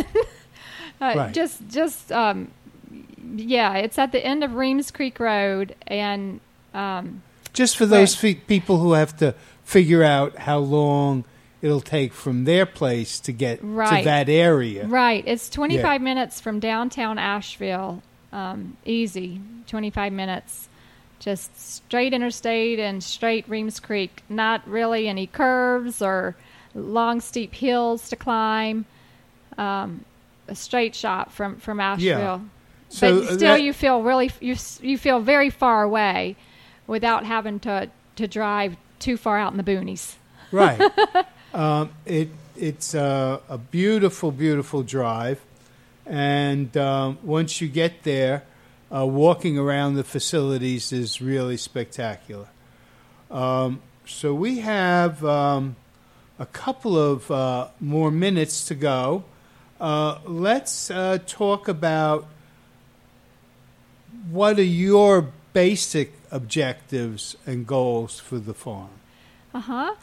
uh, 1.01 1.15
Right. 1.17 1.33
Just, 1.33 1.69
just, 1.69 2.11
um, 2.11 2.51
yeah, 3.37 3.75
it's 3.75 3.99
at 3.99 4.11
the 4.13 4.25
end 4.25 4.43
of 4.43 4.55
Reems 4.55 4.91
Creek 4.91 5.21
Road, 5.21 5.75
and 5.87 6.41
um, 6.75 7.23
Just 7.53 7.77
for 7.77 7.87
those 7.87 8.15
fe- 8.17 8.35
people 8.35 8.79
who 8.79 8.93
have 8.93 9.17
to 9.19 9.35
figure 9.65 10.03
out 10.03 10.39
how 10.39 10.59
long 10.59 11.25
it'll 11.63 11.81
take 11.81 12.13
from 12.13 12.45
their 12.45 12.67
place 12.67 13.21
to 13.21 13.33
get 13.33 13.61
to 13.61 14.05
that 14.05 14.29
area. 14.29 14.87
right, 14.87 15.25
it's 15.27 15.49
25 15.51 16.01
minutes 16.01 16.41
from 16.41 16.61
downtown 16.61 17.19
Asheville. 17.19 18.03
Um, 18.33 18.77
easy, 18.85 19.41
25 19.69 20.13
minutes. 20.13 20.69
Just 21.19 21.59
straight 21.59 22.13
interstate 22.13 22.79
and 22.79 23.03
straight 23.03 23.49
Reems 23.49 23.81
Creek. 23.81 24.23
Not 24.29 24.67
really 24.69 25.09
any 25.09 25.27
curves 25.27 26.01
or 26.01 26.37
long 26.75 27.21
steep 27.21 27.55
hills 27.55 28.09
to 28.11 28.17
climb. 28.17 28.85
Um, 29.57 30.05
a 30.47 30.55
straight 30.55 30.95
shot 30.95 31.33
from 31.33 31.57
from 31.57 31.81
Asheville. 31.81 32.07
Yeah. 32.07 32.41
So, 32.91 33.21
but 33.21 33.23
uh, 33.23 33.35
still, 33.37 33.39
that- 33.55 33.63
you 33.63 33.73
feel 33.73 34.03
really 34.03 34.31
you 34.41 34.55
you 34.81 34.97
feel 34.97 35.21
very 35.21 35.51
far 35.51 35.83
away, 35.83 36.37
without 36.87 37.25
having 37.25 37.59
to 37.61 37.91
to 38.17 38.29
drive 38.29 38.77
too 39.01 39.17
far 39.17 39.39
out 39.39 39.51
in 39.53 39.59
the 39.59 39.65
boonies. 39.65 40.15
Right. 40.53 40.81
um, 41.55 41.91
it 42.07 42.29
it's 42.57 42.95
a, 42.95 43.41
a 43.49 43.59
beautiful, 43.59 44.33
beautiful 44.33 44.83
drive, 44.83 45.41
and 46.05 46.77
um, 46.77 47.19
once 47.23 47.61
you 47.61 47.69
get 47.69 48.03
there, 48.03 48.43
uh, 48.95 49.07
walking 49.07 49.59
around 49.59 49.95
the 49.95 50.05
facilities 50.05 50.93
is 50.93 51.21
really 51.21 51.57
spectacular. 51.57 52.49
Um, 53.31 53.81
so 54.07 54.35
we 54.35 54.61
have 54.61 55.25
um, 55.25 55.77
a 56.39 56.47
couple 56.47 56.99
of 56.99 57.31
uh, 57.31 57.69
more 57.81 58.11
minutes 58.11 58.65
to 58.67 58.75
go. 58.75 59.25
Uh, 59.81 60.19
let's 60.25 60.91
uh, 60.91 61.19
talk 61.27 61.69
about 61.69 62.27
what 64.31 64.59
are 64.59 64.63
your 64.63 65.31
basic 65.53 66.13
objectives 66.31 67.37
and 67.47 67.67
goals 67.67 68.19
for 68.19 68.39
the 68.39 68.55
farm. 68.55 68.91
Uh 69.55 69.61
huh. 69.61 69.95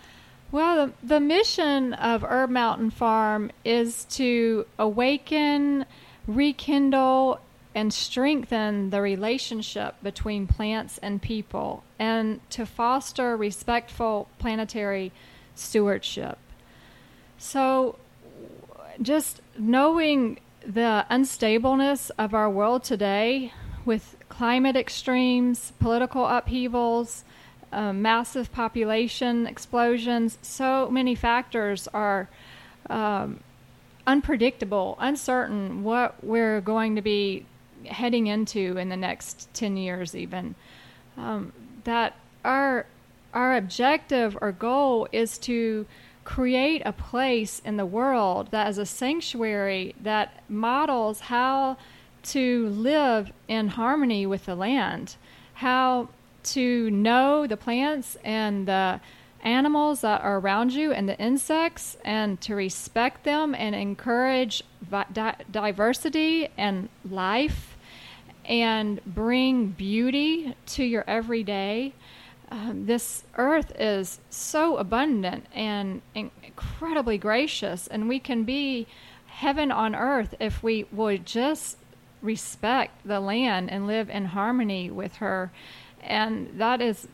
Well, 0.51 0.91
the, 1.03 1.19
mission 1.19 1.93
of 1.93 2.23
Herb 2.23 2.49
Mountain 2.49 2.91
Farm 2.91 3.51
is 3.65 4.05
to 4.11 4.65
awaken, 4.77 5.85
rekindle, 6.27 7.39
and 7.73 7.93
strengthen 7.93 8.89
the 8.89 9.01
relationship 9.01 9.95
between 10.01 10.47
plants 10.47 10.97
and 10.99 11.21
people, 11.21 11.83
and 11.99 12.39
to 12.51 12.65
foster 12.65 13.35
respectful 13.35 14.29
planetary 14.39 15.11
stewardship. 15.55 16.37
So, 17.37 17.97
just 19.01 19.41
knowing 19.57 20.39
the 20.65 21.05
unstableness 21.09 22.11
of 22.17 22.33
our 22.33 22.49
world 22.49 22.83
today 22.83 23.51
with 23.83 24.15
climate 24.29 24.77
extremes, 24.77 25.73
political 25.79 26.25
upheavals, 26.25 27.25
uh, 27.71 27.93
massive 27.93 28.51
population 28.51 29.47
explosions, 29.47 30.37
so 30.41 30.89
many 30.89 31.15
factors 31.15 31.87
are 31.93 32.29
um, 32.89 33.39
unpredictable, 34.07 34.97
uncertain 34.99 35.83
what 35.83 36.23
we're 36.23 36.61
going 36.61 36.95
to 36.95 37.01
be 37.01 37.45
heading 37.85 38.27
into 38.27 38.77
in 38.77 38.89
the 38.89 38.97
next 38.97 39.53
10 39.53 39.77
years, 39.77 40.15
even. 40.15 40.55
Um, 41.17 41.53
that 41.83 42.15
our, 42.43 42.85
our 43.33 43.55
objective 43.55 44.37
or 44.41 44.51
goal 44.51 45.07
is 45.11 45.37
to 45.39 45.85
create 46.23 46.81
a 46.85 46.91
place 46.91 47.61
in 47.63 47.77
the 47.77 47.85
world 47.85 48.49
that 48.49 48.67
is 48.67 48.79
a 48.79 48.85
sanctuary 48.85 49.93
that 50.01 50.43
models 50.49 51.19
how 51.21 51.77
to 52.23 52.67
live 52.69 53.31
in 53.47 53.67
harmony 53.67 54.25
with 54.25 54.45
the 54.45 54.55
land, 54.55 55.15
how 55.53 56.09
to 56.45 56.89
know 56.91 57.47
the 57.47 57.57
plants 57.57 58.17
and 58.23 58.67
the 58.67 59.01
animals 59.41 60.01
that 60.01 60.21
are 60.21 60.39
around 60.39 60.73
you 60.73 60.91
and 60.91 61.07
the 61.07 61.17
insects, 61.19 61.97
and 62.03 62.41
to 62.41 62.55
respect 62.55 63.23
them 63.23 63.53
and 63.53 63.75
encourage 63.75 64.63
diversity 65.51 66.49
and 66.57 66.89
life, 67.07 67.77
and 68.45 68.99
bring 69.05 69.67
beauty 69.67 70.55
to 70.65 70.83
your 70.83 71.03
everyday. 71.07 71.93
Um, 72.49 72.85
this 72.85 73.23
earth 73.37 73.71
is 73.79 74.19
so 74.29 74.77
abundant 74.77 75.45
and 75.53 76.01
incredibly 76.13 77.17
gracious, 77.17 77.87
and 77.87 78.07
we 78.07 78.19
can 78.19 78.43
be 78.43 78.87
heaven 79.27 79.71
on 79.71 79.95
earth 79.95 80.33
if 80.39 80.63
we 80.63 80.85
would 80.91 81.25
just 81.25 81.77
respect 82.21 83.05
the 83.05 83.19
land 83.19 83.69
and 83.69 83.85
live 83.85 84.09
in 84.09 84.25
harmony 84.25 84.89
with 84.89 85.15
her. 85.17 85.51
And 86.05 86.59
that 86.59 86.81
is 86.81 87.07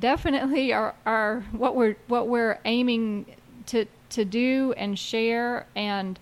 definitely 0.00 0.72
our, 0.72 0.94
our 1.04 1.40
what 1.52 1.76
we're 1.76 1.96
what 2.06 2.28
we're 2.28 2.58
aiming 2.64 3.26
to 3.66 3.86
to 4.10 4.24
do 4.24 4.74
and 4.76 4.98
share 4.98 5.66
and 5.76 6.18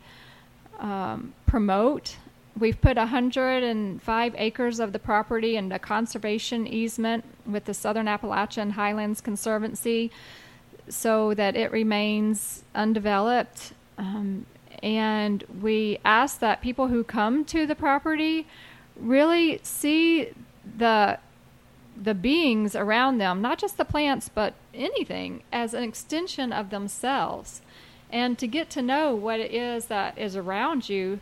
um, 0.79 1.35
promote. 1.47 2.17
We've 2.59 2.81
put 2.81 2.97
105 2.97 4.35
acres 4.39 4.81
of 4.81 4.93
the 4.93 4.99
property 4.99 5.57
into 5.57 5.79
conservation 5.79 6.67
easement 6.67 7.25
with 7.45 7.67
the 7.67 7.75
Southern 7.75 8.09
Appalachian 8.09 8.71
Highlands 8.71 9.21
Conservancy 9.21 10.11
so 10.89 11.35
that 11.35 11.55
it 11.55 11.71
remains 11.71 12.65
undeveloped. 12.75 13.73
Um, 13.99 14.47
and 14.83 15.45
we 15.61 15.99
ask 16.05 16.39
that 16.41 16.63
people 16.63 16.89
who 16.89 17.05
come 17.05 17.45
to 17.47 17.67
the 17.67 17.75
property 17.75 18.47
really 18.99 19.61
see 19.63 20.31
the 20.79 21.19
the 22.01 22.15
beings 22.15 22.77
around 22.77 23.19
them, 23.19 23.41
not 23.41 23.59
just 23.59 23.77
the 23.77 23.85
plants, 23.85 24.29
but 24.29 24.55
anything, 24.75 25.43
as 25.53 25.75
an 25.75 25.83
extension 25.83 26.53
of 26.53 26.71
themselves, 26.71 27.63
and 28.11 28.39
to 28.39 28.47
get 28.47 28.71
to 28.71 28.83
know 28.83 29.15
what 29.15 29.41
it 29.41 29.53
is 29.53 29.87
that 29.87 30.17
is 30.19 30.37
around 30.37 30.89
you 30.89 31.21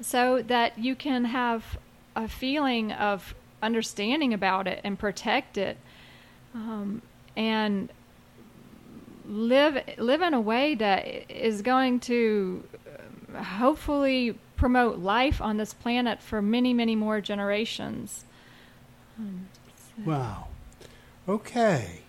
so 0.00 0.42
that 0.42 0.78
you 0.78 0.94
can 0.94 1.26
have 1.26 1.78
a 2.14 2.28
feeling 2.28 2.92
of 2.92 3.34
understanding 3.62 4.34
about 4.34 4.66
it 4.66 4.80
and 4.84 4.98
protect 4.98 5.56
it 5.56 5.76
um, 6.54 7.00
and 7.36 7.90
live 9.26 9.78
live 9.98 10.20
in 10.20 10.34
a 10.34 10.40
way 10.40 10.74
that 10.74 11.06
is 11.30 11.62
going 11.62 12.00
to 12.00 12.62
uh, 13.34 13.42
hopefully 13.42 14.36
promote 14.56 14.98
life 14.98 15.40
on 15.40 15.56
this 15.56 15.72
planet 15.72 16.20
for 16.20 16.42
many 16.42 16.74
many 16.74 16.96
more 16.96 17.20
generations 17.20 18.24
Wow. 20.04 20.48
Okay. 21.28 22.00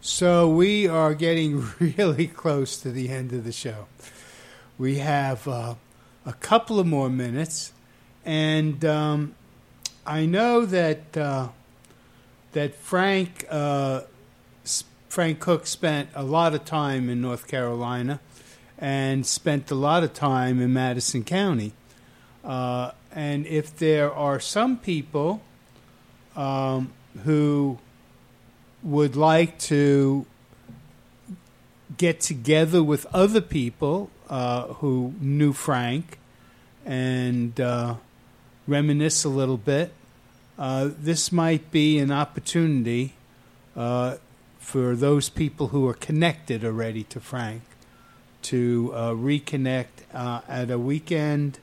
So 0.00 0.48
we 0.48 0.88
are 0.88 1.14
getting 1.14 1.64
really 1.78 2.26
close 2.26 2.80
to 2.82 2.90
the 2.90 3.08
end 3.08 3.32
of 3.32 3.44
the 3.44 3.52
show. 3.52 3.86
We 4.78 4.98
have 4.98 5.46
uh, 5.46 5.74
a 6.24 6.32
couple 6.32 6.80
of 6.80 6.86
more 6.86 7.10
minutes, 7.10 7.72
and 8.24 8.82
um, 8.84 9.34
I 10.06 10.24
know 10.26 10.64
that 10.64 11.16
uh, 11.16 11.48
that 12.52 12.74
Frank 12.74 13.46
uh, 13.50 14.02
Frank 15.08 15.40
Cook 15.40 15.66
spent 15.66 16.08
a 16.14 16.22
lot 16.22 16.54
of 16.54 16.64
time 16.64 17.10
in 17.10 17.20
North 17.20 17.46
Carolina, 17.46 18.20
and 18.78 19.26
spent 19.26 19.70
a 19.70 19.74
lot 19.74 20.02
of 20.02 20.14
time 20.14 20.60
in 20.60 20.72
Madison 20.72 21.24
County. 21.24 21.72
Uh, 22.42 22.92
and 23.12 23.46
if 23.46 23.76
there 23.76 24.12
are 24.12 24.40
some 24.40 24.78
people 24.78 25.42
um, 26.40 26.90
who 27.24 27.78
would 28.82 29.14
like 29.14 29.58
to 29.58 30.24
get 31.98 32.18
together 32.20 32.82
with 32.82 33.04
other 33.12 33.42
people 33.42 34.08
uh, 34.30 34.68
who 34.80 35.12
knew 35.20 35.52
Frank 35.52 36.18
and 36.86 37.60
uh, 37.60 37.96
reminisce 38.66 39.22
a 39.24 39.28
little 39.28 39.58
bit. 39.58 39.92
Uh, 40.58 40.88
this 40.98 41.30
might 41.30 41.70
be 41.70 41.98
an 41.98 42.10
opportunity 42.10 43.12
uh, 43.76 44.16
for 44.58 44.96
those 44.96 45.28
people 45.28 45.68
who 45.68 45.86
are 45.86 45.94
connected 45.94 46.64
already 46.64 47.02
to 47.04 47.20
Frank 47.20 47.62
to 48.42 48.92
uh, 48.94 49.10
reconnect 49.10 50.08
uh, 50.14 50.40
at 50.48 50.70
a 50.70 50.78
weekend. 50.78 51.58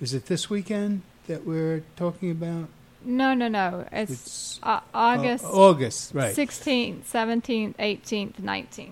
Is 0.00 0.14
it 0.14 0.26
this 0.26 0.48
weekend 0.48 1.02
that 1.26 1.44
we're 1.44 1.82
talking 1.96 2.30
about? 2.30 2.68
No, 3.04 3.34
no, 3.34 3.48
no. 3.48 3.86
It's, 3.92 4.10
It's 4.10 4.60
uh, 4.62 4.80
August 4.92 5.44
Uh, 5.44 5.48
August, 5.52 6.14
right? 6.14 6.34
16th, 6.34 7.04
17th, 7.04 7.76
18th, 7.76 8.34
19th. 8.42 8.88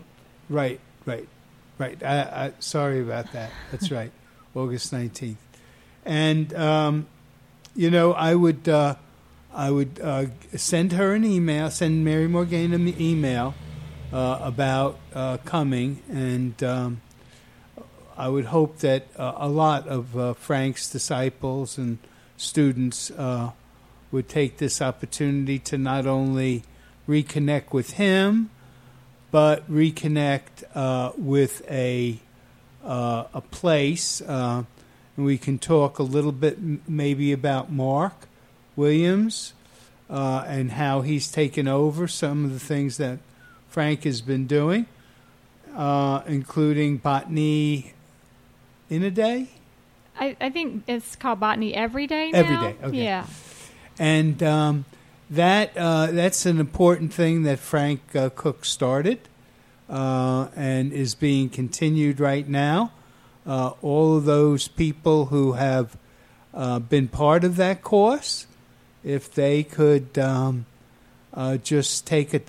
Right, 0.49 0.81
right, 1.05 1.29
right. 1.79 2.03
I, 2.03 2.21
I, 2.47 2.53
sorry 2.61 3.01
about 3.01 3.33
that. 3.33 3.51
That's 3.73 3.91
right, 3.91 4.13
August 4.55 4.93
nineteenth. 4.93 5.39
And 6.05 6.55
um, 6.55 7.07
you 7.75 7.91
know, 7.91 8.13
I 8.13 8.35
would, 8.37 8.69
uh, 8.69 8.95
I 9.53 9.71
would 9.73 9.99
uh, 10.01 10.27
send 10.55 10.93
her 10.93 11.13
an 11.15 11.25
email, 11.25 11.69
send 11.71 12.05
Mary 12.05 12.29
Morgaine 12.29 12.73
an 12.73 13.01
email 13.01 13.55
uh, 14.13 14.39
about 14.41 15.01
uh, 15.13 15.39
coming, 15.39 16.01
and 16.09 16.63
um, 16.63 17.01
I 18.17 18.29
would 18.29 18.47
hope 18.47 18.79
that 18.79 19.09
uh, 19.19 19.33
a 19.37 19.49
lot 19.49 19.89
of 19.89 20.17
uh, 20.17 20.35
Frank's 20.35 20.89
disciples 20.89 21.77
and 21.77 21.99
students 22.37 23.11
uh, 23.11 23.51
would 24.17 24.29
take 24.29 24.57
this 24.57 24.83
opportunity 24.83 25.59
to 25.61 25.79
not 25.79 26.07
only 26.07 26.65
reconnect 27.07 27.73
with 27.73 27.93
him 27.93 28.51
but 29.31 29.71
reconnect 29.71 30.65
uh, 30.75 31.13
with 31.19 31.63
a 31.71 32.19
uh, 32.85 33.25
a 33.35 33.41
place. 33.41 34.23
Uh, 34.23 34.65
and 35.17 35.27
we 35.27 35.37
can 35.37 35.59
talk 35.59 35.99
a 35.99 36.03
little 36.03 36.33
bit 36.33 36.55
m- 36.55 36.81
maybe 36.89 37.33
about 37.33 37.71
Marc 37.71 38.29
Williams 38.77 39.53
uh, 40.09 40.45
and 40.47 40.73
how 40.73 41.03
he's 41.03 41.31
taken 41.31 41.69
over 41.69 42.07
some 42.09 42.45
of 42.45 42.53
the 42.53 42.61
things 42.61 42.97
that 42.97 43.19
Frank 43.69 44.05
has 44.05 44.23
been 44.23 44.47
doing, 44.47 44.87
uh, 45.75 46.23
including 46.27 46.97
botany 46.97 47.93
in 48.89 49.03
a 49.03 49.11
day. 49.11 49.49
I, 50.19 50.37
I 50.41 50.49
think 50.49 50.85
it's 50.87 51.17
called 51.17 51.41
Botany 51.41 51.75
Every 51.75 52.07
Day 52.07 52.31
now. 52.31 52.39
Every 52.39 52.57
Day, 52.57 52.77
okay. 52.85 53.05
Yeah. 53.05 53.27
And 53.99 54.43
um, 54.43 54.85
that 55.31 55.77
uh, 55.77 56.07
that's 56.07 56.47
an 56.47 56.61
important 56.61 57.13
thing 57.13 57.43
that 57.43 57.59
Frank 57.59 58.01
uh, 58.15 58.31
Cook 58.35 58.65
started 58.65 59.21
uh, 59.89 60.49
and 60.55 60.93
is 60.93 61.15
being 61.15 61.49
continued 61.49 62.21
right 62.21 62.49
now. 62.49 62.93
All 63.47 64.17
of 64.17 64.25
those 64.25 64.67
people 64.67 65.27
who 65.27 65.53
have 65.53 65.97
been 66.89 67.09
part 67.09 67.45
of 67.45 67.57
that 67.57 67.83
course, 67.83 68.47
if 69.05 69.33
they 69.33 69.63
could 69.63 70.19
um, 70.19 70.67
just 71.63 72.07
take 72.07 72.35
a, 72.35 72.41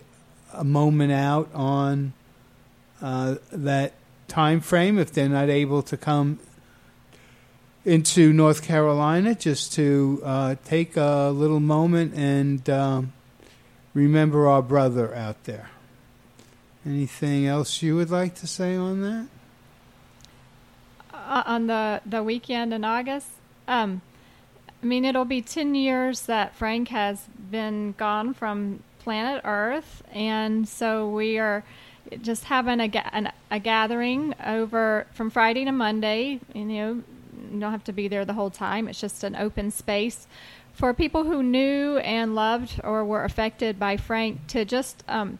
a 0.54 0.64
moment 0.64 1.12
out 1.12 1.50
on 1.54 2.14
uh, 3.02 3.36
that 3.52 3.94
time 4.28 4.60
frame, 4.60 4.98
if 4.98 5.14
they're 5.14 5.30
not 5.30 5.50
able 5.50 5.84
to 5.84 5.98
come 5.98 6.40
into 7.88 8.34
North 8.34 8.62
Carolina 8.62 9.34
just 9.34 9.74
to 9.74 10.22
uh, 10.24 10.56
take 10.66 10.98
a 10.98 11.32
little 11.34 11.60
moment 11.60 12.14
and 12.14 12.70
um, 12.70 13.14
remember 13.94 14.48
our 14.48 14.62
brother 14.62 15.16
out 15.16 15.46
there. 15.46 15.70
Anything 16.86 17.48
else 17.48 17.82
you 17.82 17.96
would 17.96 18.10
like 18.10 18.36
to 18.36 18.48
say 18.48 18.76
on 18.76 19.02
that? 19.02 19.28
uh, 21.28 21.44
on 21.46 21.68
the 21.68 22.02
the 22.06 22.24
weekend 22.24 22.74
in 22.74 22.84
August. 22.84 23.28
Um, 23.68 24.02
I 24.82 24.86
mean, 24.86 25.06
it'll 25.06 25.26
be 25.26 25.42
ten 25.42 25.76
years 25.76 26.22
that 26.22 26.56
Frank 26.56 26.90
has 26.90 27.26
been 27.52 27.94
gone 27.98 28.34
from 28.34 28.82
planet 29.00 29.42
Earth, 29.44 30.04
and 30.12 30.68
so 30.68 31.10
we 31.10 31.38
are 31.38 31.64
just 32.22 32.46
having 32.46 32.80
a 32.80 32.88
ga- 32.88 33.10
an, 33.12 33.32
a 33.52 33.60
gathering 33.60 34.34
over 34.46 35.08
from 35.14 35.30
Friday 35.30 35.66
to 35.66 35.72
Monday. 35.72 36.40
You 36.54 36.66
know, 36.66 37.04
you 37.52 37.60
don't 37.60 37.72
have 37.72 37.84
to 37.86 37.94
be 37.94 38.08
there 38.08 38.26
the 38.26 38.34
whole 38.34 38.50
time. 38.50 38.88
It's 38.88 39.00
just 39.00 39.24
an 39.24 39.36
open 39.36 39.72
space 39.72 40.28
for 40.74 40.94
people 40.94 41.24
who 41.24 41.42
knew 41.42 41.98
and 41.98 42.36
loved 42.36 42.80
or 42.84 43.04
were 43.04 43.24
affected 43.24 43.80
by 43.80 43.98
Frank 43.98 44.46
to 44.48 44.64
just 44.64 45.04
um, 45.08 45.40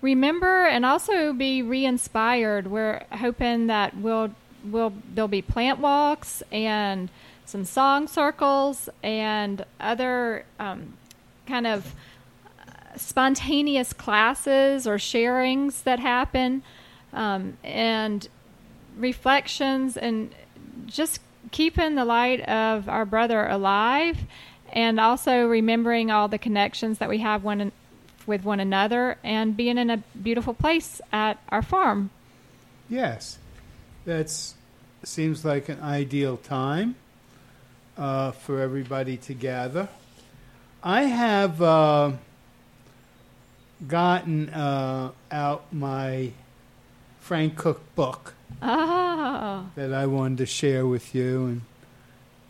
remember 0.00 0.66
and 0.66 0.86
also 0.86 1.32
be 1.32 1.62
re-inspired. 1.62 2.66
We're 2.66 3.04
hoping 3.12 3.66
that 3.66 3.96
we'll 3.96 4.30
will 4.64 4.92
there'll 5.14 5.28
be 5.28 5.42
plant 5.42 5.78
walks 5.78 6.42
and 6.50 7.10
some 7.44 7.64
song 7.64 8.08
circles 8.08 8.88
and 9.02 9.64
other 9.80 10.44
um, 10.58 10.94
kind 11.46 11.66
of 11.66 11.94
spontaneous 12.96 13.92
classes 13.92 14.86
or 14.86 14.96
sharings 14.96 15.82
that 15.84 16.00
happen 16.00 16.62
um, 17.12 17.56
and 17.62 18.28
reflections 18.96 19.96
and 19.96 20.34
just 20.86 21.20
keeping 21.50 21.94
the 21.94 22.04
light 22.04 22.40
of 22.42 22.88
our 22.88 23.04
brother 23.04 23.46
alive 23.46 24.18
and 24.72 25.00
also 25.00 25.46
remembering 25.46 26.10
all 26.10 26.28
the 26.28 26.38
connections 26.38 26.98
that 26.98 27.08
we 27.08 27.18
have 27.18 27.42
one 27.44 27.72
with 28.26 28.44
one 28.44 28.60
another 28.60 29.16
and 29.24 29.56
being 29.56 29.78
in 29.78 29.90
a 29.90 29.96
beautiful 30.22 30.52
place 30.52 31.00
at 31.12 31.38
our 31.48 31.62
farm. 31.62 32.10
Yes, 32.88 33.38
that 34.04 34.30
seems 35.02 35.44
like 35.44 35.68
an 35.68 35.80
ideal 35.80 36.36
time 36.36 36.94
uh, 37.96 38.32
for 38.32 38.60
everybody 38.60 39.16
to 39.16 39.34
gather. 39.34 39.88
I 40.82 41.04
have 41.04 41.60
uh, 41.60 42.12
gotten 43.86 44.50
uh, 44.50 45.12
out 45.30 45.72
my 45.72 46.32
Frank 47.20 47.56
Cook 47.56 47.94
book 47.94 48.34
oh 48.62 49.66
that 49.74 49.92
I 49.92 50.06
wanted 50.06 50.38
to 50.38 50.46
share 50.46 50.86
with 50.86 51.14
you, 51.14 51.46
and 51.46 51.60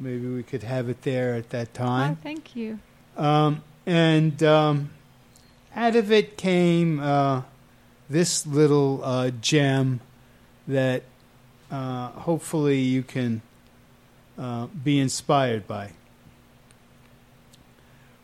maybe 0.00 0.26
we 0.26 0.42
could 0.42 0.62
have 0.62 0.88
it 0.88 1.02
there 1.02 1.34
at 1.34 1.50
that 1.50 1.68
Oh, 1.74 1.78
time. 1.78 2.16
thank 2.16 2.54
you. 2.56 2.78
Um, 3.16 3.62
and 3.86 4.42
um, 4.42 4.90
out 5.74 5.96
of 5.96 6.11
it 6.12 6.36
came 6.36 7.00
uh, 7.00 7.42
this 8.09 8.46
little 8.46 9.02
uh, 9.04 9.30
gem 9.30 10.00
that 10.66 11.02
uh, 11.70 12.09
hopefully 12.11 12.78
you 12.80 13.02
can 13.02 13.42
uh, 14.38 14.66
be 14.66 14.98
inspired 14.98 15.66
by. 15.66 15.92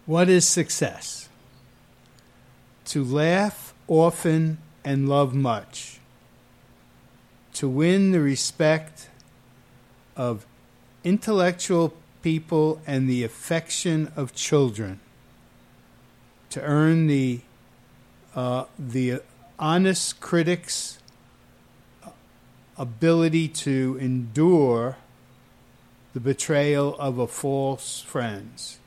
What 0.06 0.28
is 0.28 0.46
success? 0.46 1.28
To 2.86 3.02
laugh 3.02 3.72
often 3.88 4.58
and 4.84 5.08
love 5.08 5.34
much. 5.34 5.93
To 7.54 7.68
win 7.68 8.12
the 8.12 8.20
respect 8.20 9.08
of 10.16 10.46
intellectual 11.02 11.94
people 12.22 12.80
and 12.86 13.08
the 13.08 13.22
affection 13.24 14.12
of 14.16 14.34
children. 14.34 15.00
To 16.50 16.60
earn 16.62 17.06
the 17.06 17.40
uh, 18.34 18.64
the 18.78 19.22
honest 19.58 20.20
critics' 20.20 20.98
ability 22.76 23.46
to 23.46 23.96
endure 24.00 24.96
the 26.12 26.20
betrayal 26.20 26.96
of 26.98 27.18
a 27.18 27.26
false 27.26 28.00
friends. 28.00 28.78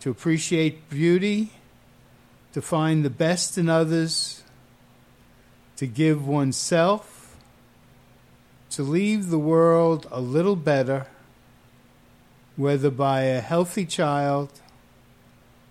To 0.00 0.10
appreciate 0.10 0.90
beauty, 0.90 1.52
to 2.52 2.60
find 2.60 3.04
the 3.04 3.10
best 3.10 3.56
in 3.56 3.68
others, 3.68 4.42
to 5.76 5.86
give 5.86 6.26
oneself, 6.26 7.13
to 8.74 8.82
leave 8.82 9.30
the 9.30 9.38
world 9.38 10.04
a 10.10 10.20
little 10.20 10.56
better, 10.56 11.06
whether 12.56 12.90
by 12.90 13.20
a 13.22 13.40
healthy 13.40 13.86
child, 13.86 14.50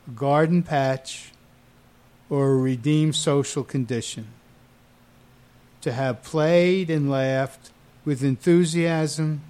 a 0.08 0.12
garden 0.12 0.64
patch, 0.64 1.32
or 2.30 2.52
a 2.52 2.56
redeemed 2.56 3.16
social 3.16 3.64
condition. 3.64 4.28
To 5.82 5.92
have 5.92 6.24
played 6.24 6.90
and 6.90 7.12
laughed 7.12 7.72
with 8.06 8.24
enthusiasm 8.24 9.42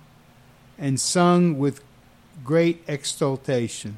and 0.80 0.99
sung 0.99 1.60
with 1.60 1.84
great 2.43 2.84
exultation. 2.88 3.97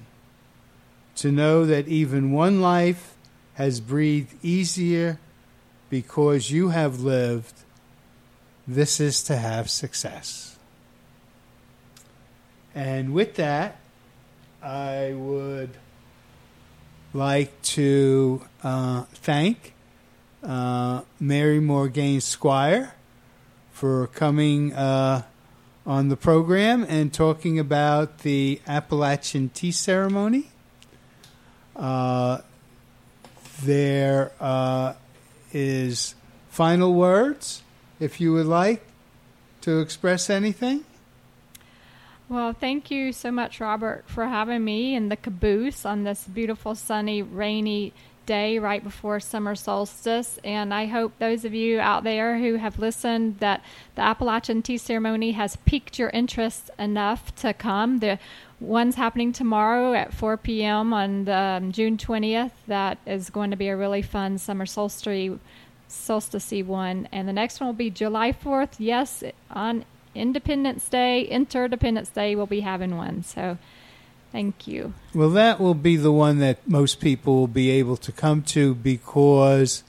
To 1.16 1.32
know 1.32 1.66
that 1.66 1.88
even 1.88 2.34
one 2.34 2.62
life 2.62 3.16
has 3.54 3.80
breathed 3.80 4.36
easier 4.44 5.18
because 5.90 6.52
you 6.52 6.70
have 6.70 7.00
lived, 7.00 7.65
this 8.68 9.00
is 9.00 9.24
to 9.24 9.36
have 9.36 9.70
success. 9.70 10.58
And 12.74 13.14
with 13.14 13.36
that, 13.36 13.80
I 14.62 15.14
would 15.14 15.72
like 17.14 17.62
to 17.62 18.42
uh, 18.64 19.04
thank 19.14 19.74
uh, 20.44 21.02
Mary 21.20 21.60
Morgaine 21.60 22.22
Squire 22.22 22.94
for 23.72 24.08
coming 24.08 24.74
uh, 24.74 25.24
on 25.86 26.10
the 26.10 26.18
program 26.18 26.86
and 26.88 27.14
talking 27.14 27.60
about 27.60 28.20
the 28.20 28.60
Appalachian 28.68 29.50
Tea 29.50 29.72
Ceremony. 29.72 30.50
Uh, 31.76 32.40
there 33.64 34.32
uh, 34.40 34.94
is 35.54 36.16
final 36.50 36.94
words, 36.94 37.62
if 38.00 38.20
you 38.20 38.34
would 38.34 38.46
like 38.46 38.86
to 39.62 39.80
express 39.80 40.30
anything. 40.30 40.84
Well, 42.28 42.54
thank 42.54 42.90
you 42.90 43.12
so 43.12 43.32
much, 43.32 43.60
Robert, 43.60 44.06
for 44.08 44.26
having 44.26 44.64
me 44.64 44.96
in 44.96 45.10
the 45.10 45.16
caboose 45.16 45.86
on 45.86 46.04
this 46.04 46.24
beautiful, 46.24 46.74
sunny, 46.74 47.22
rainy 47.22 47.94
day 48.26 48.58
right 48.58 48.84
before 48.84 49.20
summer 49.20 49.54
solstice. 49.54 50.40
And 50.44 50.74
I 50.74 50.86
hope 50.86 51.14
those 51.20 51.46
of 51.46 51.54
you 51.54 51.80
out 51.80 52.04
there 52.04 52.40
who 52.40 52.56
have 52.56 52.80
listened 52.80 53.40
that 53.40 53.64
the 53.94 54.02
Appalachian 54.02 54.62
Tea 54.64 54.78
Ceremony 54.78 55.34
has 55.34 55.56
piqued 55.66 56.00
your 56.00 56.10
interest 56.10 56.72
enough 56.80 57.36
to 57.36 57.54
come. 57.54 58.00
The 58.00 58.18
one's 58.60 58.96
happening 58.96 59.32
tomorrow 59.32 59.94
at 59.94 60.14
4 60.14 60.38
p.m. 60.38 60.94
on 60.94 61.26
the, 61.26 61.36
um, 61.36 61.72
June 61.72 61.98
20th. 61.98 62.52
That 62.68 62.98
is 63.06 63.30
going 63.30 63.52
to 63.52 63.58
be 63.58 63.68
a 63.68 63.78
really 63.78 64.02
fun 64.02 64.38
summer 64.38 64.66
solstice 64.66 65.40
solstice 65.88 66.52
one. 66.52 67.08
And 67.12 67.28
the 67.28 67.34
next 67.34 67.60
one 67.60 67.68
will 67.68 67.74
be 67.74 67.90
July 67.90 68.32
4th. 68.32 68.76
Yes, 68.78 69.24
on 69.50 69.86
Independence 70.14 70.88
Day, 70.90 71.24
Interdependence 71.24 72.10
Day, 72.10 72.36
we'll 72.36 72.46
be 72.46 72.62
having 72.62 72.98
one. 72.98 73.24
So 73.24 73.58
thank 74.32 74.68
you. 74.68 74.94
Well, 75.14 75.30
that 75.32 75.60
will 75.60 75.74
be 75.74 75.98
the 75.98 76.12
one 76.12 76.40
that 76.40 76.68
most 76.68 77.00
people 77.00 77.36
will 77.36 77.48
be 77.48 77.70
able 77.72 77.98
to 77.98 78.12
come 78.12 78.42
to 78.44 78.76
because 78.76 79.84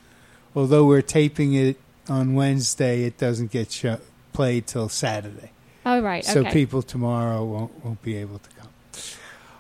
although 0.55 0.85
we're 0.85 1.03
taping 1.03 1.55
it 1.55 1.77
on 2.09 2.35
Wednesday, 2.35 3.05
it 3.05 3.19
doesn't 3.19 3.51
get 3.51 3.73
show, 3.73 3.99
played 4.33 4.67
till 4.67 4.89
Saturday. 4.89 5.51
Oh, 5.85 6.01
right. 6.01 6.25
So 6.25 6.41
okay. 6.41 6.53
people 6.53 6.83
tomorrow 6.83 7.45
won't, 7.45 7.85
won't 7.85 8.03
be 8.03 8.17
able 8.17 8.39
to 8.39 8.51
come. 8.51 8.69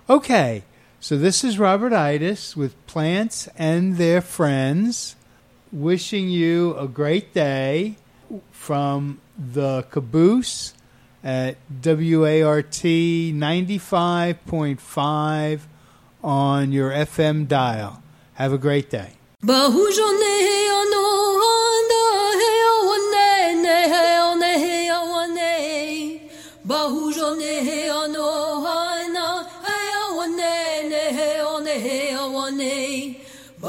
Okay, 0.08 0.62
so 1.00 1.18
this 1.18 1.42
is 1.42 1.58
Robert 1.58 1.92
Itis 1.92 2.56
with 2.56 2.74
Plants 2.86 3.48
and 3.56 3.96
Their 3.96 4.20
Friends, 4.20 5.15
wishing 5.76 6.28
you 6.30 6.74
a 6.78 6.88
great 6.88 7.34
day 7.34 7.94
from 8.50 9.20
the 9.36 9.82
caboose 9.90 10.72
at 11.22 11.58
WART 11.84 12.70
95.5 12.70 15.60
on 16.24 16.72
your 16.72 16.90
FM 16.90 17.46
dial. 17.46 18.02
Have 18.34 18.54
a 18.54 18.58
great 18.58 18.88
day. 18.88 19.12